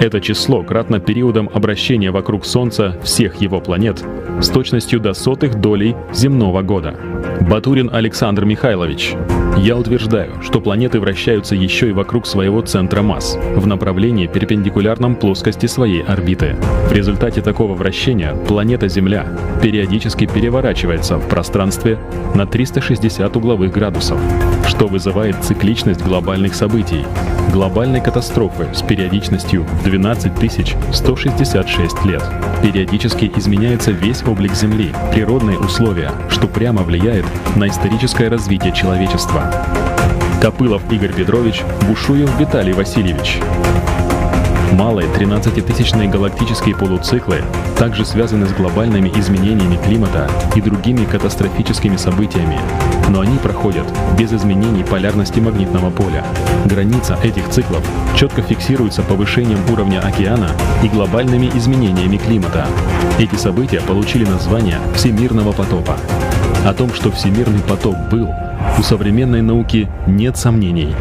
Это 0.00 0.20
число 0.20 0.62
кратно 0.64 0.98
периодом 0.98 1.48
обращения 1.52 2.10
вокруг 2.10 2.44
Солнца 2.44 2.98
всех 3.04 3.40
его 3.40 3.60
планет 3.60 4.04
с 4.40 4.48
точностью 4.48 4.98
до 4.98 5.14
сотых 5.14 5.60
долей 5.60 5.94
земного 6.12 6.62
года. 6.62 6.96
Батурин 7.40 7.88
Александр 7.92 8.44
Михайлович. 8.44 9.14
Я 9.56 9.76
утверждаю, 9.76 10.42
что 10.42 10.60
планеты 10.60 11.00
вращаются 11.00 11.54
еще 11.54 11.90
и 11.90 11.92
вокруг 11.92 12.26
своего 12.26 12.62
центра 12.62 13.02
масс, 13.02 13.36
в 13.56 13.66
направлении 13.66 14.26
перпендикулярном 14.26 15.16
плоскости 15.16 15.66
своей 15.66 16.02
орбиты. 16.02 16.56
В 16.88 16.92
результате 16.92 17.42
такого 17.42 17.74
вращения 17.74 18.34
планета 18.34 18.88
Земля 18.88 19.26
периодически 19.62 20.26
переворачивается 20.26 21.18
в 21.18 21.28
пространстве 21.28 21.98
на 22.34 22.46
360 22.46 23.36
угловых 23.36 23.72
градусов, 23.72 24.18
что 24.66 24.86
вызывает 24.86 25.36
цикличность 25.44 26.02
глобальных 26.02 26.54
событий, 26.54 27.04
глобальной 27.50 28.00
катастрофы 28.00 28.68
с 28.72 28.82
периодичностью 28.82 29.64
в 29.64 29.84
12 29.84 30.32
166 30.92 32.04
лет. 32.04 32.22
Периодически 32.62 33.30
изменяется 33.36 33.90
весь 33.90 34.22
облик 34.22 34.54
Земли, 34.54 34.92
природные 35.12 35.58
условия, 35.58 36.10
что 36.28 36.46
прямо 36.46 36.82
влияет 36.82 37.26
на 37.56 37.68
историческое 37.68 38.28
развитие 38.28 38.72
человечества. 38.72 39.52
Копылов 40.40 40.82
Игорь 40.90 41.12
Петрович, 41.12 41.62
Бушуев 41.86 42.30
Виталий 42.38 42.72
Васильевич. 42.72 43.38
Малые 44.72 45.08
13-тысячные 45.08 46.08
галактические 46.08 46.76
полуциклы 46.76 47.42
также 47.76 48.04
связаны 48.04 48.46
с 48.46 48.52
глобальными 48.52 49.08
изменениями 49.18 49.76
климата 49.84 50.30
и 50.54 50.60
другими 50.60 51.04
катастрофическими 51.04 51.96
событиями, 51.96 52.58
но 53.10 53.20
они 53.20 53.36
проходят 53.38 53.86
без 54.18 54.32
изменений 54.32 54.84
полярности 54.84 55.40
магнитного 55.40 55.90
поля. 55.90 56.24
Граница 56.64 57.18
этих 57.22 57.48
циклов 57.50 57.84
четко 58.16 58.42
фиксируется 58.42 59.02
повышением 59.02 59.58
уровня 59.70 60.00
океана 60.00 60.50
и 60.82 60.88
глобальными 60.88 61.50
изменениями 61.54 62.16
климата. 62.16 62.66
Эти 63.18 63.34
события 63.34 63.80
получили 63.80 64.24
название 64.24 64.78
Всемирного 64.94 65.52
потопа. 65.52 65.96
О 66.64 66.72
том, 66.72 66.92
что 66.92 67.10
всемирный 67.10 67.60
потоп 67.60 67.96
был, 68.10 68.28
у 68.78 68.82
современной 68.82 69.42
науки 69.42 69.88
нет 70.06 70.36
сомнений. 70.36 70.94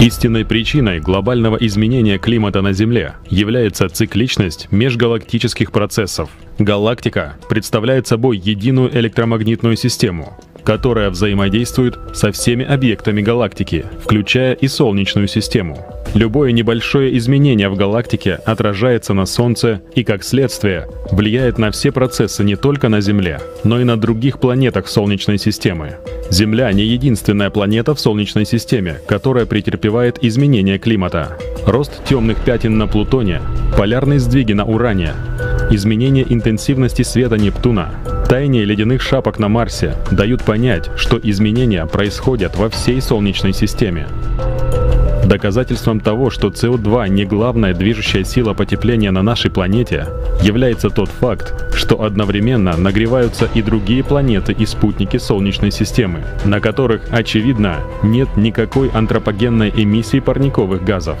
Истинной 0.00 0.44
причиной 0.44 0.98
глобального 0.98 1.56
изменения 1.56 2.18
климата 2.18 2.60
на 2.60 2.72
Земле 2.72 3.14
является 3.30 3.88
цикличность 3.88 4.66
межгалактических 4.72 5.70
процессов. 5.70 6.30
Галактика 6.58 7.36
представляет 7.48 8.06
собой 8.06 8.36
единую 8.36 8.94
электромагнитную 8.94 9.76
систему, 9.76 10.36
которая 10.64 11.10
взаимодействует 11.10 11.98
со 12.14 12.32
всеми 12.32 12.64
объектами 12.64 13.22
галактики, 13.22 13.84
включая 14.02 14.54
и 14.54 14.66
Солнечную 14.66 15.28
систему. 15.28 15.86
Любое 16.14 16.52
небольшое 16.52 17.16
изменение 17.18 17.68
в 17.68 17.76
галактике 17.76 18.34
отражается 18.44 19.14
на 19.14 19.26
Солнце 19.26 19.82
и, 19.94 20.04
как 20.04 20.22
следствие, 20.22 20.88
влияет 21.10 21.58
на 21.58 21.72
все 21.72 21.90
процессы 21.90 22.44
не 22.44 22.54
только 22.54 22.88
на 22.88 23.00
Земле, 23.00 23.40
но 23.64 23.80
и 23.80 23.84
на 23.84 23.96
других 23.96 24.38
планетах 24.38 24.86
Солнечной 24.86 25.38
системы. 25.38 25.96
Земля 26.30 26.72
не 26.72 26.84
единственная 26.84 27.50
планета 27.50 27.94
в 27.94 28.00
Солнечной 28.00 28.46
системе, 28.46 29.00
которая 29.06 29.44
претерпевает 29.44 30.22
изменения 30.22 30.78
климата. 30.78 31.36
Рост 31.66 32.04
темных 32.04 32.38
пятен 32.44 32.78
на 32.78 32.86
Плутоне, 32.86 33.40
полярные 33.76 34.20
сдвиги 34.20 34.52
на 34.52 34.64
Уране, 34.64 35.14
изменение 35.70 36.24
интенсивности 36.32 37.02
света 37.02 37.36
Нептуна, 37.36 37.90
таяние 38.34 38.64
ледяных 38.64 39.00
шапок 39.00 39.38
на 39.38 39.48
Марсе 39.48 39.94
дают 40.10 40.42
понять, 40.42 40.90
что 40.96 41.20
изменения 41.22 41.86
происходят 41.86 42.56
во 42.56 42.68
всей 42.68 43.00
Солнечной 43.00 43.52
системе. 43.52 44.08
Доказательством 45.26 46.00
того, 46.00 46.30
что 46.30 46.48
СО2 46.48 47.08
не 47.08 47.24
главная 47.24 47.72
движущая 47.72 48.24
сила 48.24 48.52
потепления 48.52 49.10
на 49.10 49.22
нашей 49.22 49.50
планете, 49.50 50.06
является 50.42 50.90
тот 50.90 51.08
факт, 51.08 51.74
что 51.74 52.02
одновременно 52.02 52.76
нагреваются 52.76 53.48
и 53.54 53.62
другие 53.62 54.04
планеты 54.04 54.52
и 54.52 54.66
спутники 54.66 55.16
Солнечной 55.16 55.70
системы, 55.70 56.24
на 56.44 56.60
которых, 56.60 57.02
очевидно, 57.10 57.78
нет 58.02 58.28
никакой 58.36 58.90
антропогенной 58.90 59.72
эмиссии 59.74 60.20
парниковых 60.20 60.84
газов. 60.84 61.18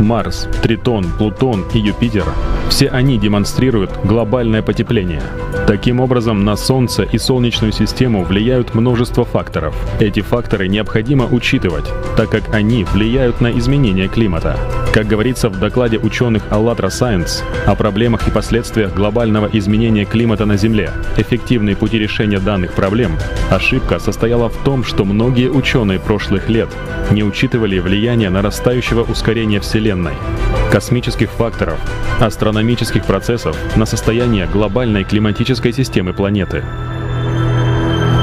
Марс, 0.00 0.48
Тритон, 0.62 1.04
Плутон 1.18 1.64
и 1.74 1.78
Юпитер– 1.78 2.24
все 2.68 2.88
они 2.88 3.18
демонстрируют 3.18 3.90
глобальное 4.04 4.62
потепление. 4.62 5.22
Таким 5.66 6.00
образом, 6.00 6.44
на 6.44 6.56
Солнце 6.56 7.02
и 7.02 7.18
Солнечную 7.18 7.72
систему 7.72 8.24
влияют 8.24 8.74
множество 8.74 9.24
факторов. 9.24 9.74
Эти 10.00 10.20
факторы 10.20 10.68
необходимо 10.68 11.26
учитывать, 11.26 11.86
так 12.16 12.30
как 12.30 12.54
они 12.54 12.84
влияют 12.84 13.27
на 13.40 13.56
изменение 13.58 14.08
климата. 14.08 14.56
Как 14.92 15.06
говорится 15.06 15.48
в 15.48 15.58
докладе 15.58 15.98
ученых 15.98 16.42
ALLATRA 16.50 16.88
Science 16.88 17.42
о 17.66 17.74
проблемах 17.74 18.26
и 18.26 18.30
последствиях 18.30 18.94
глобального 18.94 19.48
изменения 19.52 20.04
климата 20.04 20.46
на 20.46 20.56
Земле, 20.56 20.90
эффективные 21.16 21.76
пути 21.76 21.98
решения 21.98 22.38
данных 22.38 22.72
проблем, 22.72 23.12
ошибка 23.50 23.98
состояла 23.98 24.48
в 24.48 24.56
том, 24.64 24.82
что 24.84 25.04
многие 25.04 25.50
ученые 25.50 26.00
прошлых 26.00 26.48
лет 26.48 26.68
не 27.10 27.22
учитывали 27.22 27.78
влияние 27.78 28.30
нарастающего 28.30 29.02
ускорения 29.02 29.60
Вселенной, 29.60 30.14
космических 30.72 31.30
факторов, 31.30 31.78
астрономических 32.20 33.04
процессов 33.04 33.56
на 33.76 33.86
состояние 33.86 34.46
глобальной 34.46 35.04
климатической 35.04 35.72
системы 35.72 36.12
планеты. 36.12 36.64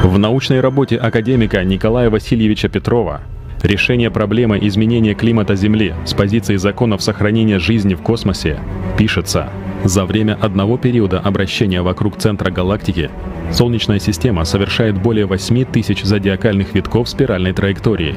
В 0.03 0.17
научной 0.17 0.61
работе 0.61 0.97
академика 0.97 1.63
Николая 1.63 2.09
Васильевича 2.09 2.69
Петрова 2.69 3.21
Решение 3.65 4.11
проблемы 4.11 4.59
изменения 4.61 5.15
климата 5.15 5.55
Земли 5.55 5.95
с 6.05 6.13
позиции 6.13 6.55
законов 6.55 7.01
сохранения 7.01 7.57
жизни 7.57 7.95
в 7.95 8.01
космосе 8.03 8.59
пишется. 8.95 9.49
За 9.83 10.05
время 10.05 10.37
одного 10.39 10.77
периода 10.77 11.19
обращения 11.19 11.81
вокруг 11.81 12.15
центра 12.17 12.51
галактики 12.51 13.09
Солнечная 13.51 13.97
система 13.97 14.45
совершает 14.45 15.01
более 15.01 15.25
8 15.25 15.65
тысяч 15.65 16.03
зодиакальных 16.03 16.75
витков 16.75 17.09
спиральной 17.09 17.53
траектории. 17.53 18.15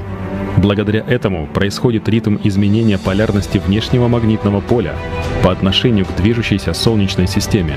Благодаря 0.56 1.04
этому 1.06 1.46
происходит 1.46 2.08
ритм 2.08 2.36
изменения 2.42 2.98
полярности 2.98 3.58
внешнего 3.58 4.08
магнитного 4.08 4.60
поля 4.60 4.94
по 5.42 5.52
отношению 5.52 6.04
к 6.04 6.16
движущейся 6.16 6.74
Солнечной 6.74 7.28
системе. 7.28 7.76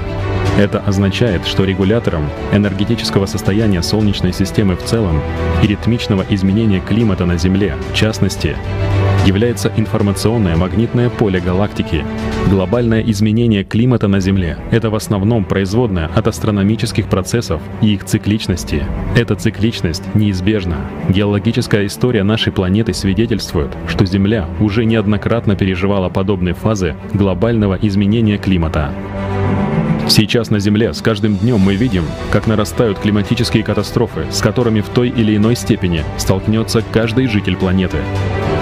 Это 0.58 0.80
означает, 0.80 1.46
что 1.46 1.64
регулятором 1.64 2.30
энергетического 2.52 3.26
состояния 3.26 3.82
Солнечной 3.82 4.34
системы 4.34 4.76
в 4.76 4.84
целом 4.84 5.22
и 5.64 5.68
ритмичного 5.68 6.26
изменения 6.30 6.82
климата 6.82 7.26
на 7.26 7.38
Земле, 7.38 7.76
в 7.92 7.96
частности, 7.96 8.56
является 9.26 9.72
информационное 9.78 10.56
магнитное 10.56 11.10
поле 11.10 11.40
галактики. 11.40 12.04
Глобальное 12.50 13.02
изменение 13.02 13.64
климата 13.64 14.08
на 14.08 14.20
Земле— 14.20 14.58
это 14.72 14.90
в 14.90 14.96
основном 14.96 15.46
производное 15.46 16.10
от 16.16 16.28
астрономических 16.28 17.08
процессов 17.08 17.62
и 17.82 17.94
их 17.94 18.04
цикличности. 18.04 18.84
Эта 19.16 19.36
цикличность 19.36 20.04
неизбежна. 20.16 20.78
Геологическая 21.10 21.86
история 21.86 22.24
нашей 22.24 22.52
планеты 22.52 22.94
свидетельствует, 22.94 23.70
что 23.88 24.06
Земля 24.06 24.48
уже 24.60 24.86
неоднократно 24.86 25.56
переживала 25.56 26.10
подобные 26.10 26.54
фазы 26.54 26.96
глобального 27.14 27.78
изменения 27.82 28.38
климата. 28.38 28.92
Сейчас 30.08 30.50
на 30.50 30.60
Земле 30.60 30.94
с 30.94 31.02
каждым 31.02 31.38
днем 31.38 31.60
мы 31.60 31.76
видим, 31.76 32.04
как 32.32 32.48
нарастают 32.48 33.00
климатические 33.00 33.64
катастрофы, 33.64 34.26
с 34.32 34.42
которыми 34.42 34.82
в 34.82 34.90
той 34.90 35.10
или 35.10 35.38
иной 35.38 35.56
степени 35.56 36.04
столкнется 36.18 36.84
каждый 36.92 37.28
житель 37.28 37.56
планеты. 37.56 38.00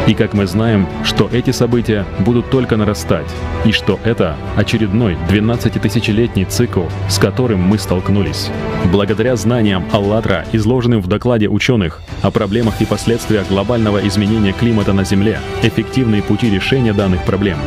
И 0.10 0.16
как 0.16 0.34
мы 0.34 0.48
знаем, 0.48 0.88
что 1.04 1.30
эти 1.32 1.52
события 1.52 2.04
будут 2.22 2.50
только 2.50 2.78
нарастать, 2.78 3.28
и 3.64 3.72
что 3.72 4.00
это 4.04 4.36
очередной 4.56 5.16
12-тысячелетний 5.30 6.46
цикл, 6.46 6.86
с 7.08 7.20
которым 7.20 7.62
мы 7.62 7.78
столкнулись. 7.78 8.50
Благодаря 8.92 9.36
знаниям 9.36 9.86
«АЛЛАТРА», 9.92 10.46
изложенным 10.52 11.02
в 11.02 11.08
докладе 11.08 11.48
ученых 11.48 12.02
о 12.24 12.32
проблемах 12.32 12.82
и 12.82 12.86
последствиях 12.86 13.50
глобального 13.50 14.00
изменения 14.08 14.52
климата 14.52 14.94
на 14.94 15.04
Земле, 15.04 15.42
эффективные 15.62 16.24
пути 16.24 16.50
решения 16.50 16.94
данных 16.94 17.24
проблем, 17.24 17.60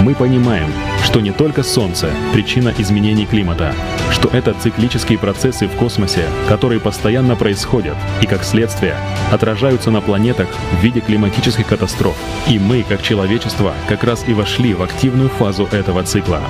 мы 0.00 0.14
понимаем, 0.14 0.70
что 1.02 1.20
не 1.20 1.32
только 1.32 1.64
Солнце— 1.64 2.08
причина 2.32 2.72
изменений 2.78 3.26
климата, 3.26 3.74
что 4.10 4.28
это 4.28 4.54
циклические 4.54 5.18
процессы 5.18 5.66
в 5.66 5.76
космосе, 5.76 6.24
которые 6.48 6.80
постоянно 6.80 7.36
происходят 7.36 7.96
и, 8.22 8.26
как 8.26 8.44
следствие, 8.44 8.96
отражаются 9.30 9.90
на 9.90 10.00
планетах 10.00 10.48
в 10.48 10.82
виде 10.82 11.00
климатических 11.00 11.66
катастроф. 11.66 12.16
И 12.48 12.58
мы, 12.58 12.82
как 12.82 13.02
человечество, 13.02 13.74
как 13.88 14.04
раз 14.04 14.24
и 14.28 14.34
вошли 14.34 14.74
в 14.74 14.82
активную 14.82 15.28
фазу 15.28 15.68
этого 15.72 16.02
цикла. 16.02 16.40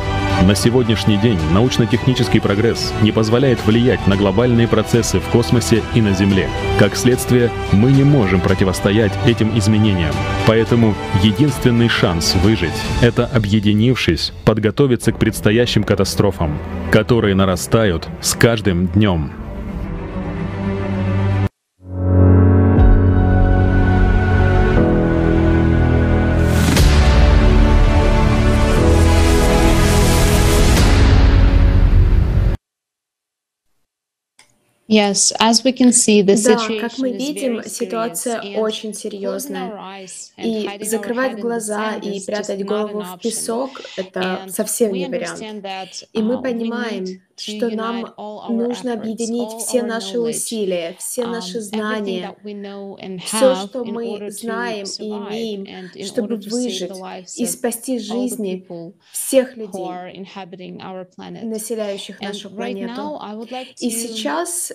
На 0.46 0.55
сегодняшний 0.55 1.18
день 1.18 1.38
научно-технический 1.53 2.40
прогресс 2.40 2.94
не 3.03 3.12
позволяет 3.12 3.64
влиять 3.66 4.07
на 4.07 4.16
глобальные 4.16 4.68
процессы 4.68 5.20
в 5.20 5.29
космосе 5.29 5.83
и 5.94 6.00
на 6.00 6.14
Земле. 6.14 6.48
Как 6.79 6.96
следствие, 6.96 7.50
мы 7.72 7.92
не 7.92 8.05
можем 8.05 8.40
противостоять 8.40 9.12
этим 9.26 9.57
изменениям. 9.59 10.14
Поэтому 10.46 10.94
единственный 11.22 11.88
шанс 11.88 12.35
выжить— 12.42 12.72
это, 13.03 13.26
объединившись, 13.26 14.33
подготовиться 14.46 15.12
к 15.12 15.18
предстоящим 15.18 15.85
катастрофам, 15.85 16.59
которые 16.90 17.35
нарастают 17.35 18.09
с 18.22 18.35
каждым 18.35 18.87
днем. 18.87 19.33
Yes, 34.90 35.33
as 35.38 35.62
we 35.62 35.70
can 35.70 35.92
see, 35.92 36.20
the 36.20 36.35
да, 36.35 36.57
как 36.81 36.98
мы 36.98 37.12
видим, 37.12 37.62
ситуация 37.64 38.59
очень 38.59 38.92
серьезная. 38.92 40.05
И 40.37 40.68
закрывать 40.85 41.38
глаза 41.38 41.94
и 41.94 42.20
прятать 42.26 42.64
голову 42.64 43.03
в 43.03 43.20
песок— 43.20 43.83
это 43.96 44.46
совсем 44.48 44.92
не 44.92 45.07
вариант. 45.07 46.09
И 46.12 46.20
мы 46.20 46.42
понимаем, 46.42 47.22
что 47.40 47.70
нам 47.70 48.14
нужно 48.48 48.92
объединить 48.94 49.53
все 49.61 49.83
наши 49.83 50.18
усилия, 50.20 50.94
все 50.98 51.26
наши 51.26 51.61
знания, 51.61 52.37
все, 53.24 53.55
что 53.55 53.85
мы 53.85 54.31
знаем 54.31 54.87
и 54.98 55.09
имеем, 55.09 55.66
чтобы 56.05 56.37
выжить 56.37 56.92
и 57.37 57.46
спасти 57.46 57.98
жизни 57.98 58.66
всех 59.12 59.57
людей, 59.57 60.26
населяющих 61.42 62.20
нашу 62.20 62.50
планету. 62.50 63.20
И 63.81 63.90
сейчас 63.90 64.72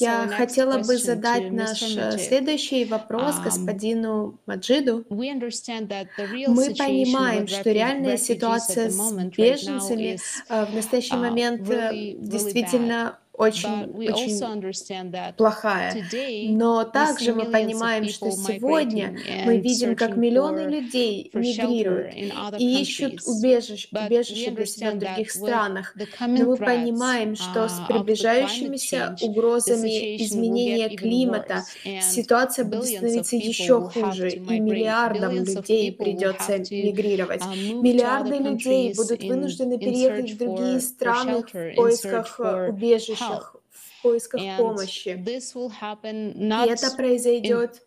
я 0.00 0.28
хотела 0.28 0.78
бы 0.78 0.96
задать 0.96 1.50
наш 1.50 1.80
следующий 1.80 2.84
вопрос 2.84 3.38
господину 3.38 4.38
Маджиду. 4.46 5.04
Мы 5.08 6.74
понимаем, 6.74 7.46
что 7.46 7.70
реальная 7.70 8.16
ситуация 8.16 8.90
с 8.90 9.12
беженцами 9.36 10.18
в 10.48 10.74
настоящий 10.74 11.16
момент 11.16 11.62
действительно 11.94 13.18
очень, 13.36 13.90
очень 14.06 15.34
плохая. 15.36 16.06
Но 16.50 16.84
также 16.84 17.34
мы 17.34 17.46
понимаем, 17.46 18.08
что 18.08 18.30
сегодня 18.30 19.16
мы 19.44 19.58
видим, 19.58 19.96
как 19.96 20.16
миллионы 20.16 20.68
людей 20.68 21.30
мигрируют 21.32 22.14
и 22.58 22.80
ищут 22.80 23.20
убежище, 23.26 23.88
убежище 23.92 24.50
для 24.50 24.66
себя 24.66 24.90
в 24.92 24.98
других 24.98 25.30
странах. 25.30 25.94
Но 26.20 26.44
мы 26.44 26.56
понимаем, 26.56 27.34
что 27.34 27.68
с 27.68 27.80
приближающимися 27.88 29.16
угрозами 29.20 30.22
изменения 30.22 30.88
климата 30.90 31.64
ситуация 32.02 32.64
будет 32.64 32.86
становиться 32.86 33.36
еще 33.36 33.80
хуже, 33.80 34.30
и 34.30 34.60
миллиардам 34.60 35.34
людей 35.34 35.92
придется 35.92 36.58
мигрировать. 36.58 37.44
Миллиарды 37.44 38.38
людей 38.38 38.94
будут 38.94 39.22
вынуждены 39.24 39.78
переехать 39.78 40.30
в 40.32 40.38
другие 40.38 40.80
страны 40.80 41.42
в 41.42 41.74
поисках 41.74 42.40
убежища 42.68 43.23
помощах, 43.28 43.54
в 43.54 43.63
поисках 44.04 44.40
помощи. 44.58 45.08
И 45.08 46.70
это 46.70 46.90
произойдет 46.96 47.82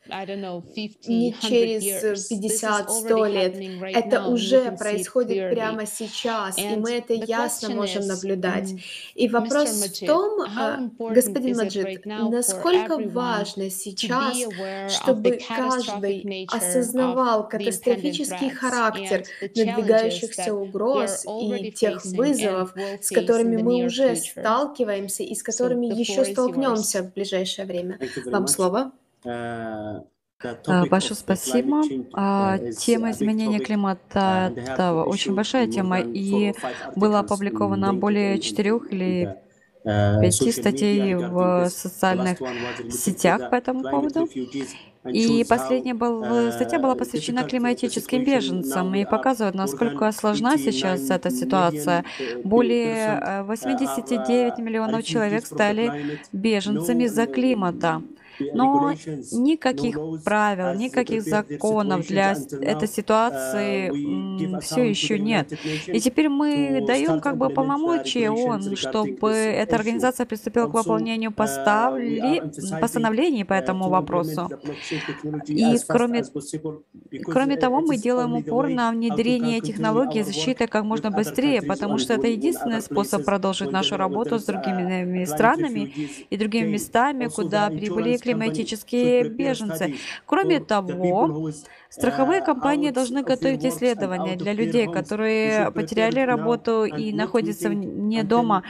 не 1.07 1.35
через 1.39 2.31
50-100 2.31 3.29
лет. 3.29 3.95
Это 3.95 4.27
уже 4.27 4.71
происходит 4.71 5.51
прямо 5.51 5.85
сейчас, 5.85 6.57
и 6.57 6.75
мы 6.75 6.93
это 6.93 7.13
ясно 7.13 7.69
можем 7.69 8.07
наблюдать. 8.07 8.73
И 9.15 9.27
вопрос 9.29 9.69
в 9.69 10.05
том, 10.05 10.41
а, 10.41 10.89
господин 10.97 11.57
Маджид, 11.57 12.05
насколько 12.05 12.97
важно 12.97 13.69
сейчас, 13.69 14.37
чтобы 14.89 15.39
каждый 15.47 16.47
осознавал 16.51 17.47
катастрофический 17.47 18.49
характер 18.49 19.23
надвигающихся 19.55 20.53
угроз 20.53 21.25
и 21.25 21.71
тех 21.71 22.03
вызовов, 22.05 22.73
с 23.01 23.09
которыми 23.11 23.61
мы 23.61 23.85
уже 23.85 24.15
сталкиваемся 24.15 25.23
и 25.23 25.35
с 25.35 25.43
которыми 25.43 25.85
еще 25.85 26.06
столкнемся 26.25 27.03
в 27.03 27.13
ближайшее 27.13 27.65
время. 27.65 27.99
Вам 28.25 28.47
слово. 28.47 28.91
Uh, 29.23 30.03
а, 30.67 30.85
большое 30.85 31.15
спасибо. 31.15 31.81
А, 32.13 32.59
тема 32.59 33.11
изменения 33.11 33.59
климата– 33.59 34.53
это 34.55 34.93
очень 34.93 35.33
большая 35.33 35.67
тема, 35.67 35.99
и 35.99 36.53
было 36.95 37.19
опубликовано 37.19 37.93
более 37.93 38.39
четырех 38.39 38.91
или 38.93 39.35
пяти 39.87 40.51
статей 40.51 41.15
в 41.15 41.69
социальных 41.69 42.39
сетях 42.91 43.49
по 43.49 43.55
этому 43.55 43.81
поводу. 43.83 44.27
И 45.05 45.45
последняя 45.47 45.93
был, 45.93 46.21
uh, 46.21 46.51
статья 46.51 46.79
была 46.79 46.95
посвящена 46.95 47.43
климатическим 47.43 48.25
беженцам 48.25 48.93
и 48.93 49.05
показывает, 49.05 49.55
насколько 49.55 50.11
сложна 50.11 50.57
сейчас 50.57 51.09
эта 51.09 51.29
ситуация. 51.31 52.03
Более 52.43 53.43
89 53.43 54.53
uh, 54.53 54.61
миллионов 54.61 55.03
человек 55.03 55.45
стали 55.45 56.19
беженцами 56.33 57.05
из-за 57.05 57.25
климата. 57.25 58.01
Но 58.53 58.93
никаких 59.31 59.99
правил, 60.23 60.73
никаких 60.77 61.23
законов 61.23 62.07
для 62.07 62.35
этой 62.61 62.87
ситуации 62.87 64.59
все 64.61 64.83
еще 64.83 65.19
нет. 65.19 65.53
И 65.87 65.99
теперь 65.99 66.29
мы 66.29 66.83
даем 66.85 67.19
как 67.19 67.37
бы 67.37 67.49
полномочия 67.49 68.29
ООН, 68.29 68.75
чтобы 68.75 69.29
эта 69.31 69.75
организация 69.75 70.25
приступила 70.25 70.67
к 70.67 70.73
выполнению 70.73 71.31
поставли... 71.31 72.43
постановлений 72.81 73.43
по 73.43 73.53
этому 73.53 73.89
вопросу. 73.89 74.49
И 75.47 75.77
кроме, 75.87 76.23
кроме 77.25 77.57
того, 77.57 77.81
мы 77.81 77.97
делаем 77.97 78.33
упор 78.35 78.69
на 78.69 78.91
внедрение 78.91 79.61
технологий 79.61 80.23
защиты 80.23 80.67
как 80.67 80.83
можно 80.83 81.11
быстрее, 81.11 81.61
потому 81.61 81.97
что 81.97 82.13
это 82.13 82.27
единственный 82.27 82.81
способ 82.81 83.23
продолжить 83.25 83.71
нашу 83.71 83.97
работу 83.97 84.39
с 84.39 84.45
другими 84.45 85.25
странами 85.25 85.93
и 86.29 86.37
другими 86.37 86.67
местами, 86.69 87.27
куда 87.27 87.69
прибыли 87.69 88.17
климатические 88.27 89.29
беженцы. 89.29 89.95
Кроме 90.25 90.59
того, 90.59 91.51
страховые 91.89 92.41
компании 92.41 92.91
должны 92.91 93.23
готовить 93.23 93.65
исследования 93.65 94.35
для 94.35 94.53
людей, 94.53 94.87
которые 94.87 95.71
потеряли 95.71 96.19
работу 96.21 96.85
и 96.85 97.13
находятся 97.13 97.69
вне 97.69 98.23
дома. 98.23 98.63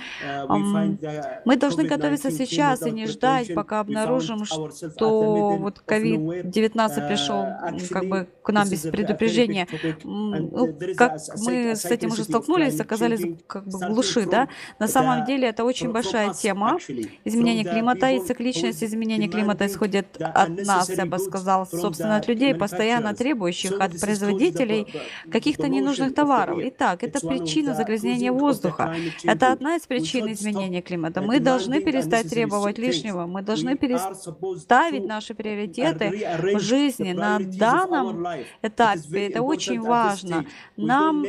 Мы 1.45 1.55
должны 1.55 1.84
готовиться 1.84 2.32
сейчас 2.32 2.86
и 2.86 2.91
не 2.91 3.07
ждать, 3.07 3.53
пока 3.53 3.80
обнаружим, 3.80 4.45
что 4.45 5.57
вот 5.57 5.82
COVID-19 5.86 7.07
пришел 7.07 7.45
как 7.89 8.05
бы 8.05 8.28
к 8.41 8.51
нам 8.51 8.70
без 8.70 8.82
предупреждения. 8.82 9.68
Ну, 10.03 10.74
как 10.95 11.20
мы 11.45 11.76
с 11.76 11.86
этим 11.86 12.11
уже 12.11 12.24
столкнулись, 12.24 12.80
оказались 12.80 13.22
как 13.47 13.65
бы 13.65 13.78
в 13.78 13.89
глуши, 13.89 14.26
да? 14.26 14.47
На 14.80 14.88
самом 14.88 15.26
деле 15.26 15.47
это 15.47 15.63
очень 15.63 15.91
большая 15.91 16.34
тема 16.34 16.78
изменения 17.26 17.63
климата 17.63 18.09
и 18.09 18.20
цикличность 18.20 18.84
изменения 18.84 19.28
климата 19.28 19.65
исходит 19.65 20.18
от 20.20 20.49
нас, 20.65 20.89
я 20.89 21.05
бы 21.05 21.20
сказал, 21.20 21.65
собственно, 21.68 22.18
от 22.18 22.28
людей, 22.28 22.53
постоянно 22.55 23.07
требующих 23.14 23.80
от 23.80 23.99
производителей 23.99 24.88
каких-то 25.32 25.68
ненужных 25.68 26.14
товаров. 26.14 26.60
Итак, 26.62 27.03
это 27.03 27.26
причина 27.26 27.74
загрязнения 27.74 28.32
воздуха. 28.32 28.95
Это 29.24 29.51
одна 29.51 29.76
из 29.76 29.84
причин 29.88 30.32
изменения 30.32 30.82
климата. 30.82 31.22
Мы 31.22 31.39
должны 31.39 31.82
перестать 31.82 32.30
требовать 32.30 32.78
лишнего. 32.78 33.26
Мы 33.26 33.41
должны 33.41 33.76
переставить 33.76 35.05
наши 35.05 35.34
приоритеты 35.34 36.28
в 36.53 36.60
жизни 36.60 37.14
на 37.14 37.39
данном 37.39 38.26
этапе. 38.62 39.28
Это 39.28 39.41
очень 39.41 39.82
важно. 39.82 40.45
Нам 40.76 41.26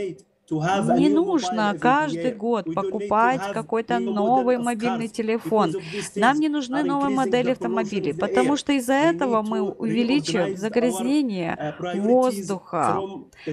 не 0.50 1.08
нужно 1.08 1.76
каждый 1.80 2.32
год 2.32 2.72
покупать 2.74 3.40
какой-то 3.52 3.98
новый 3.98 4.58
мобильный 4.58 5.08
телефон. 5.08 5.74
Нам 6.16 6.38
не 6.38 6.48
нужны 6.48 6.82
новые 6.82 7.14
модели 7.14 7.50
автомобилей, 7.50 8.14
потому 8.14 8.56
что 8.56 8.72
из-за 8.72 8.94
этого 8.94 9.42
мы 9.42 9.62
увеличиваем 9.62 10.56
загрязнение 10.56 11.76
uh, 11.80 12.00
воздуха. 12.00 13.00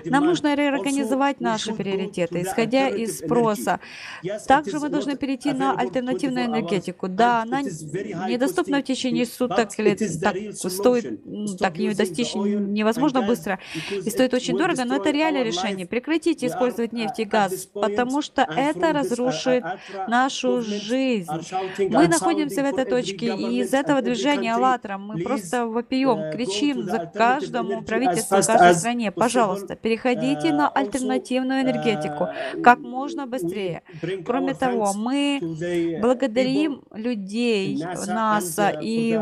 Нам 0.05 0.25
нужно 0.25 0.55
реорганизовать 0.55 1.39
наши 1.41 1.73
приоритеты, 1.73 2.41
исходя 2.41 2.89
из 2.89 3.19
спроса. 3.19 3.79
Также 4.47 4.79
мы 4.79 4.89
должны 4.89 5.15
перейти 5.15 5.51
на 5.51 5.73
альтернативную 5.73 6.45
энергетику. 6.45 7.07
Да, 7.07 7.41
она 7.41 7.61
недоступна 7.61 8.79
в 8.79 8.83
течение 8.83 9.25
суток 9.25 9.69
или 9.77 9.95
так 9.95 10.35
стоит, 10.53 11.21
так 11.59 11.77
ее 11.77 11.93
достичь 11.93 12.35
невозможно 12.35 13.21
быстро 13.21 13.59
и 13.91 14.09
стоит 14.09 14.33
очень 14.33 14.57
дорого, 14.57 14.85
но 14.85 14.95
это 14.95 15.11
реальное 15.11 15.43
решение. 15.43 15.85
Прекратите 15.85 16.47
использовать 16.47 16.84
использовать 16.85 16.93
нефть 16.93 17.19
и 17.19 17.25
газ, 17.25 17.69
потому 17.73 18.21
что 18.21 18.41
это 18.41 18.93
разрушит 18.93 19.63
нашу 20.07 20.61
жизнь. 20.61 21.29
Мы 21.89 22.07
находимся 22.07 22.61
в 22.61 22.65
этой 22.65 22.85
точке, 22.85 23.35
и 23.35 23.59
из 23.61 23.73
этого 23.73 24.01
движения 24.01 24.53
«АЛЛАТРА» 24.55 24.97
мы 24.97 25.21
просто 25.23 25.65
вопием, 25.65 26.31
кричим 26.31 26.83
за 26.83 27.11
каждому 27.13 27.81
правительству, 27.83 28.37
каждой 28.37 28.75
стране, 28.75 29.11
пожалуйста, 29.11 29.75
переходите 29.75 30.53
на 30.53 30.69
альтернативную 30.69 31.61
энергетику 31.61 32.27
как 32.63 32.79
можно 32.79 33.25
быстрее. 33.27 33.83
Кроме 34.25 34.53
того, 34.53 34.93
мы 34.93 35.39
благодарим 36.01 36.83
людей 36.93 37.83
НАСА 38.07 38.77
и 38.81 39.19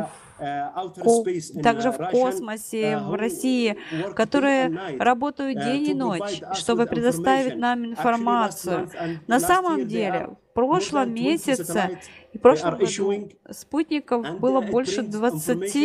также 1.62 1.92
в 1.92 1.98
космосе, 2.12 2.98
в 2.98 3.16
России, 3.16 3.78
которые 4.16 4.98
работают 5.00 5.64
день 5.64 5.90
и 5.90 5.94
ночь, 5.94 6.42
чтобы 6.54 6.86
предоставить 6.86 7.56
нам 7.56 7.86
информацию. 7.86 8.90
На 9.28 9.40
самом 9.40 9.88
деле, 9.88 10.30
в 10.52 10.54
прошлом 10.54 11.14
месяце 11.14 12.00
и 12.32 12.38
в 12.38 12.42
прошлом 12.42 12.78
году 12.78 13.30
спутников 13.52 14.40
было 14.40 14.62
больше 14.62 15.02
20, 15.02 15.76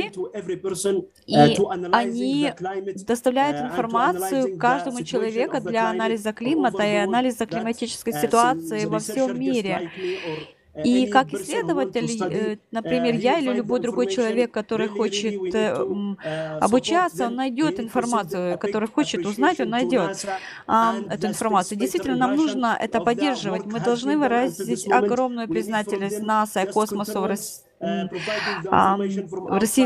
и 1.26 1.56
они 1.92 2.52
доставляют 3.06 3.60
информацию 3.60 4.58
каждому 4.58 5.02
человеку 5.04 5.60
для 5.60 5.90
анализа 5.90 6.32
климата 6.32 6.82
и 6.82 6.96
анализа 6.96 7.46
климатической 7.46 8.12
ситуации 8.12 8.84
во 8.86 8.98
всем 8.98 9.38
мире. 9.38 9.90
И 10.84 11.06
как 11.06 11.32
исследователь, 11.34 12.08
э, 12.22 12.56
например, 12.70 13.14
я 13.14 13.38
или 13.38 13.52
любой 13.52 13.80
другой 13.80 14.06
человек, 14.06 14.50
который 14.52 14.88
хочет 14.88 15.54
э, 15.54 15.74
обучаться, 16.60 17.26
он 17.26 17.36
найдет 17.36 17.80
информацию, 17.80 18.58
который 18.58 18.88
хочет 18.88 19.26
узнать, 19.26 19.60
он 19.60 19.70
найдет 19.70 20.24
эту 20.66 21.26
информацию. 21.26 21.78
Действительно, 21.78 22.16
нам 22.16 22.36
нужно 22.36 22.76
это 22.78 23.00
поддерживать. 23.00 23.66
Мы 23.66 23.80
должны 23.80 24.16
выразить 24.16 24.90
огромную 24.90 25.48
признательность 25.48 26.20
НАСА 26.20 26.62
и 26.62 26.72
космосу 26.72 27.20
в 27.20 27.26
России 27.26 27.67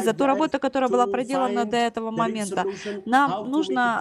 за 0.00 0.12
ту 0.14 0.26
работу, 0.26 0.58
которая 0.58 0.88
была 0.88 1.06
проделана 1.06 1.64
до 1.64 1.76
этого 1.76 2.10
момента. 2.10 2.64
Нам 3.06 3.50
нужно 3.50 4.00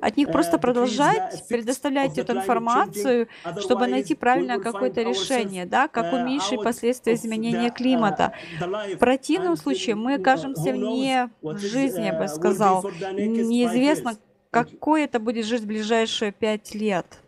от 0.00 0.16
них 0.16 0.30
просто 0.32 0.58
продолжать 0.58 1.46
предоставлять 1.48 2.18
эту 2.18 2.32
информацию, 2.34 3.28
чтобы 3.58 3.86
найти 3.86 4.14
правильное 4.14 4.58
какое-то 4.58 5.02
решение, 5.02 5.66
да, 5.66 5.88
как 5.88 6.12
уменьшить 6.12 6.62
последствия 6.62 7.14
изменения 7.14 7.70
климата. 7.70 8.32
В 8.60 8.96
противном 8.98 9.56
случае 9.56 9.94
мы 9.94 10.14
окажемся 10.14 10.72
вне 10.72 11.30
жизни, 11.42 12.06
я 12.06 12.18
бы 12.18 12.28
сказал. 12.28 12.84
Неизвестно, 13.12 14.16
какой 14.50 15.04
это 15.04 15.20
будет 15.20 15.46
жизнь 15.46 15.64
в 15.64 15.68
ближайшие 15.68 16.32
пять 16.32 16.74
лет. 16.74 17.19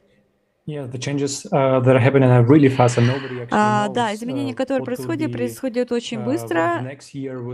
Yeah, 0.65 0.87
the 0.87 0.97
changes 0.97 1.45
uh, 1.47 1.81
that 1.81 1.97
are 1.97 1.99
happening 1.99 2.31
are 2.31 2.45
really 2.45 2.69
fast, 2.69 2.97
and 2.97 3.09
nobody 3.09 3.41
actually 3.41 3.49
А, 3.51 3.89
knows 3.89 3.95
да, 3.95 4.15
изменения, 4.15 4.53
uh, 4.53 4.55
которые 4.55 4.85
происходят, 4.85 5.33
происходят 5.33 5.91
очень 5.91 6.19
uh, 6.19 6.25
быстро, 6.25 6.89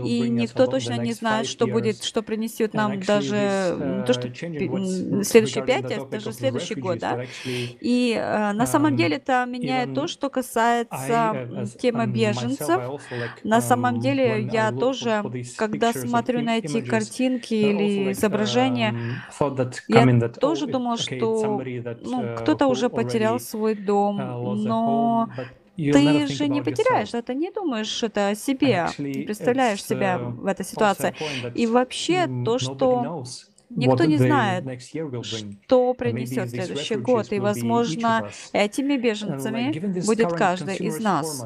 и 0.05 0.29
никто 0.29 0.67
точно 0.67 0.99
не 0.99 1.13
знает, 1.13 1.47
что 1.47 1.65
будет, 1.65 2.03
что 2.03 2.21
принесет 2.21 2.75
And 2.75 2.77
нам 2.77 2.99
даже 2.99 4.03
то, 4.05 4.13
что 4.13 4.27
uh, 4.27 5.23
следующие 5.23 5.65
пять 5.65 5.85
topic 5.85 6.09
даже 6.11 6.33
следующий 6.33 6.75
год, 6.75 6.99
да. 6.99 7.25
И 7.45 8.15
э, 8.15 8.51
на 8.51 8.67
самом 8.67 8.93
um, 8.93 8.97
деле 8.97 9.15
это 9.15 9.43
меняет 9.47 9.95
то, 9.95 10.05
что 10.05 10.29
касается 10.29 10.91
uh, 10.99 11.77
темы 11.79 12.03
um, 12.03 12.11
беженцев. 12.11 13.01
На 13.43 13.59
самом 13.61 13.95
um, 13.95 14.01
деле 14.01 14.47
я 14.51 14.71
тоже, 14.71 15.23
когда 15.57 15.93
смотрю 15.93 16.43
на 16.43 16.59
эти 16.59 16.81
картинки 16.81 17.55
или 17.55 18.11
изображения, 18.11 18.93
um, 19.39 19.73
я 19.87 20.03
oh 20.03 20.39
тоже 20.39 20.67
it, 20.67 20.71
думал, 20.71 20.93
okay 20.93 21.17
it's 21.17 21.17
что 21.17 21.63
ну, 22.03 22.23
uh, 22.23 22.35
кто-то 22.35 22.67
уже 22.67 22.89
потерял 22.89 23.08
already 23.09 23.39
свой 23.39 23.73
uh, 23.73 23.85
дом, 23.85 24.17
но 24.63 25.29
ты 25.75 26.27
же 26.27 26.47
не 26.47 26.61
потеряешь 26.61 27.13
это, 27.13 27.33
не 27.33 27.51
думаешь 27.51 28.03
это 28.03 28.29
о 28.29 28.35
себе, 28.35 28.87
представляешь 28.97 29.83
себя 29.83 30.15
uh, 30.15 30.31
в 30.31 30.45
этой 30.45 30.65
ситуации. 30.65 31.15
И 31.55 31.67
вообще 31.67 32.25
mm, 32.25 32.43
то, 32.43 32.59
что 32.59 33.23
никто 33.69 34.05
не 34.05 34.17
знает, 34.17 34.65
что 34.81 35.93
принесет 35.93 36.49
следующий 36.49 36.95
год, 36.95 37.31
и, 37.31 37.39
возможно, 37.39 38.29
этими 38.53 38.97
беженцами 38.97 40.05
будет 40.05 40.33
каждый 40.33 40.77
из 40.77 40.99
нас. 40.99 41.45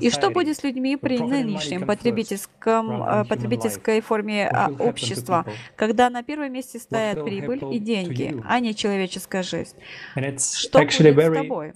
И 0.00 0.10
что 0.10 0.30
будет 0.30 0.56
с 0.56 0.64
людьми 0.64 0.96
при 0.96 1.18
нынешнем 1.18 1.86
потребительском, 1.86 3.02
э, 3.02 3.24
потребительской 3.24 4.00
форме 4.00 4.48
а, 4.48 4.70
общества, 4.78 5.46
когда 5.76 6.10
на 6.10 6.22
первом 6.22 6.52
месте 6.52 6.78
стоят 6.78 7.24
прибыль 7.24 7.62
и 7.72 7.78
деньги, 7.78 8.36
а 8.46 8.60
не 8.60 8.74
человеческая 8.74 9.42
жизнь? 9.42 9.76
Что 10.38 10.78
будет 10.80 10.92
с 10.92 11.34
тобой? 11.34 11.74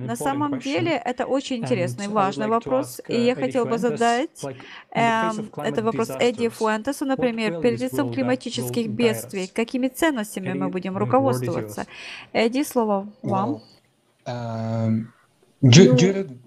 На 0.00 0.16
самом 0.16 0.58
деле 0.58 1.00
это 1.04 1.26
очень 1.26 1.56
интересный, 1.56 2.08
важный 2.08 2.48
вопрос, 2.48 3.00
и 3.08 3.12
uh, 3.12 3.24
я 3.24 3.34
хотел 3.34 3.64
бы 3.64 3.78
задать 3.78 4.42
эм, 4.92 5.50
of 5.52 5.62
это 5.62 5.82
вопрос 5.82 6.10
Эдди 6.18 6.48
Фуэнтесу, 6.48 7.04
например, 7.04 7.60
перед 7.60 7.80
лицом 7.80 8.12
климатических 8.12 8.88
бедствий, 8.88 9.09
us? 9.10 9.50
какими 9.52 9.88
ценностями 9.88 10.52
мы 10.52 10.68
будем 10.68 10.96
руководствоваться? 10.96 11.86
Эдди, 12.32 12.64
слово 12.64 13.08
вам. 13.22 13.62
Um, 14.26 15.06
Ну, 15.62 15.96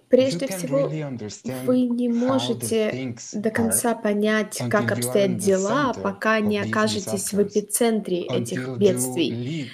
прежде 0.10 0.48
всего, 0.48 0.90
вы 1.66 1.82
не 1.82 2.10
можете 2.10 3.16
до 3.34 3.52
конца 3.52 3.94
понять, 3.94 4.60
как 4.70 4.92
обстоят 4.92 5.38
дела, 5.38 5.94
пока 5.94 6.40
не 6.40 6.58
окажетесь 6.60 7.32
в 7.32 7.42
эпицентре 7.42 8.22
этих 8.22 8.78
бедствий, 8.78 9.70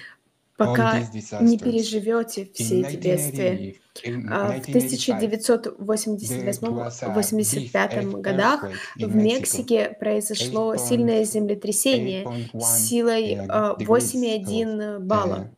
пока 0.59 0.99
не 1.39 1.57
переживете 1.57 2.49
все 2.53 2.81
эти 2.81 2.97
бедствия. 2.97 3.53
1980, 3.53 3.79
in 4.03 4.27
А 4.29 4.51
В 4.51 4.59
1985, 4.59 5.23
there 5.23 5.75
was 5.79 6.05
a 6.05 7.37
big 7.47 7.71
1988-85 7.71 8.21
годах 8.21 8.69
в 8.97 9.15
Мексике 9.15 9.95
произошло 9.99 10.75
сильное 10.75 11.23
землетрясение 11.23 12.23
8.1 12.23 12.61
силой 12.61 13.35
uh, 13.35 13.45
а, 13.49 13.75
degrees. 13.79 13.87
So 13.87 14.19
8,1 14.45 14.99
балла. 14.99 15.49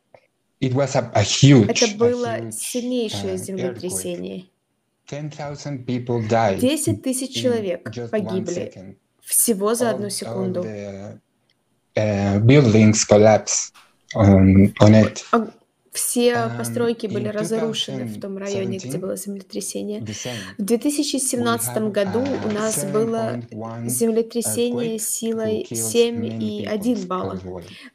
huge, 0.61 1.67
Это 1.67 1.97
было 1.97 2.51
сильнейшее 2.51 3.33
uh, 3.33 3.37
землетрясение. 3.37 4.45
10,000 5.09 5.85
people 5.85 6.27
died 6.29 6.59
10 6.59 7.01
тысяч 7.01 7.35
человек 7.35 7.83
погибли 8.11 8.97
всего 9.21 9.73
за 9.75 9.89
одну 9.89 10.09
секунду. 10.09 10.63
uh, 11.95 12.39
buildings 12.39 13.03
collapsed 13.05 13.73
on 14.15 14.93
it. 14.93 15.23
А 15.31 15.47
Все 15.91 16.31
Um, 16.31 16.57
постройки 16.57 17.07
были 17.07 17.27
разрушены 17.27 18.05
в 18.05 18.19
том 18.21 18.37
районе, 18.37 18.77
где 18.77 18.97
2017, 18.97 19.01
было 19.01 19.17
землетрясение. 19.17 19.99
В 20.57 20.63
2017 20.63 21.77
году 21.91 22.21
у 22.21 22.51
нас 22.53 22.85
было 22.85 23.41
землетрясение 23.85 24.99
силой 24.99 25.67
7,1 25.69 27.07
балла, 27.07 27.35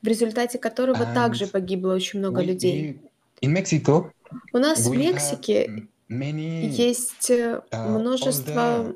в 0.02 0.06
результате 0.06 0.58
которого 0.58 1.06
также 1.06 1.46
погибло 1.46 1.94
очень 1.94 2.18
много 2.18 2.42
людей. 2.42 3.00
У 4.52 4.58
нас 4.58 4.86
в 4.86 4.94
Мексике 4.94 5.88
есть 6.08 7.30
э, 7.30 7.62
uh, 7.70 7.98
множество 7.98 8.94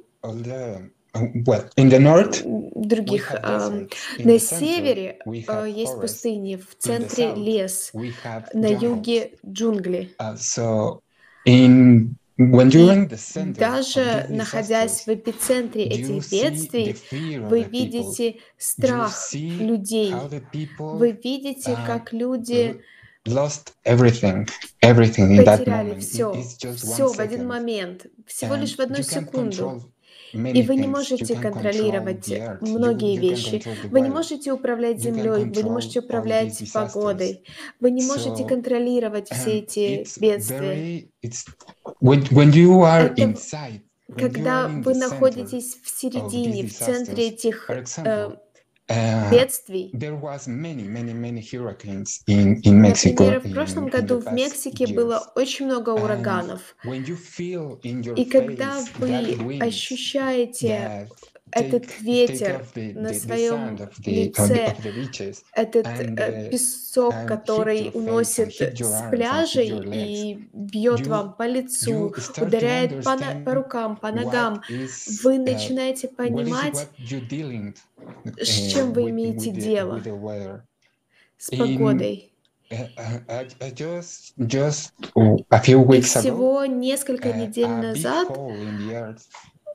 well, 1.14 1.68
in 1.76 1.88
the 1.88 1.98
north, 1.98 2.42
других. 2.74 3.34
а, 3.42 3.70
На 4.18 4.38
севере 4.38 5.18
а, 5.48 5.64
есть 5.66 6.00
пустыни, 6.00 6.56
в 6.56 6.76
центре 6.78 7.34
лес, 7.34 7.92
на 8.54 8.66
юге 8.66 9.32
джунгли. 9.44 10.14
Uh, 10.18 10.36
so, 10.36 11.00
in 11.46 12.14
даже 13.58 14.26
находясь 14.30 15.04
в 15.04 15.08
эпицентре 15.08 15.84
этих 15.84 16.30
бедствий, 16.30 16.96
вы 17.38 17.64
видите 17.64 18.36
страх 18.56 19.14
людей, 19.34 20.14
вы 20.78 21.12
видите, 21.12 21.72
uh, 21.72 21.86
как 21.86 22.14
люди 22.14 22.80
lost 23.26 23.74
everything, 23.84 24.48
everything 24.82 25.36
in 25.36 25.44
that 25.44 25.58
потеряли 25.58 26.00
все, 26.00 26.32
все 26.76 27.12
в 27.12 27.18
один 27.18 27.46
момент, 27.46 28.06
всего 28.26 28.54
лишь 28.54 28.76
в 28.76 28.80
одну 28.80 29.02
секунду. 29.02 29.92
И 30.32 30.62
вы 30.62 30.76
не 30.76 30.86
можете 30.86 31.36
контролировать 31.36 32.32
многие 32.60 33.16
вещи. 33.16 33.62
Вы 33.84 34.00
не 34.00 34.10
можете 34.10 34.52
управлять 34.52 35.00
землей, 35.00 35.44
вы 35.44 35.62
не 35.62 35.70
можете 35.70 36.00
управлять 36.00 36.62
погодой, 36.72 37.44
вы 37.80 37.90
не 37.90 38.04
можете 38.04 38.44
контролировать 38.44 39.30
все 39.30 39.50
um, 39.50 39.58
эти 39.58 40.20
бедствия. 40.20 41.08
Это 41.22 41.36
когда 44.18 44.68
вы 44.68 44.94
находитесь 44.94 45.76
в 45.82 45.88
середине, 45.88 46.66
в 46.66 46.72
центре 46.72 47.28
этих 47.28 47.70
э, 47.70 47.82
uh, 47.82 48.36
бедствий. 49.30 49.90
Например, 52.26 53.40
в 53.40 53.52
прошлом 53.52 53.86
году 53.88 54.18
в 54.20 54.32
Мексике 54.32 54.86
было 54.94 55.32
очень 55.34 55.66
много 55.66 55.90
ураганов. 55.90 56.60
И 56.84 58.24
когда 58.24 58.82
вы 58.98 59.58
ощущаете 59.60 61.08
этот 61.52 62.00
ветер 62.00 62.66
на 62.74 63.14
своем 63.14 63.78
лице, 64.04 64.74
этот 65.52 65.86
э, 65.86 66.04
uh, 66.04 66.50
песок, 66.50 67.14
который 67.26 67.90
уносит 67.94 68.54
с 68.54 69.10
пляжей 69.10 69.70
и 69.92 70.48
бьет 70.52 71.06
вам 71.06 71.34
по 71.34 71.46
лицу, 71.46 72.14
ударяет 72.36 73.04
по, 73.04 73.16
по 73.44 73.54
рукам, 73.54 73.96
по 73.96 74.10
ногам, 74.10 74.62
вы 74.68 75.36
uh, 75.36 75.38
начинаете 75.38 76.08
понимать, 76.08 76.76
с 76.76 76.88
uh, 77.02 78.70
чем 78.70 78.92
вы 78.92 79.10
имеете 79.10 79.50
дело, 79.50 80.02
с 81.38 81.50
погодой. 81.50 82.30
uh, 82.70 82.86
uh, 83.26 83.44
всего 86.02 86.64
несколько 86.66 87.30
uh, 87.30 87.36
недель 87.36 87.68
назад 87.68 88.28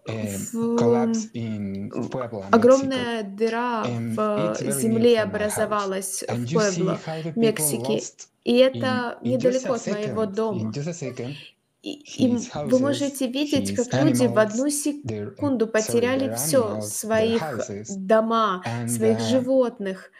um, 0.08 1.89
в 1.91 2.45
огромная 2.51 3.24
дыра 3.24 3.84
в 3.84 4.56
земле 4.72 5.22
образовалась 5.22 6.24
в 6.28 6.53
Пуэбло, 6.53 6.99
Мексике. 7.36 8.01
И 8.43 8.58
это 8.58 9.18
недалеко 9.22 9.74
от 9.74 9.88
моего 9.88 10.26
дома. 10.26 10.72
И, 11.82 12.36
вы 12.66 12.80
можете 12.80 13.28
видеть, 13.28 13.76
как 13.76 14.03
люди 14.03 14.26
в 14.26 14.39
одну 14.39 14.70
секунду 14.70 15.68
потеряли 15.68 16.34
все, 16.36 16.82
своих 16.82 17.43
дома, 17.95 18.64
своих 18.88 19.20
uh, 19.20 19.30
животных. 19.30 20.12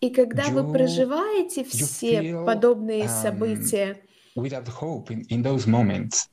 И 0.00 0.10
когда 0.10 0.44
вы 0.50 0.72
проживаете 0.72 1.64
все 1.64 2.44
подобные 2.46 3.04
um, 3.04 3.22
события, 3.22 4.00
without 4.36 4.68
hope 4.68 5.10
in, 5.10 5.24
in 5.28 5.42
those 5.42 5.66
moments. 5.66 6.28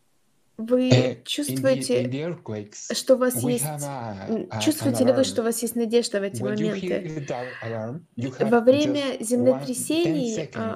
вы 0.58 0.90
Uh, 0.90 1.24
чувствуете, 1.26 2.10
что 2.94 3.16
у 3.16 3.18
вас 3.18 3.44
есть... 3.44 3.66
Чувствуете 4.62 5.04
ли 5.04 5.12
вы, 5.12 5.24
что 5.24 5.42
у 5.42 5.46
вас 5.46 5.62
есть 5.62 5.76
надежда 5.76 6.20
в 6.20 6.24
эти 6.24 6.42
моменты? 6.42 7.26
Во 8.40 8.62
время 8.62 9.16
just 9.16 9.18
one, 9.18 9.18
10 9.18 9.28
землетрясений 9.28 10.50
а, 10.56 10.76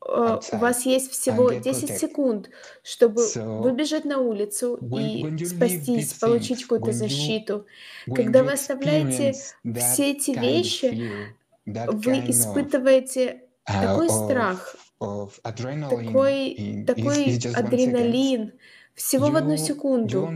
э, 0.00 0.40
у 0.52 0.56
вас 0.56 0.86
есть 0.86 1.10
всего 1.10 1.52
get 1.52 1.62
10 1.62 1.90
protected. 1.90 1.98
секунд, 1.98 2.50
чтобы 2.82 3.22
выбежать 3.34 4.04
на 4.04 4.18
улицу 4.18 4.78
и 4.98 5.44
спастись, 5.44 6.14
получить 6.14 6.62
какую-то 6.62 6.92
защиту. 6.92 7.66
Когда 8.14 8.42
вы 8.42 8.52
оставляете 8.52 9.32
все 9.32 10.12
эти 10.12 10.30
вещи, 10.30 11.34
вы 11.66 12.30
испытываете 12.30 13.42
uh, 13.68 13.82
такой 13.82 14.08
страх, 14.08 14.76
такой, 14.98 16.54
is, 16.54 16.84
такой 16.86 17.26
is 17.26 17.54
адреналин 17.54 18.52
всего 18.94 19.30
в 19.30 19.36
одну 19.36 19.56
секунду. 19.56 20.28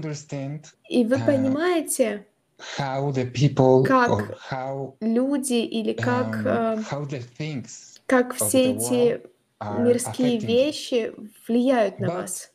И 0.88 1.04
вы 1.04 1.16
uh, 1.16 1.26
понимаете, 1.26 2.26
как 3.84 4.38
люди 5.00 5.54
или 5.54 5.92
как, 5.92 6.42
э, 6.44 6.82
как 8.06 8.34
все 8.34 8.72
эти 8.72 9.22
мирские 9.78 10.38
вещи 10.38 11.12
влияют 11.46 11.98
на 11.98 12.08
вас. 12.10 12.52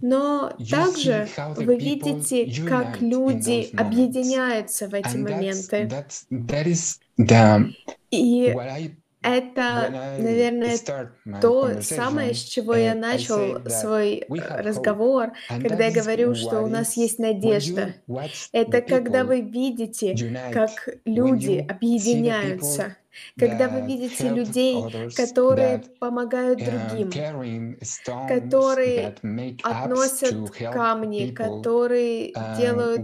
Но 0.00 0.56
также 0.70 1.28
вы 1.56 1.76
видите, 1.76 2.68
как 2.68 3.00
люди 3.00 3.70
объединяются 3.76 4.88
в 4.88 4.94
эти 4.94 5.16
моменты. 5.16 5.90
И 8.10 8.54
это, 9.22 10.16
наверное, 10.18 10.76
то 11.40 11.80
самое, 11.82 12.34
с 12.34 12.38
чего 12.38 12.74
я 12.74 12.94
начал 12.94 13.62
свой 13.68 14.24
разговор, 14.28 15.32
когда 15.48 15.86
я 15.86 15.92
говорю, 15.92 16.34
что 16.34 16.62
у 16.62 16.66
нас 16.66 16.96
есть 16.96 17.18
надежда. 17.18 17.94
Это 18.52 18.82
когда 18.82 19.24
вы 19.24 19.40
видите, 19.40 20.14
как 20.52 20.88
люди 21.04 21.64
объединяются, 21.68 22.96
когда 23.38 23.68
вы 23.68 23.82
видите 23.82 24.28
людей, 24.28 24.82
которые 25.16 25.82
помогают 25.98 26.58
другим, 26.58 27.10
которые 28.28 29.14
относят 29.62 30.50
камни, 30.50 31.30
которые 31.30 32.32
делают 32.56 33.02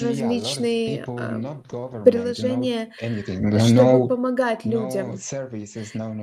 различные 0.00 1.04
приложения, 2.04 2.90
чтобы 3.58 4.08
помогать 4.08 4.64
людям. 4.64 5.16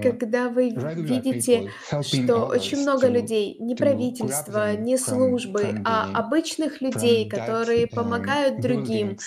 Когда 0.01 0.49
вы 0.49 0.69
видите, 0.69 1.69
что 2.01 2.45
очень 2.45 2.81
много 2.81 3.07
людей, 3.07 3.57
не 3.59 3.75
правительства, 3.75 4.75
не 4.75 4.97
службы, 4.97 5.81
а 5.85 6.09
обычных 6.13 6.81
людей, 6.81 7.29
которые 7.29 7.87
помогают 7.87 8.61
другим 8.61 9.17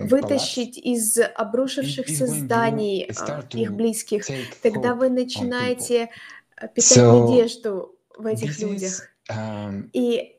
вытащить 0.00 0.78
из 0.78 1.18
обрушившихся 1.18 2.26
зданий 2.26 3.09
а, 3.18 3.44
их 3.52 3.72
близких, 3.72 4.24
тогда 4.62 4.94
вы 4.94 5.08
начинаете 5.08 6.10
э, 6.56 6.68
питать 6.68 6.96
надежду 6.98 7.94
в 8.16 8.26
этих 8.26 8.58
людях. 8.60 9.08
Um, 9.30 9.88
И 9.92 10.36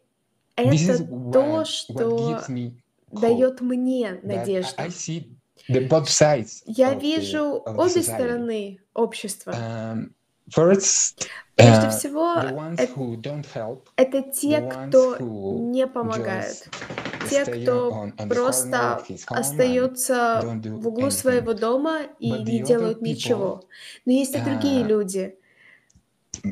это 0.55 1.07
то, 1.31 1.65
что 1.65 2.41
дает 3.11 3.61
мне 3.61 4.19
надежду. 4.23 4.81
Я 6.65 6.93
вижу 6.93 7.61
обе 7.65 8.01
стороны 8.01 8.79
общества. 8.93 9.51
Um, 9.51 10.11
Прежде 11.55 11.87
uh, 11.87 11.89
всего, 11.91 12.33
это, 12.75 12.87
это 13.95 14.21
те, 14.31 14.61
кто 14.61 15.17
не 15.19 15.87
помогает, 15.87 16.67
те, 17.31 17.45
кто 17.45 18.09
просто 18.29 19.03
остаются 19.27 20.41
в 20.63 20.87
углу 20.87 21.09
своего 21.11 21.53
дома 21.53 22.01
и 22.19 22.31
не 22.31 22.61
делают 22.61 23.01
ничего. 23.01 23.63
Но 24.05 24.11
есть 24.11 24.35
и 24.35 24.39
другие 24.39 24.83
uh, 24.83 24.87
люди, 24.87 25.35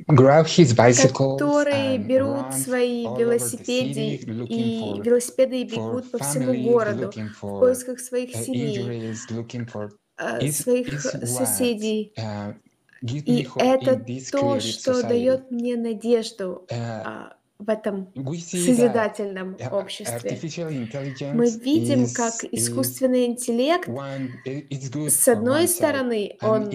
grab 0.07 0.45
his 0.45 0.73
которые 0.75 1.97
берут 1.97 2.53
свои 2.53 3.03
велосипеды 3.03 4.15
и 4.45 5.01
велосипеды 5.03 5.61
и 5.61 5.63
бегут 5.63 6.11
по 6.11 6.17
всему 6.19 6.53
городу 6.71 7.11
в 7.11 7.59
поисках 7.59 7.99
своих 7.99 8.35
uh, 8.35 8.43
семей, 8.43 9.13
э, 10.17 10.51
своих 10.51 11.01
соседей. 11.01 12.13
И 13.01 13.47
это 13.55 14.05
то, 14.31 14.59
что 14.59 15.01
дает 15.03 15.51
мне 15.51 15.77
надежду 15.77 16.67
а, 16.69 17.33
в 17.59 17.69
этом 17.69 18.11
созидательном 18.15 19.57
обществе. 19.71 20.39
Мы 21.33 21.49
видим, 21.49 22.07
как 22.13 22.33
искусственный 22.51 23.25
интеллект, 23.25 23.87
с 25.09 25.27
одной 25.27 25.67
стороны, 25.67 26.37
он 26.41 26.71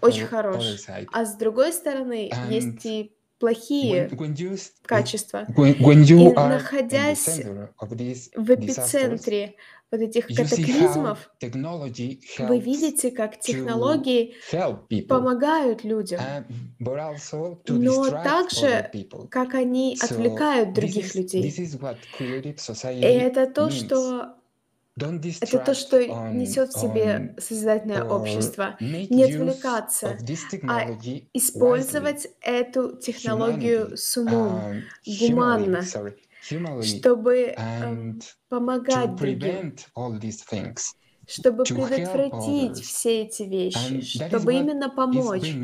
очень 0.00 0.26
хорош, 0.26 0.64
а 1.12 1.24
с 1.24 1.36
другой 1.36 1.72
стороны, 1.72 2.30
есть 2.50 2.84
и 2.84 3.12
плохие 3.38 4.10
качества. 4.84 5.46
И 5.56 6.32
находясь 6.34 7.40
в 8.34 8.50
эпицентре 8.50 9.54
вот 9.94 10.02
этих 10.02 10.26
катаклизмов, 10.26 11.30
вы 11.40 12.58
видите, 12.58 13.10
как 13.10 13.38
технологии 13.40 14.34
помогают 15.08 15.84
людям, 15.84 16.20
но 16.78 18.10
также, 18.10 18.90
как 19.30 19.54
они 19.54 19.96
отвлекают 20.00 20.74
других 20.74 21.14
людей. 21.14 21.42
И 21.48 23.04
это 23.04 23.46
то, 23.46 23.70
что 23.70 24.34
это 24.96 25.58
то, 25.58 25.74
что 25.74 25.98
несет 26.32 26.72
в 26.72 26.80
себе 26.80 27.34
созидательное 27.38 28.04
общество. 28.04 28.76
Не 28.80 29.24
отвлекаться, 29.24 30.16
а 30.68 30.90
использовать 31.32 32.28
эту 32.40 32.96
технологию 32.96 33.96
с 33.96 34.16
умом, 34.16 34.82
гуманно, 35.04 35.82
чтобы 36.80 37.58
эм, 37.80 38.20
помогать 38.48 39.16
другим, 39.16 39.76
чтобы 41.26 41.66
предотвратить 41.66 42.78
все 42.78 43.22
эти 43.22 43.42
вещи, 43.44 44.00
чтобы 44.02 44.54
именно 44.56 44.90
помочь. 44.90 45.60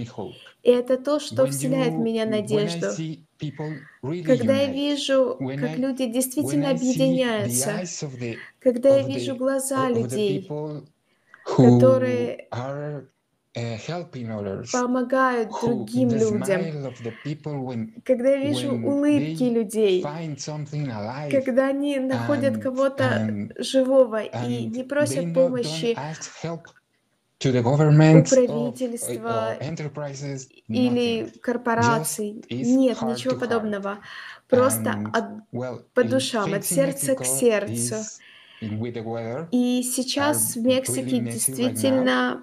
И 0.63 0.71
это 0.71 0.99
то, 0.99 1.21
что 1.21 1.47
вселяет 1.47 1.97
в 1.97 1.99
меня 1.99 2.27
надежду. 2.27 3.03
Когда 4.23 4.61
я 4.63 4.69
вижу, 4.73 5.53
как 5.57 5.79
люди 5.79 6.07
действительно 6.07 6.71
объединяются, 6.71 7.83
когда 8.59 8.97
я 8.99 9.03
вижу 9.03 9.37
глаза 9.37 9.91
людей, 9.91 10.57
которые 11.59 12.49
помогают 14.73 15.51
другим 15.61 16.11
людям, 16.11 16.63
когда 18.05 18.29
я 18.31 18.37
вижу 18.37 18.73
улыбки 18.75 19.43
людей, 19.45 20.03
когда 21.31 21.69
они 21.69 21.99
находят 21.99 22.63
кого-то 22.63 23.49
живого 23.59 24.23
и 24.23 24.67
не 24.67 24.85
просят 24.85 25.35
помощи 25.35 25.97
у 27.43 27.49
правительства 28.23 29.57
или 30.69 31.33
корпораций. 31.41 32.45
Нет, 32.51 33.03
ничего 33.03 33.37
подобного. 33.37 33.99
Просто 34.49 34.95
от, 35.13 35.25
по 35.95 36.05
душам, 36.05 36.55
от 36.55 36.65
сердца 36.67 37.15
к 37.15 37.25
сердцу. 37.25 37.97
И 39.53 39.83
сейчас 39.83 40.55
в 40.55 40.63
Мексике 40.63 41.19
действительно 41.21 42.43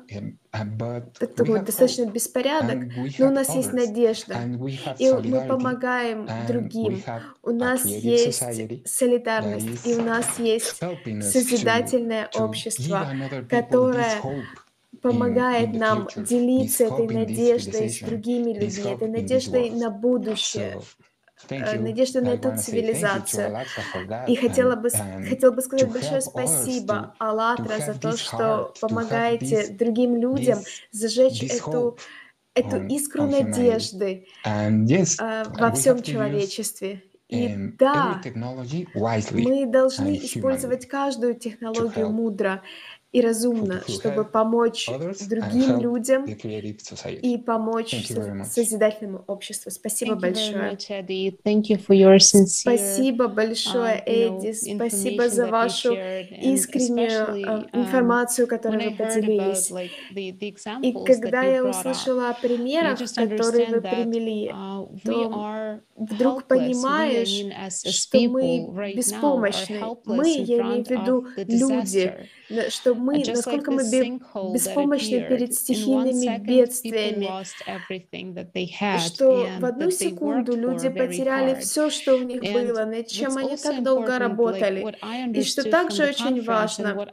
такой 1.20 1.62
достаточно 1.62 2.06
беспорядок, 2.06 2.90
но 3.20 3.28
у 3.28 3.32
нас 3.32 3.56
есть 3.56 3.74
надежда, 3.74 4.36
и 4.98 5.12
мы 5.12 5.48
помогаем 5.48 6.28
другим. 6.48 7.04
У 7.44 7.52
нас 7.52 7.86
есть 7.86 8.88
солидарность, 8.88 9.86
и 9.86 9.96
у 9.96 10.02
нас 10.02 10.40
есть 10.40 10.80
созидательное 11.22 12.30
общество, 12.34 13.08
которое 13.50 14.22
помогает 15.02 15.74
нам 15.74 16.08
делиться 16.16 16.86
этой 16.86 17.08
надеждой 17.08 17.90
с 17.90 18.00
другими 18.00 18.54
людьми, 18.54 18.92
этой 18.92 19.08
надеждой 19.08 19.70
на 19.70 19.90
будущее, 19.92 20.80
э, 21.50 21.80
надеждой 21.80 22.22
на 22.22 22.30
эту 22.30 22.58
цивилизацию. 22.58 23.58
И 24.28 24.36
хотела 24.36 24.76
бы, 24.76 24.90
хотела 24.90 25.52
бы 25.52 25.62
сказать 25.62 25.92
большое 25.92 26.22
спасибо 26.22 27.14
АЛЛАТРА 27.20 27.78
за 27.86 28.00
то, 28.00 28.18
что 28.18 28.74
помогаете 28.82 29.68
другим 29.68 30.16
людям 30.16 30.60
зажечь 30.92 31.44
эту, 31.44 31.98
эту 32.54 32.86
искру 32.88 33.24
надежды 33.24 34.28
э, 34.46 35.44
во 35.58 35.72
всем 35.72 36.02
человечестве. 36.02 37.04
И 37.30 37.54
да, 37.78 38.22
мы 39.34 39.66
должны 39.66 40.18
использовать 40.18 40.88
каждую 40.88 41.36
технологию 41.36 42.10
мудро 42.10 42.62
и 43.12 43.22
разумно, 43.22 43.84
чтобы 43.88 44.26
помочь 44.26 44.90
другим 45.30 45.80
людям 45.80 46.26
и 46.26 47.38
помочь 47.38 47.96
созидательному 48.46 49.24
обществу. 49.28 49.72
Спасибо 49.72 50.16
большое. 50.16 50.78
Спасибо 52.46 53.28
большое, 53.28 54.04
Эдди. 54.06 54.52
Спасибо 54.52 55.30
за 55.30 55.48
вашу 55.48 55.94
искреннюю 55.94 57.68
информацию, 57.74 58.46
которой 58.48 58.90
вы 58.90 58.96
поделились. 58.98 59.72
И 60.82 60.92
когда 61.06 61.44
я 61.44 61.64
услышала 61.64 62.30
о 62.30 62.34
примерах, 62.34 63.00
которые 63.16 63.68
вы 63.68 63.82
привели, 63.82 64.52
то 65.04 65.80
вдруг 65.96 66.44
понимаешь, 66.46 67.46
что 67.74 68.20
мы 68.20 68.94
беспомощны. 68.94 69.82
Мы, 70.06 70.30
я 70.30 70.62
имею 70.62 70.84
в 70.84 70.90
виду 70.90 71.28
люди, 71.38 72.14
что 72.70 72.96
мы, 72.96 73.24
насколько 73.26 73.72
мы 73.72 73.84
беспомощны 73.84 75.28
перед 75.28 75.54
стихийными 75.54 76.38
бедствиями, 76.40 77.28
что 79.06 79.48
в 79.60 79.66
одну 79.66 79.92
секунду 79.92 80.56
люди 80.56 80.90
потеряли 80.90 81.60
все, 81.60 81.90
что 81.90 82.16
у 82.16 82.24
них 82.24 82.42
было, 82.42 82.86
над 82.86 83.08
чем 83.08 83.38
они 83.38 83.58
так 83.58 83.84
долго 83.84 84.20
работали. 84.20 84.96
И 85.34 85.44
что 85.44 85.70
также 85.70 86.06
очень 86.08 86.44
важно, 86.44 87.08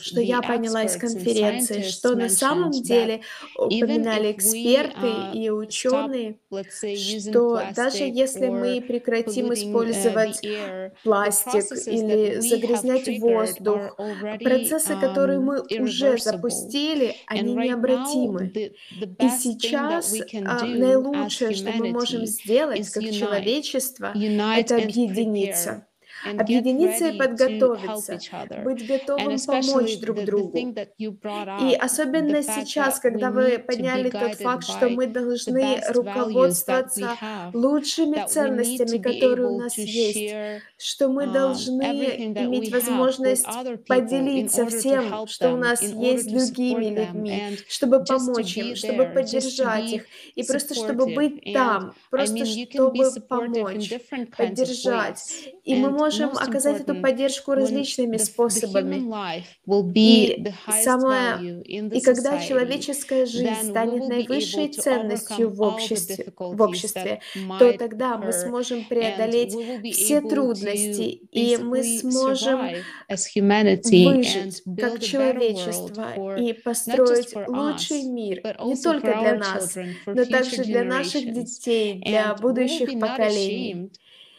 что 0.00 0.20
я 0.20 0.40
поняла 0.40 0.84
из 0.84 0.96
конференции, 0.96 1.82
что 1.82 2.14
на 2.14 2.28
самом 2.28 2.70
деле 2.70 3.20
упоминали 3.56 4.32
эксперты 4.32 5.06
uh, 5.06 5.32
и 5.32 5.50
ученые, 5.50 6.38
что 6.96 7.62
даже 7.74 8.04
если 8.04 8.48
мы 8.48 8.80
прекратим 8.80 9.50
uh, 9.50 9.54
использовать 9.54 10.40
пластик 11.02 11.64
или 11.86 12.40
загрязнять 12.40 13.20
воздух, 13.20 13.96
процессы, 14.58 14.96
которые 15.00 15.40
мы 15.40 15.60
уже 15.60 16.18
запустили, 16.18 17.16
они 17.26 17.54
необратимы. 17.54 18.46
И 18.48 19.28
сейчас 19.30 20.14
а, 20.44 20.64
наилучшее, 20.64 21.54
что 21.54 21.70
мы 21.72 21.90
можем 21.90 22.26
сделать 22.26 22.88
как 22.90 23.02
человечество, 23.04 24.12
это 24.14 24.76
объединиться 24.76 25.86
объединиться 26.38 27.08
и 27.08 27.18
подготовиться, 27.18 28.18
быть 28.64 28.86
готовым 28.86 29.36
помочь 29.46 29.98
друг 29.98 30.24
другу. 30.24 30.56
И 30.58 31.74
особенно 31.74 32.42
сейчас, 32.42 33.00
когда 33.00 33.30
вы 33.30 33.58
подняли 33.58 34.10
тот 34.10 34.34
факт, 34.34 34.64
что 34.64 34.88
мы 34.88 35.06
должны 35.06 35.80
руководствоваться 35.88 37.16
лучшими 37.52 38.26
ценностями, 38.28 38.98
которые 38.98 39.48
у 39.48 39.58
нас 39.58 39.76
есть, 39.76 40.34
что 40.76 41.08
мы 41.08 41.24
um, 41.24 41.32
должны 41.32 41.82
иметь 41.82 42.72
возможность 42.72 43.46
поделиться 43.86 44.66
всем, 44.66 45.26
что 45.26 45.52
у 45.52 45.56
нас 45.56 45.82
есть 45.82 46.30
другими 46.32 47.00
людьми, 47.00 47.58
чтобы 47.68 48.04
помочь 48.04 48.56
им, 48.56 48.76
чтобы 48.76 49.06
поддержать 49.06 49.92
их, 49.92 50.06
и 50.34 50.42
просто 50.42 50.74
чтобы 50.74 51.06
быть 51.06 51.52
там, 51.52 51.94
просто 52.10 52.44
чтобы 52.44 53.10
помочь, 53.28 53.92
поддержать. 54.36 55.22
И 55.64 55.74
мы 55.74 55.90
можем 55.90 56.13
оказать 56.22 56.80
эту 56.80 56.94
поддержку 56.96 57.52
различными 57.52 58.16
способами. 58.16 59.02
И 59.94 60.52
самое, 60.82 61.62
и 61.62 62.00
когда 62.00 62.40
человеческая 62.40 63.26
жизнь 63.26 63.70
станет 63.70 64.08
наивысшей 64.08 64.68
ценностью 64.68 65.50
в 65.50 65.62
обществе, 65.62 66.32
в 66.36 66.62
обществе, 66.62 67.20
то 67.58 67.72
тогда 67.72 68.18
мы 68.18 68.32
сможем 68.32 68.84
преодолеть 68.84 69.54
все 69.94 70.20
трудности, 70.20 71.02
и 71.32 71.56
мы 71.56 71.82
сможем 71.82 72.60
выжить 73.08 74.62
как 74.78 75.00
человечество 75.00 76.36
и 76.36 76.52
построить 76.52 77.34
лучший 77.48 78.02
мир 78.04 78.56
не 78.64 78.76
только 78.76 79.18
для 79.20 79.34
нас, 79.36 79.76
но 80.06 80.24
также 80.24 80.64
для 80.64 80.84
наших 80.84 81.32
детей, 81.32 82.00
для 82.04 82.34
будущих 82.34 82.98
поколений. 82.98 83.90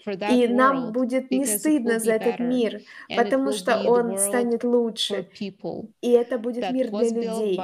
И 0.06 0.48
нам 0.48 0.92
будет 0.92 1.32
не 1.32 1.46
стыдно 1.46 2.00
за 2.00 2.14
этот 2.14 2.40
мир, 2.40 2.82
потому 3.16 3.52
что 3.52 3.82
он 3.84 4.18
станет 4.18 4.64
лучше. 4.64 5.28
И 6.02 6.10
это 6.12 6.38
будет 6.38 6.72
мир 6.72 6.90
для 6.90 7.10
людей, 7.10 7.60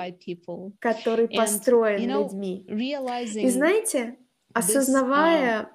который 0.79 1.27
построен 1.27 2.09
людьми. 2.09 2.65
И 2.67 3.49
знаете, 3.49 4.17
осознавая 4.53 5.69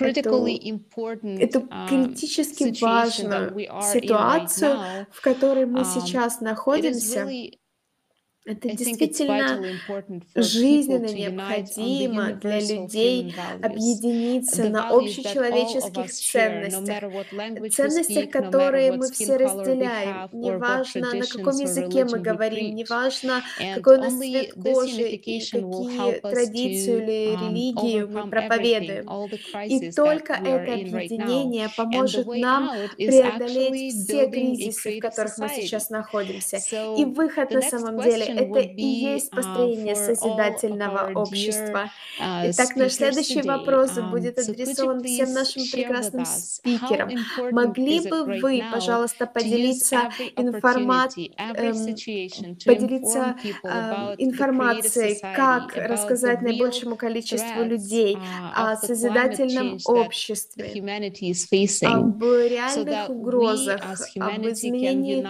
эту, 0.00 0.46
эту 0.46 1.60
uh, 1.60 1.88
критически 1.88 2.74
важную 2.82 3.56
ситуацию, 3.82 5.06
в 5.10 5.20
которой 5.20 5.66
мы 5.66 5.80
um, 5.80 5.84
сейчас 5.84 6.40
находимся, 6.40 7.28
это 8.46 8.68
действительно 8.70 9.60
жизненно 10.36 11.06
необходимо 11.06 12.32
для 12.34 12.60
людей 12.60 13.34
объединиться 13.60 14.68
на 14.68 14.90
общечеловеческих 14.90 16.12
ценностях, 16.12 17.02
ценностях, 17.72 18.30
которые 18.30 18.92
мы 18.92 19.10
все 19.10 19.36
разделяем. 19.36 20.28
Неважно, 20.32 21.12
на 21.12 21.26
каком 21.26 21.58
языке 21.58 22.04
мы 22.04 22.20
говорим, 22.20 22.76
неважно, 22.76 23.42
какой 23.74 23.98
у 23.98 24.00
нас 24.00 24.16
цвет 24.16 24.52
кожи 24.52 25.02
и 25.02 25.16
какие 25.16 26.20
традиции 26.20 27.02
или 27.02 27.34
um, 27.34 27.48
религию 27.48 28.08
мы 28.08 28.30
проповедуем. 28.30 29.08
И 29.66 29.90
только 29.90 30.34
это 30.34 30.72
объединение 30.72 31.68
поможет 31.76 32.26
нам 32.28 32.70
преодолеть 32.96 33.94
все 34.04 34.30
кризисы, 34.30 34.98
в 34.98 35.00
которых 35.00 35.36
мы 35.38 35.48
сейчас 35.48 35.90
находимся. 35.90 36.58
И 36.96 37.04
выход 37.04 37.50
на 37.50 37.62
самом 37.62 38.00
деле 38.00 38.35
это 38.36 38.60
и 38.60 38.82
есть 38.82 39.32
uh, 39.32 39.36
построение 39.36 39.96
созидательного 39.96 41.12
общества. 41.14 41.90
Uh, 42.20 42.50
Итак, 42.50 42.76
наш 42.76 42.92
следующий 42.92 43.42
вопрос 43.42 43.96
um, 43.96 44.10
будет 44.10 44.38
адресован 44.38 45.02
всем 45.02 45.32
нашим 45.32 45.62
прекрасным 45.70 46.24
спикерам. 46.26 47.10
Могли 47.52 48.08
бы 48.08 48.24
вы, 48.24 48.62
пожалуйста, 48.72 49.26
поделиться 49.26 50.10
информацией, 50.36 51.32
эм, 51.38 52.56
поделиться 52.64 53.36
э, 53.44 54.14
информацией, 54.18 55.20
как 55.34 55.76
рассказать 55.76 56.42
наибольшему 56.42 56.96
количеству 56.96 57.62
людей 57.62 58.18
о 58.54 58.76
созидательном 58.76 59.78
обществе, 59.84 60.72
об 61.82 62.22
реальных 62.22 63.10
угрозах, 63.10 63.80
об 64.18 64.46
изменении 64.46 65.22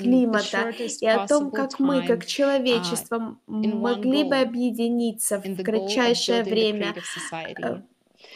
климата 0.00 0.70
и 1.00 1.06
о 1.06 1.26
том, 1.26 1.50
как 1.50 1.78
мы, 1.78 2.06
как 2.06 2.26
человек, 2.26 2.45
человечество 2.46 3.38
могли 3.46 4.24
бы 4.24 4.36
объединиться 4.36 5.38
в 5.38 5.62
кратчайшее 5.62 6.42
время 6.44 6.94
э, 7.62 7.82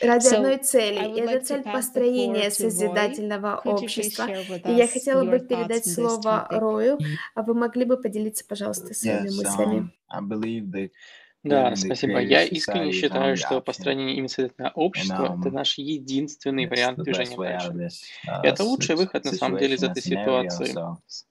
ради 0.03 0.29
одной 0.35 0.59
цели. 0.59 1.05
И 1.17 1.21
это 1.21 1.45
цель 1.45 1.63
построения 1.63 2.51
созидательного 2.51 3.61
общества. 3.65 4.27
И 4.65 4.73
я 4.73 4.89
хотела 4.89 5.25
бы 5.25 5.39
передать 5.41 5.87
слово 5.87 6.47
Рою, 6.51 6.99
а 7.35 7.43
вы 7.43 7.55
могли 7.55 7.85
бы 7.85 7.97
поделиться, 7.97 8.45
пожалуйста, 8.47 8.95
своими 8.95 9.31
мыслями. 9.31 9.91
Да, 11.43 11.75
спасибо. 11.75 12.21
Я 12.21 12.45
искренне 12.45 12.93
считаю, 12.93 13.37
что 13.37 13.61
построение 13.61 14.19
инициативного 14.19 14.73
общества— 14.75 15.37
это 15.41 15.51
наш 15.51 15.79
единственный 15.79 16.67
вариант 16.67 16.99
движения 16.99 17.37
дальше. 17.37 17.89
И 18.25 18.47
это 18.47 18.65
лучший 18.65 18.97
выход, 18.97 19.25
на 19.25 19.33
самом 19.33 19.59
деле, 19.59 19.75
из 19.75 19.83
этой 19.83 20.03
ситуации. 20.03 20.75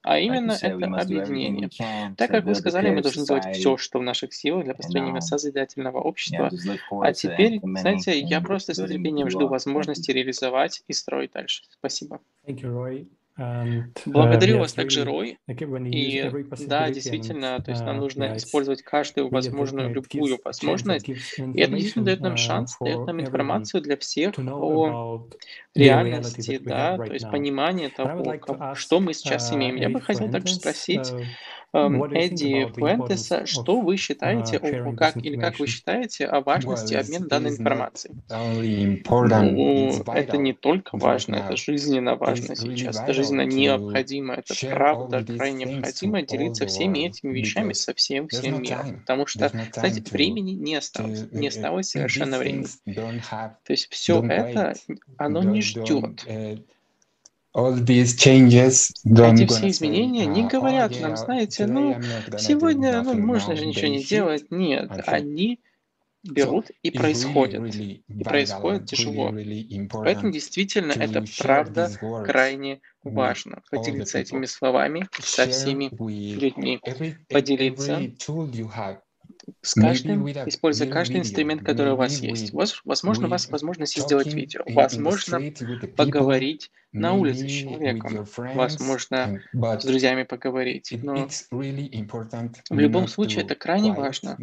А 0.02 0.20
именно, 0.20 0.54
это 0.54 0.86
объединение. 0.86 1.70
Так 2.18 2.32
как 2.32 2.46
вы 2.46 2.56
сказали, 2.56 2.90
мы 2.90 3.02
должны 3.02 3.24
сделать 3.24 3.56
все, 3.56 3.78
что 3.78 4.00
в 4.00 4.04
наших 4.04 4.34
силах 4.34 4.66
для 4.66 4.74
построения 4.74 5.22
созидательного 5.22 6.00
общества. 6.00 6.50
А 7.02 7.14
теперь, 7.14 7.60
знаете, 7.64 8.20
я 8.20 8.42
просто 8.42 8.74
с 8.74 8.78
нетерпением 8.80 9.30
жду 9.30 9.48
возможности 9.48 10.12
реализовать 10.12 10.84
и 10.88 10.94
строить 10.94 11.32
дальше. 11.32 11.64
Спасибо. 11.70 12.20
Uh, 12.48 13.06
Благодарю 14.06 14.60
вас 14.60 14.74
также, 14.74 15.06
Рой. 15.06 15.38
И 15.48 16.32
да, 16.68 16.90
действительно, 16.90 17.60
то 17.62 17.72
есть 17.72 17.84
нам 17.84 17.98
uh, 17.98 18.00
нужно 18.00 18.38
использовать 18.38 18.82
каждую 18.82 19.30
возможную, 19.30 19.94
любую 19.94 20.40
возможность. 20.44 21.08
И 21.08 21.14
это 21.14 21.72
действительно 21.72 22.06
дает 22.06 22.20
нам 22.20 22.34
uh, 22.34 22.38
шанс, 22.38 22.76
дает 22.82 23.06
нам 23.08 23.22
информацию 23.22 23.82
для 23.82 23.96
всех 23.98 24.34
о 24.38 25.28
реальности, 25.74 26.60
да, 26.62 26.98
то 26.98 27.14
есть 27.14 27.30
понимание 27.32 27.90
того, 27.90 28.76
что 28.76 29.00
мы 29.00 29.14
сейчас 29.14 29.54
имеем. 29.54 29.76
Я 29.76 29.90
бы 29.90 30.02
хотел 30.02 30.30
также 30.30 30.56
спросить, 30.56 31.12
Эдди 31.72 32.72
Фуэнтеса, 32.74 33.46
что 33.46 33.82
вы 33.82 33.98
считаете, 33.98 34.58
о, 34.58 34.94
как, 34.96 35.18
или 35.18 35.38
как 35.38 35.60
вы 35.60 35.68
считаете 35.68 36.26
о 36.26 36.42
важности 36.42 36.96
обмена 36.96 37.28
данной 37.28 37.52
информацией? 37.52 38.16
Ну, 38.30 40.04
это 40.14 40.38
не 40.38 40.54
только 40.54 40.98
важно, 40.98 41.36
это 41.36 41.56
жизненно 41.56 42.16
важно 42.16 42.56
сейчас, 42.56 43.00
это 43.00 43.14
жизненно 43.14 43.46
необходимо, 43.46 44.36
это 44.36 44.54
правда 44.68 45.24
крайне 45.24 45.66
необходимо 45.66 46.22
делиться 46.24 46.66
всеми 46.66 47.00
этими 47.08 47.34
вещами 47.34 47.74
со 47.74 47.94
всем 47.94 48.28
всем 48.28 48.62
миром, 48.62 49.00
потому 49.02 49.28
что, 49.28 49.50
знаете, 49.50 50.04
времени 50.12 50.52
не 50.52 50.76
осталось, 50.76 51.28
не 51.32 51.48
uh, 51.48 51.50
осталось 51.50 51.90
совершенно 51.90 52.38
времени. 52.38 52.68
То 52.86 53.56
есть 53.72 53.90
все 53.92 54.24
это, 54.24 54.74
оно 55.18 55.44
не 55.44 55.62
ждет 55.62 56.26
Эти 57.54 59.48
все 59.48 59.70
изменения 59.70 60.26
не 60.26 60.48
говорят 60.48 61.00
нам, 61.00 61.18
знаете, 61.18 61.66
ну, 61.66 62.00
сегодня 62.38 63.02
ну, 63.02 63.16
можно 63.16 63.56
же 63.56 63.66
ничего 63.66 63.88
не 63.88 64.04
делать. 64.04 64.52
Нет, 64.52 64.92
они 65.08 65.60
берут 66.24 66.70
и 66.84 66.92
происходят. 66.92 67.76
И 67.76 68.04
происходит 68.24 68.86
тяжело. 68.86 69.34
Поэтому 69.92 70.32
действительно 70.32 70.92
это 70.92 71.24
правда 71.40 71.90
крайне 72.26 72.82
важно. 73.04 73.64
Поделиться 73.72 74.20
этими 74.20 74.46
словами 74.46 75.08
со 75.20 75.48
всеми 75.48 75.90
людьми. 76.36 76.80
Поделиться 77.30 78.00
с 79.62 79.74
каждым, 79.74 80.28
используя 80.28 80.90
каждый 80.90 81.18
инструмент, 81.18 81.64
который 81.64 81.94
у 81.94 81.96
вас 81.96 82.20
есть. 82.20 82.54
Возможно, 82.54 83.28
у 83.28 83.30
вас 83.30 83.50
возможность 83.50 84.00
сделать 84.00 84.34
видео, 84.34 84.64
возможно, 84.68 85.42
поговорить 85.96 86.72
на 86.92 87.14
улице 87.14 87.48
с 87.48 87.52
человеком, 87.52 88.26
возможно, 88.56 89.42
с 89.54 89.86
друзьями 89.86 90.24
поговорить. 90.24 90.94
Но 91.02 91.28
в 91.52 92.80
любом 92.80 93.08
случае 93.08 93.44
это 93.44 93.56
крайне 93.56 93.94
важно 93.94 94.36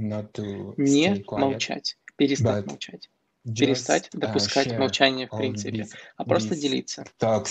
не 0.76 1.24
молчать, 1.28 1.96
перестать 2.16 2.66
молчать 2.66 3.10
перестать 3.46 4.08
uh, 4.08 4.18
допускать 4.18 4.76
молчание 4.76 5.28
в 5.28 5.36
принципе, 5.36 5.86
а 6.16 6.24
просто 6.24 6.56
делиться. 6.56 7.04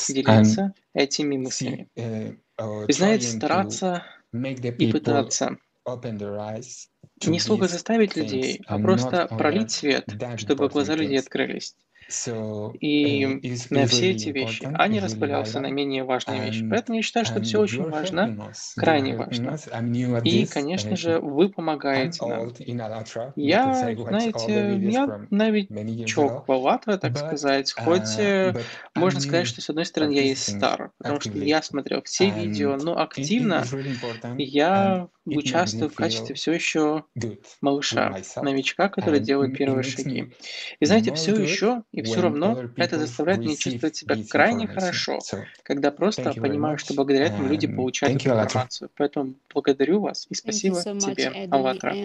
Делиться 0.10 0.74
этими 0.94 1.38
мыслями. 1.38 1.88
Uh, 1.96 2.38
и 2.88 2.92
знаете, 2.92 3.28
стараться 3.28 4.04
и 4.34 4.92
пытаться 4.92 5.58
не 7.24 7.40
сколько 7.40 7.68
заставить 7.68 8.16
людей, 8.16 8.62
а 8.68 8.80
просто 8.80 9.34
пролить 9.38 9.72
свет, 9.72 10.18
чтобы 10.36 10.70
глаза 10.70 10.96
людей 10.96 11.20
открылись. 11.20 11.76
И 12.08 13.24
uh, 13.26 13.68
на 13.72 13.88
все 13.88 14.12
эти 14.12 14.30
вещи, 14.30 14.70
а 14.74 14.88
не 14.88 15.00
распылялся 15.00 15.60
на 15.60 15.72
менее 15.72 16.04
важные 16.04 16.42
вещи. 16.42 16.68
Поэтому 16.70 16.98
я 16.98 17.02
считаю, 17.02 17.26
что 17.26 17.42
все 17.42 17.60
очень 17.60 17.90
важно, 17.90 18.52
крайне 18.76 19.16
важно. 19.16 19.58
И, 20.24 20.46
конечно 20.46 20.96
же, 20.96 21.20
вы 21.20 21.50
помогаете 21.50 22.26
нам. 22.26 22.52
Я, 23.36 23.96
знаете, 23.96 24.78
я 24.78 25.26
новичок 25.30 26.48
в 26.48 26.52
«АЛЛАТРА», 26.52 26.98
так 26.98 27.18
сказать, 27.18 27.74
uh, 27.78 27.84
хоть 27.84 28.20
э, 28.20 28.54
можно 28.94 29.20
сказать, 29.20 29.48
что, 29.48 29.62
с 29.62 29.70
одной 29.70 29.86
стороны, 29.86 30.12
я 30.12 30.24
и 30.24 30.36
стар, 30.36 30.92
потому 30.98 31.20
что 31.22 31.38
я 31.38 31.62
смотрел 31.62 32.02
все 32.04 32.30
видео, 32.30 32.78
но 32.78 33.00
активно 33.00 33.64
я 34.38 35.08
участвую 35.26 35.90
в 35.90 35.96
качестве 35.96 36.36
все 36.36 36.54
еще 36.54 37.04
малыша, 37.62 38.16
новичка, 38.42 38.90
который 38.90 39.20
делает 39.20 39.58
первые 39.58 39.84
шаги. 39.84 40.32
И 40.80 40.86
знаете, 40.86 41.14
все 41.14 41.36
еще 41.36 41.84
и 41.96 42.02
все 42.02 42.22
равно 42.22 42.70
это 42.76 43.00
заставляет 43.00 43.40
меня 43.40 43.56
чувствовать 43.56 43.96
себя 43.96 44.18
крайне 44.30 44.68
хорошо, 44.68 45.20
когда 45.64 45.92
просто 45.92 46.34
понимаю, 46.34 46.78
что 46.78 46.94
благодаря 46.94 47.28
этому 47.28 47.48
люди 47.48 47.68
получают 47.68 48.22
эту 48.22 48.30
информацию. 48.30 48.90
Поэтому 48.98 49.36
благодарю 49.54 50.02
вас 50.02 50.28
и 50.30 50.36
спасибо 50.36 50.82
тебе, 50.82 51.48
Аллатра. 51.52 51.96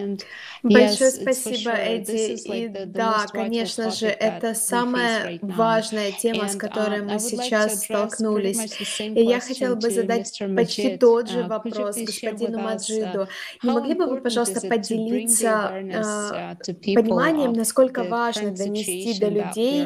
Большое 0.63 1.11
спасибо, 1.11 1.71
Эдди. 1.71 2.55
И 2.55 2.85
да, 2.85 3.25
конечно 3.31 3.91
же, 3.91 4.07
это 4.07 4.53
самая 4.53 5.39
важная 5.41 6.11
тема, 6.13 6.47
с 6.47 6.55
которой 6.55 7.01
мы 7.01 7.19
сейчас 7.19 7.83
столкнулись. 7.83 8.99
И 8.99 9.23
я 9.23 9.39
хотела 9.39 9.75
бы 9.75 9.89
задать 9.89 10.41
почти 10.55 10.97
тот 10.97 11.29
же 11.29 11.39
uh, 11.39 11.47
вопрос 11.47 11.97
господину 11.97 12.59
Маджиду. 12.59 13.21
Uh, 13.21 13.27
Не 13.63 13.71
могли 13.71 13.93
бы 13.95 14.07
вы, 14.07 14.21
пожалуйста, 14.21 14.61
поделиться 14.61 15.71
э, 15.73 16.73
пониманием, 16.95 17.53
насколько 17.53 18.03
важно 18.03 18.51
донести 18.51 19.19
до 19.19 19.27
людей 19.27 19.80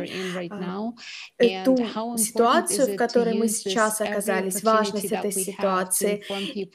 э, 1.38 1.64
ту 1.64 1.78
ситуацию, 2.18 2.94
в 2.94 2.96
которой 2.96 3.36
мы 3.36 3.48
сейчас 3.48 4.02
оказались, 4.02 4.64
важность 4.64 5.12
этой 5.12 5.32
ситуации, 5.32 6.24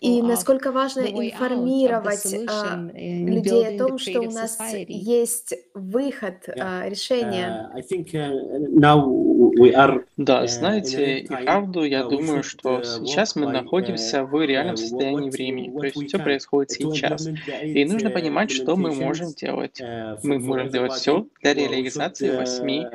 и 0.00 0.22
насколько 0.22 0.72
важно 0.72 1.00
информировать 1.00 2.26
э, 2.26 3.24
людей 3.24 3.76
о 3.76 3.78
том, 3.78 3.98
что 3.98 4.20
у 4.20 4.30
нас 4.30 4.58
есть 4.88 5.54
выход, 5.74 6.48
э, 6.48 6.88
решение. 6.88 7.70
Да, 10.16 10.46
знаете, 10.46 11.18
и 11.20 11.26
правду, 11.26 11.84
я 11.84 12.04
думаю, 12.04 12.42
что 12.42 12.82
сейчас 12.82 13.36
мы 13.36 13.50
находимся 13.50 14.24
в 14.24 14.44
реальном 14.44 14.76
состоянии 14.76 15.30
времени, 15.30 15.70
то 15.76 15.84
есть 15.84 16.08
все 16.08 16.18
происходит 16.18 16.70
сейчас. 16.72 17.28
И 17.62 17.84
нужно 17.84 18.10
понимать, 18.10 18.50
что 18.50 18.76
мы 18.76 18.92
можем 18.92 19.32
делать. 19.32 19.80
Мы 20.22 20.38
можем 20.38 20.68
делать 20.68 20.92
все 20.92 21.26
для 21.42 21.54
реализации 21.54 22.36
восьми 22.36 22.86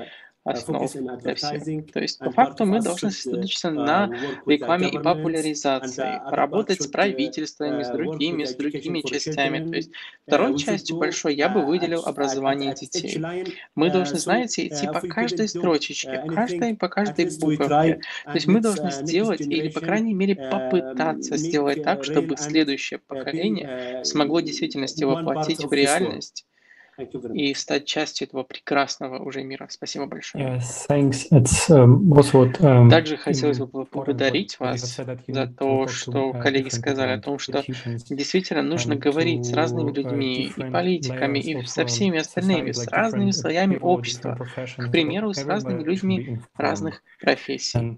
основ 0.45 0.91
для 1.21 1.35
всех. 1.35 1.91
То 1.91 1.99
есть, 1.99 2.19
по 2.19 2.31
факту, 2.31 2.65
мы 2.65 2.79
должны 2.79 3.11
сосредоточиться 3.11 3.71
на 3.71 4.11
рекламе 4.45 4.89
и 4.89 4.97
популяризации, 4.97 6.21
поработать 6.29 6.81
с 6.81 6.87
правительствами, 6.87 7.83
с 7.83 7.89
другими, 7.89 8.45
с 8.45 8.55
другими 8.55 9.01
частями. 9.01 9.67
То 9.69 9.75
есть, 9.75 9.91
второй 10.25 10.57
частью 10.57 10.97
большой 10.97 11.35
я 11.35 11.49
бы 11.49 11.65
выделил 11.65 12.03
образование 12.05 12.73
детей. 12.75 13.21
Мы 13.73 13.89
должны, 13.89 14.19
знаете, 14.19 14.67
идти 14.67 14.85
по 14.87 15.01
каждой 15.01 15.47
строчечке, 15.47 16.23
каждой, 16.27 16.75
по 16.75 16.89
каждой 16.89 17.25
буковке. 17.39 18.01
То 18.25 18.33
есть, 18.33 18.47
мы 18.47 18.61
должны 18.61 18.91
сделать, 18.91 19.41
или, 19.41 19.69
по 19.69 19.79
крайней 19.79 20.13
мере, 20.13 20.35
попытаться 20.35 21.37
сделать 21.37 21.83
так, 21.83 22.03
чтобы 22.03 22.37
следующее 22.37 22.99
поколение 22.99 24.05
смогло 24.05 24.39
в 24.39 24.43
действительности 24.43 25.03
воплотить 25.03 25.65
в 25.65 25.73
реальность 25.73 26.45
и 27.33 27.53
стать 27.53 27.85
частью 27.85 28.27
этого 28.27 28.43
прекрасного 28.43 29.23
уже 29.23 29.43
мира. 29.43 29.67
Спасибо 29.69 30.05
большое. 30.05 30.57
Yes, 30.57 30.87
thanks. 30.87 31.27
It's, 31.31 31.69
um, 31.69 32.07
what, 32.07 32.59
um, 32.59 32.89
Также 32.89 33.17
хотелось 33.17 33.59
бы 33.59 33.67
поблагодарить 33.67 34.59
вас 34.59 34.99
за 35.27 35.47
то, 35.47 35.87
что 35.87 36.31
коллеги 36.33 36.69
сказали 36.69 37.11
о 37.11 37.19
том, 37.19 37.39
что 37.39 37.63
действительно 38.09 38.61
нужно 38.61 38.95
говорить 38.95 39.45
с 39.45 39.53
разными 39.53 39.91
uh, 39.91 39.95
людьми, 39.95 40.53
и 40.55 40.71
политиками, 40.71 41.39
и 41.39 41.65
со 41.65 41.85
всеми 41.85 42.19
остальными, 42.19 42.71
с 42.71 42.87
разными 42.87 43.31
слоями 43.31 43.77
общества, 43.77 44.37
к 44.77 44.91
примеру, 44.91 45.33
с 45.33 45.43
разными 45.45 45.83
людьми 45.83 46.39
разных 46.55 47.01
профессий. 47.19 47.97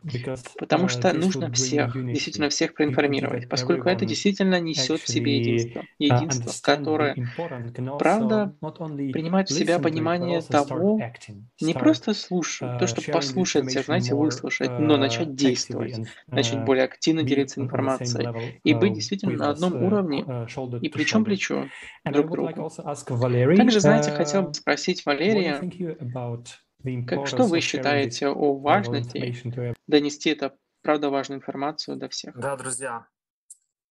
Потому 0.57 0.85
uh, 0.85 0.89
что 0.89 1.13
нужно 1.13 1.51
всех, 1.51 1.93
действительно 1.93 2.49
всех 2.49 2.73
проинформировать, 2.73 3.47
поскольку 3.49 3.89
это 3.89 4.05
действительно 4.05 4.59
несет 4.59 5.01
в 5.01 5.07
себе 5.07 5.37
единство. 5.37 5.83
Единство, 5.99 6.51
которое, 6.61 7.15
правда, 7.99 8.53
принимать 8.87 9.49
в 9.49 9.53
себя 9.53 9.79
понимание 9.79 10.41
того, 10.41 10.99
не 11.61 11.73
просто 11.73 12.13
слушать, 12.13 12.79
то, 12.79 12.87
что 12.87 13.01
послушать 13.11 13.69
знаете, 13.71 14.15
выслушать, 14.15 14.69
но 14.79 14.95
uh, 14.95 14.97
начать 14.97 15.35
действовать, 15.35 15.99
начать 16.27 16.59
uh, 16.59 16.65
более 16.65 16.85
активно 16.85 17.23
делиться 17.23 17.61
информацией 17.61 18.57
и 18.63 18.73
быть 18.73 18.93
действительно 18.93 19.33
на 19.33 19.49
одном 19.49 19.73
uh, 19.73 19.85
уровне 19.85 20.25
и 20.81 20.89
плечом 20.89 21.25
плечу 21.25 21.69
друг 22.05 22.27
к 22.27 22.31
другу. 22.31 22.71
Также, 23.55 23.79
знаете, 23.79 24.11
хотел 24.11 24.43
бы 24.43 24.53
спросить 24.53 25.05
Валерия, 25.05 25.61
как, 27.07 27.27
что 27.27 27.45
вы 27.45 27.59
считаете 27.61 28.27
о 28.29 28.57
важности 28.57 29.35
донести 29.87 30.29
это, 30.29 30.55
правда, 30.81 31.09
важную 31.09 31.39
информацию 31.39 31.97
до 31.97 32.07
всех? 32.09 32.37
Да, 32.37 32.55
друзья, 32.55 33.07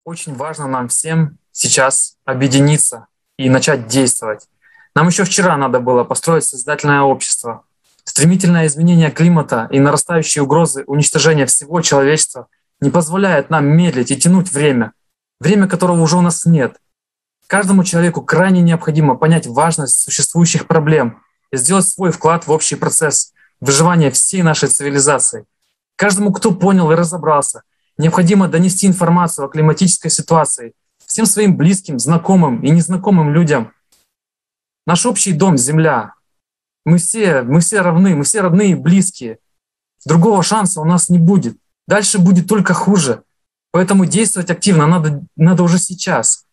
очень 0.04 0.34
важно 0.34 0.68
нам 0.68 0.88
всем 0.88 1.38
сейчас 1.50 2.18
объединиться 2.24 3.08
и 3.36 3.50
начать 3.50 3.86
действовать. 3.88 4.48
Нам 4.96 5.08
еще 5.08 5.24
вчера 5.24 5.58
надо 5.58 5.78
было 5.78 6.04
построить 6.04 6.44
созидательное 6.44 7.02
общество. 7.02 7.64
Стремительное 8.04 8.66
изменение 8.66 9.10
климата 9.10 9.68
и 9.70 9.78
нарастающие 9.78 10.42
угрозы 10.42 10.84
уничтожения 10.86 11.44
всего 11.44 11.82
человечества 11.82 12.46
не 12.80 12.88
позволяют 12.88 13.50
нам 13.50 13.66
медлить 13.66 14.10
и 14.10 14.16
тянуть 14.16 14.50
время, 14.50 14.92
время 15.38 15.68
которого 15.68 16.00
уже 16.00 16.16
у 16.16 16.22
нас 16.22 16.46
нет. 16.46 16.78
Каждому 17.46 17.84
человеку 17.84 18.22
крайне 18.22 18.62
необходимо 18.62 19.16
понять 19.16 19.46
важность 19.46 20.00
существующих 20.00 20.66
проблем 20.66 21.20
и 21.52 21.58
сделать 21.58 21.86
свой 21.86 22.10
вклад 22.10 22.46
в 22.46 22.50
общий 22.50 22.76
процесс 22.76 23.34
выживания 23.60 24.10
всей 24.10 24.40
нашей 24.40 24.70
цивилизации. 24.70 25.44
Каждому, 25.96 26.32
кто 26.32 26.52
понял 26.52 26.90
и 26.90 26.94
разобрался, 26.94 27.64
необходимо 27.98 28.48
донести 28.48 28.86
информацию 28.86 29.44
о 29.44 29.50
климатической 29.50 30.10
ситуации 30.10 30.72
всем 31.04 31.26
своим 31.26 31.54
близким, 31.58 31.98
знакомым 31.98 32.62
и 32.62 32.70
незнакомым 32.70 33.34
людям– 33.34 33.72
Наш 34.86 35.04
общий 35.04 35.32
дом— 35.32 35.56
земля. 35.58 36.14
Мы 36.84 36.98
все, 36.98 37.42
мы 37.42 37.60
все 37.60 37.80
равны, 37.80 38.14
мы 38.14 38.24
все 38.24 38.40
родные 38.40 38.70
и 38.70 38.74
близкие. 38.76 39.38
Другого 40.04 40.42
шанса 40.42 40.80
у 40.80 40.84
нас 40.84 41.08
не 41.08 41.18
будет. 41.18 41.58
Дальше 41.88 42.18
будет 42.18 42.48
только 42.48 42.74
хуже. 42.74 43.24
Поэтому 43.72 44.06
действовать 44.06 44.50
активно 44.50 44.86
надо, 44.86 45.22
надо 45.34 45.64
уже 45.64 45.78
сейчас. 45.78 46.46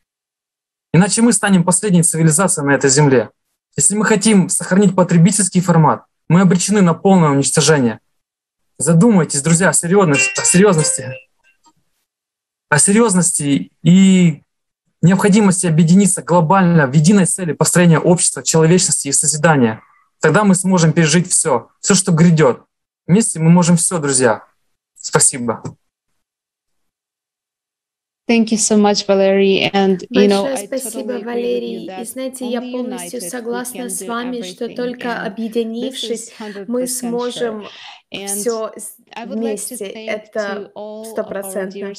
Иначе 0.92 1.22
мы 1.22 1.34
станем 1.34 1.64
последней 1.64 2.04
цивилизацией 2.04 2.66
на 2.68 2.72
этой 2.72 2.90
земле. 2.90 3.30
Если 3.76 3.96
мы 3.96 4.06
хотим 4.06 4.50
сохранить 4.50 4.96
потребительский 4.96 5.62
формат, 5.62 6.06
мы 6.28 6.42
обречены 6.42 6.82
на 6.82 6.94
полное 6.94 7.30
уничтожение. 7.30 8.00
Задумайтесь, 8.78 9.42
друзья, 9.42 9.70
о 9.70 9.74
серьезности, 9.74 10.40
о 10.40 10.44
серьезности, 10.44 11.14
о 12.70 12.80
серьезности 12.80 13.72
и 13.84 14.44
необходимости 15.04 15.68
объединиться 15.68 16.24
глобально 16.24 16.88
в 16.88 16.93
единой 16.93 17.26
цели 17.26 17.54
построения 17.54 17.99
общества, 17.99 18.41
человечности 18.41 19.10
и 19.10 19.12
созидания. 19.12 19.82
Тогда 20.20 20.43
мы 20.43 20.56
сможем 20.56 20.93
пережить 20.93 21.30
все, 21.30 21.70
все, 21.82 21.93
что 21.93 22.12
грядет. 22.12 22.62
Вместе 23.06 23.39
мы 23.39 23.49
можем 23.49 23.76
все, 23.76 23.99
друзья. 23.99 24.43
Спасибо. 24.95 25.62
Thank 28.26 28.54
you 28.54 28.58
so 28.58 28.78
much, 28.78 29.06
Valerie. 29.06 29.70
And, 29.74 29.99
you 30.10 30.30
know, 30.30 30.43
Большое 30.43 30.68
спасибо, 30.68 31.12
Валерий. 31.26 31.91
И 32.01 32.06
знаете, 32.06 32.49
я 32.49 32.62
полностью 32.62 33.20
согласна 33.20 33.89
с 33.89 34.01
вами, 34.01 34.41
что 34.43 34.70
только 34.70 35.22
объединившись, 35.24 36.32
мы 36.68 36.88
сможем 36.88 37.66
все 38.10 38.72
вместе, 39.26 39.86
это 39.86 40.72
стопроцентно. 41.05 41.93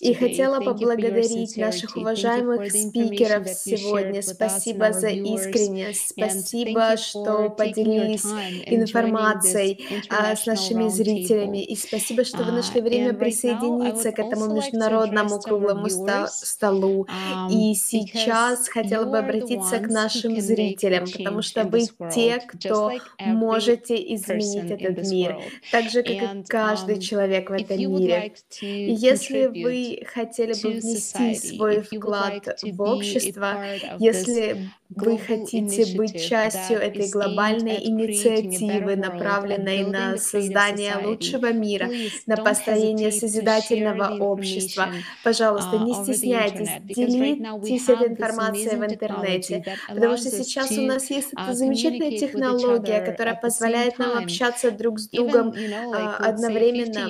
И 0.00 0.14
хотела 0.14 0.60
поблагодарить 0.60 1.56
наших 1.56 1.96
уважаемых 1.96 2.70
спикеров 2.70 3.48
сегодня. 3.48 4.22
Спасибо 4.22 4.92
за 4.92 5.08
искренность, 5.08 6.10
спасибо, 6.10 6.96
что 6.96 7.50
поделились 7.50 8.24
информацией 8.66 9.86
а, 10.08 10.36
с 10.36 10.46
нашими 10.46 10.88
зрителями, 10.88 11.62
и 11.62 11.76
спасибо, 11.76 12.24
что 12.24 12.44
вы 12.44 12.52
нашли 12.52 12.80
время 12.80 13.14
присоединиться 13.14 14.12
к 14.12 14.18
этому 14.18 14.52
международному 14.54 15.40
круглому 15.40 15.88
столу. 16.28 17.06
И 17.50 17.74
сейчас 17.74 18.68
хотела 18.68 19.04
бы 19.04 19.18
обратиться 19.18 19.78
к 19.78 19.88
нашим 19.88 20.40
зрителям, 20.40 21.04
потому 21.10 21.42
что 21.42 21.64
вы 21.64 21.82
те, 22.12 22.40
кто 22.46 22.92
можете 23.18 23.96
изменить 24.14 24.70
этот 24.70 25.06
мир. 25.10 25.38
так 25.70 25.90
же, 25.90 26.02
как 26.02 26.10
и 26.10 26.42
каждый 26.50 26.96
um, 26.96 27.00
человек 27.00 27.50
в 27.50 27.52
этом 27.52 27.78
мире. 27.78 28.34
И 28.60 28.92
если 28.92 29.46
вы 29.46 30.02
хотели 30.06 30.52
бы 30.52 30.70
внести 30.70 31.34
свой 31.34 31.80
вклад 31.82 32.58
в 32.62 32.82
общество, 32.82 33.62
если 33.98 34.70
вы 34.96 35.18
хотите 35.18 35.96
быть 35.96 36.20
частью 36.20 36.78
этой 36.78 37.08
глобальной 37.10 37.78
инициативы, 37.84 38.96
направленной 38.96 39.84
на 39.84 40.16
создание 40.16 40.96
лучшего 41.04 41.52
мира, 41.52 41.88
на 42.26 42.36
построение 42.36 43.12
созидательного 43.12 44.18
общества. 44.18 44.88
Пожалуйста, 45.22 45.78
не 45.78 45.92
uh, 45.92 46.02
стесняйтесь, 46.02 46.70
делитесь 46.82 47.88
этой 47.88 48.08
информацией 48.08 48.76
в 48.76 48.84
интернете, 48.84 49.64
потому 49.88 50.16
что 50.16 50.30
сейчас 50.30 50.70
у 50.72 50.82
нас 50.82 51.08
есть 51.10 51.32
эта 51.32 51.52
uh, 51.52 51.54
замечательная 51.54 52.18
технология, 52.18 53.00
которая 53.00 53.36
позволяет 53.36 53.98
нам 53.98 54.18
общаться 54.18 54.72
друг 54.72 54.98
с 54.98 55.08
другом 55.08 55.54
а, 55.94 56.16
одновременно. 56.16 57.06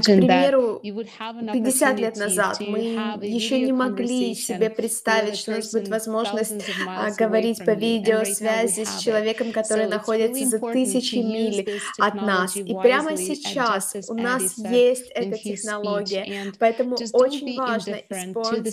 К 0.00 0.04
примеру, 0.04 0.80
50 0.82 2.00
лет 2.00 2.16
назад 2.16 2.60
мы 2.60 2.78
еще 3.22 3.60
не 3.60 3.72
могли 3.72 4.34
себе 4.34 4.70
представить, 4.70 5.36
что 5.36 5.52
у 5.52 5.56
нас 5.56 5.72
будет 5.72 5.88
возможность 5.88 6.05
возможность 6.06 6.64
а, 6.86 7.10
говорить 7.10 7.64
по 7.64 7.70
видеосвязи 7.70 8.84
с 8.84 9.00
человеком, 9.00 9.52
который 9.52 9.86
находится 9.86 10.46
за 10.46 10.58
тысячи 10.58 11.16
миль 11.16 11.80
от 11.98 12.14
нас. 12.14 12.56
И 12.56 12.74
прямо 12.74 13.16
сейчас 13.16 13.94
у 14.08 14.14
нас 14.14 14.56
есть 14.58 15.10
эта 15.10 15.36
технология, 15.38 16.52
поэтому 16.58 16.96
очень 17.12 17.56
важно 17.56 17.96
использовать 18.08 18.66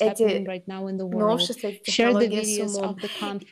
эти 0.00 0.46
новшества, 0.94 1.68
эти 1.68 1.80
технологии 1.84 2.64
с 2.64 2.76
умом. 2.76 2.96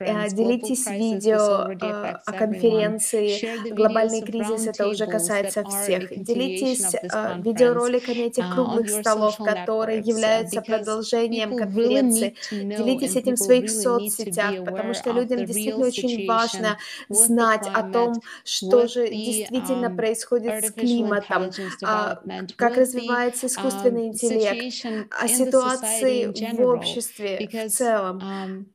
Э, 0.01 0.29
делитесь 0.31 0.87
видео 0.87 1.71
э, 1.71 2.17
о 2.27 2.33
конференции. 2.33 3.73
«Глобальный 3.73 4.23
кризис», 4.23 4.67
это 4.67 4.89
уже 4.89 5.07
касается 5.07 5.65
всех. 5.65 6.11
Делитесь 6.23 6.95
э, 6.95 7.41
видеороликами 7.43 8.27
этих 8.27 8.55
круглых 8.55 8.89
столов, 8.89 9.37
которые 9.37 10.01
являются 10.01 10.63
продолжением 10.63 11.57
конференции 11.57 12.35
делитесь 12.63 13.17
этим 13.17 13.35
в 13.35 13.39
своих 13.39 13.71
соцсетях, 13.71 14.65
потому 14.65 14.95
что 14.95 15.13
людям 15.13 15.45
действительно 15.45 15.87
очень 15.87 16.27
важно 16.27 16.79
знать 17.09 17.67
о 17.73 17.83
том, 17.83 18.15
что 18.45 18.87
же 18.89 19.09
действительно 19.09 19.87
um, 19.87 19.97
происходит 19.97 20.65
с 20.65 20.73
климатом, 20.73 21.51
а, 21.83 22.21
как 22.57 22.77
развивается 22.77 23.47
искусственный 23.47 24.09
um, 24.09 24.09
интеллект, 24.09 25.11
о 25.11 25.29
ситуации 25.29 26.27
в 26.27 26.61
обществе 26.61 27.49
в 27.49 27.71
целом. 27.71 28.67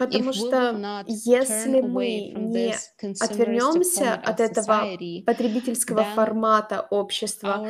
Потому 0.00 0.32
что 0.32 1.04
если 1.06 1.82
мы 1.82 2.32
не 2.34 2.74
отвернемся 3.20 4.14
от 4.14 4.40
этого 4.40 4.96
потребительского 5.26 6.04
формата 6.04 6.86
общества, 6.88 7.62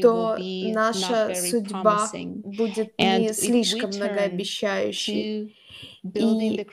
то 0.00 0.38
наша 0.38 1.34
судьба 1.34 2.08
будет 2.14 2.96
не 2.98 3.34
слишком 3.34 3.90
многообещающей. 3.90 5.54
И 6.02 6.64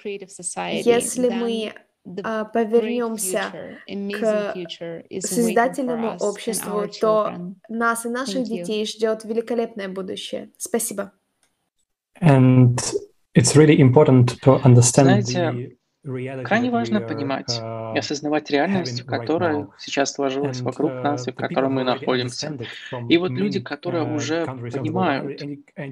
если 0.85 1.29
мы 1.31 1.73
а, 2.23 2.45
повернемся 2.45 3.51
к 3.85 5.03
созидательному 5.19 6.15
обществу, 6.21 6.87
то 7.01 7.53
нас 7.67 8.05
и 8.05 8.09
наших 8.09 8.45
детей 8.45 8.85
ждет 8.85 9.25
великолепное 9.25 9.89
будущее. 9.89 10.51
Спасибо. 10.57 11.11
And 12.21 12.79
It's 13.37 13.55
really 13.55 13.79
important 13.79 14.41
to 14.41 14.59
understand 14.63 15.21
Знаете, 15.21 15.77
крайне 16.43 16.71
важно 16.71 17.01
понимать 17.01 17.55
и 17.57 17.61
uh, 17.61 17.99
осознавать 17.99 18.49
реальность, 18.49 19.03
которая 19.03 19.67
сейчас 19.77 20.13
сложилась 20.13 20.61
вокруг 20.61 20.91
uh, 20.91 21.01
нас 21.03 21.27
и 21.27 21.31
в 21.31 21.35
которой 21.35 21.69
мы 21.69 21.83
находимся. 21.83 22.57
И 23.07 23.17
вот 23.17 23.29
люди, 23.29 23.59
которые 23.59 24.05
uh, 24.05 24.15
уже 24.15 24.45
понимают, 24.45 25.39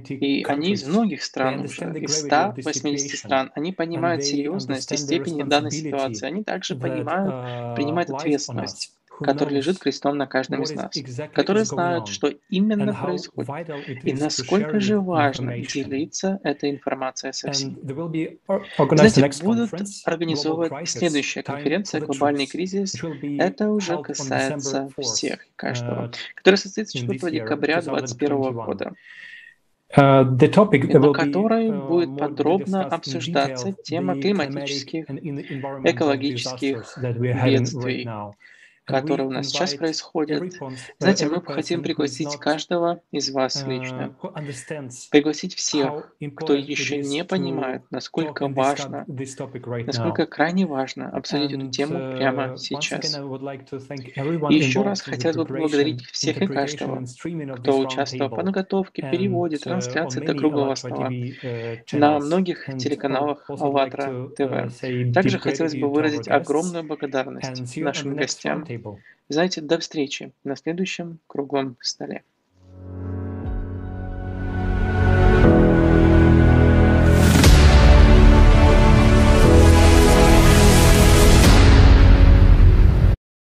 и 0.10 0.44
они 0.48 0.72
из 0.72 0.88
многих 0.88 1.22
стран 1.24 1.66
уже, 1.66 1.94
из 2.00 2.18
180 2.22 3.20
стран, 3.20 3.52
они 3.54 3.74
понимают 3.74 4.24
серьезность 4.24 4.92
и 4.92 4.98
степень 4.98 5.48
данной 5.48 5.72
ситуации, 5.72 6.26
они 6.26 6.44
также 6.44 6.76
понимают, 6.76 7.76
принимают 7.76 8.10
ответственность 8.10 8.96
который 9.20 9.56
лежит 9.56 9.80
крестом 9.80 10.18
на 10.18 10.28
каждом 10.28 10.64
из 10.64 10.72
нас, 10.72 10.92
которые 11.34 11.66
знают, 11.66 12.08
что 12.08 12.32
именно 12.50 12.94
происходит, 12.94 14.04
и 14.04 14.14
насколько 14.14 14.80
же 14.80 15.00
важно 15.00 15.58
делиться 15.60 16.40
этой 16.44 16.72
информацией 16.72 17.34
со 17.34 17.52
всеми. 17.52 17.76
Знаете, 18.96 19.44
будут 19.44 19.72
организовывать 20.06 20.90
следующая 20.90 21.44
конференция 21.44 22.02
«Глобальный 22.02 22.46
кризис». 22.46 22.96
Это 23.40 23.70
уже 23.70 24.02
касается 24.02 24.90
всех 24.98 25.40
каждого, 25.56 26.12
которая 26.36 26.58
состоится 26.58 26.98
4 26.98 27.32
декабря 27.32 27.82
2021 27.82 28.54
года. 28.54 28.94
Uh, 29.96 30.24
на 30.26 31.14
которой 31.14 31.68
uh, 31.68 31.88
будет 31.88 32.18
подробно 32.18 32.84
обсуждаться 32.84 33.72
тема 33.72 34.20
климатических, 34.20 35.06
экологических 35.10 36.98
бедствий, 36.98 38.10
которые 38.86 39.28
у 39.28 39.32
нас 39.32 39.48
сейчас 39.48 39.74
происходят. 39.74 40.54
Знаете, 41.00 41.28
мы 41.28 41.42
хотим 41.42 41.82
пригласить 41.82 42.38
каждого 42.38 43.02
из 43.12 43.32
вас 43.32 43.64
uh, 43.64 43.70
лично, 43.70 44.16
пригласить 45.12 45.56
всех, 45.56 46.16
кто 46.36 46.54
еще 46.54 46.98
не 46.98 47.24
понимает, 47.24 47.82
насколько 47.90 48.48
важно, 48.48 49.06
насколько 49.08 50.26
крайне 50.28 50.66
важно 50.66 51.10
обсудить 51.10 51.52
эту 51.52 51.70
тему 51.70 51.98
uh, 51.98 52.18
прямо 52.18 52.58
сейчас. 52.58 53.18
И 54.50 54.56
еще 54.56 54.84
раз 54.84 55.02
хотелось 55.02 55.38
бы 55.38 55.46
поблагодарить 55.46 56.06
всех 56.06 56.42
и 56.42 56.48
каждого, 56.48 57.04
кто 57.58 57.80
участвовал 57.80 58.30
в 58.30 58.36
подготовке, 58.36 59.02
переводе, 59.10 59.56
uh, 59.56 59.64
трансляции 59.64 60.24
до 60.24 60.36
круглого 60.36 60.76
стола. 60.76 61.10
На 61.92 62.20
многих 62.20 62.66
телеканалах 62.78 63.50
АЛЛАТРА 63.50 64.30
ТВ. 64.38 65.14
Также 65.14 65.40
хотелось 65.40 65.76
бы 65.76 65.88
выразить 65.90 66.28
огромную 66.28 66.84
благодарность 66.84 67.76
нашим 67.78 68.16
гостям, 68.16 68.66
знаете, 69.30 69.62
до 69.62 69.80
встречи 69.80 70.32
на 70.44 70.56
следующем 70.56 71.20
круглом 71.28 71.78
столе. 71.82 72.24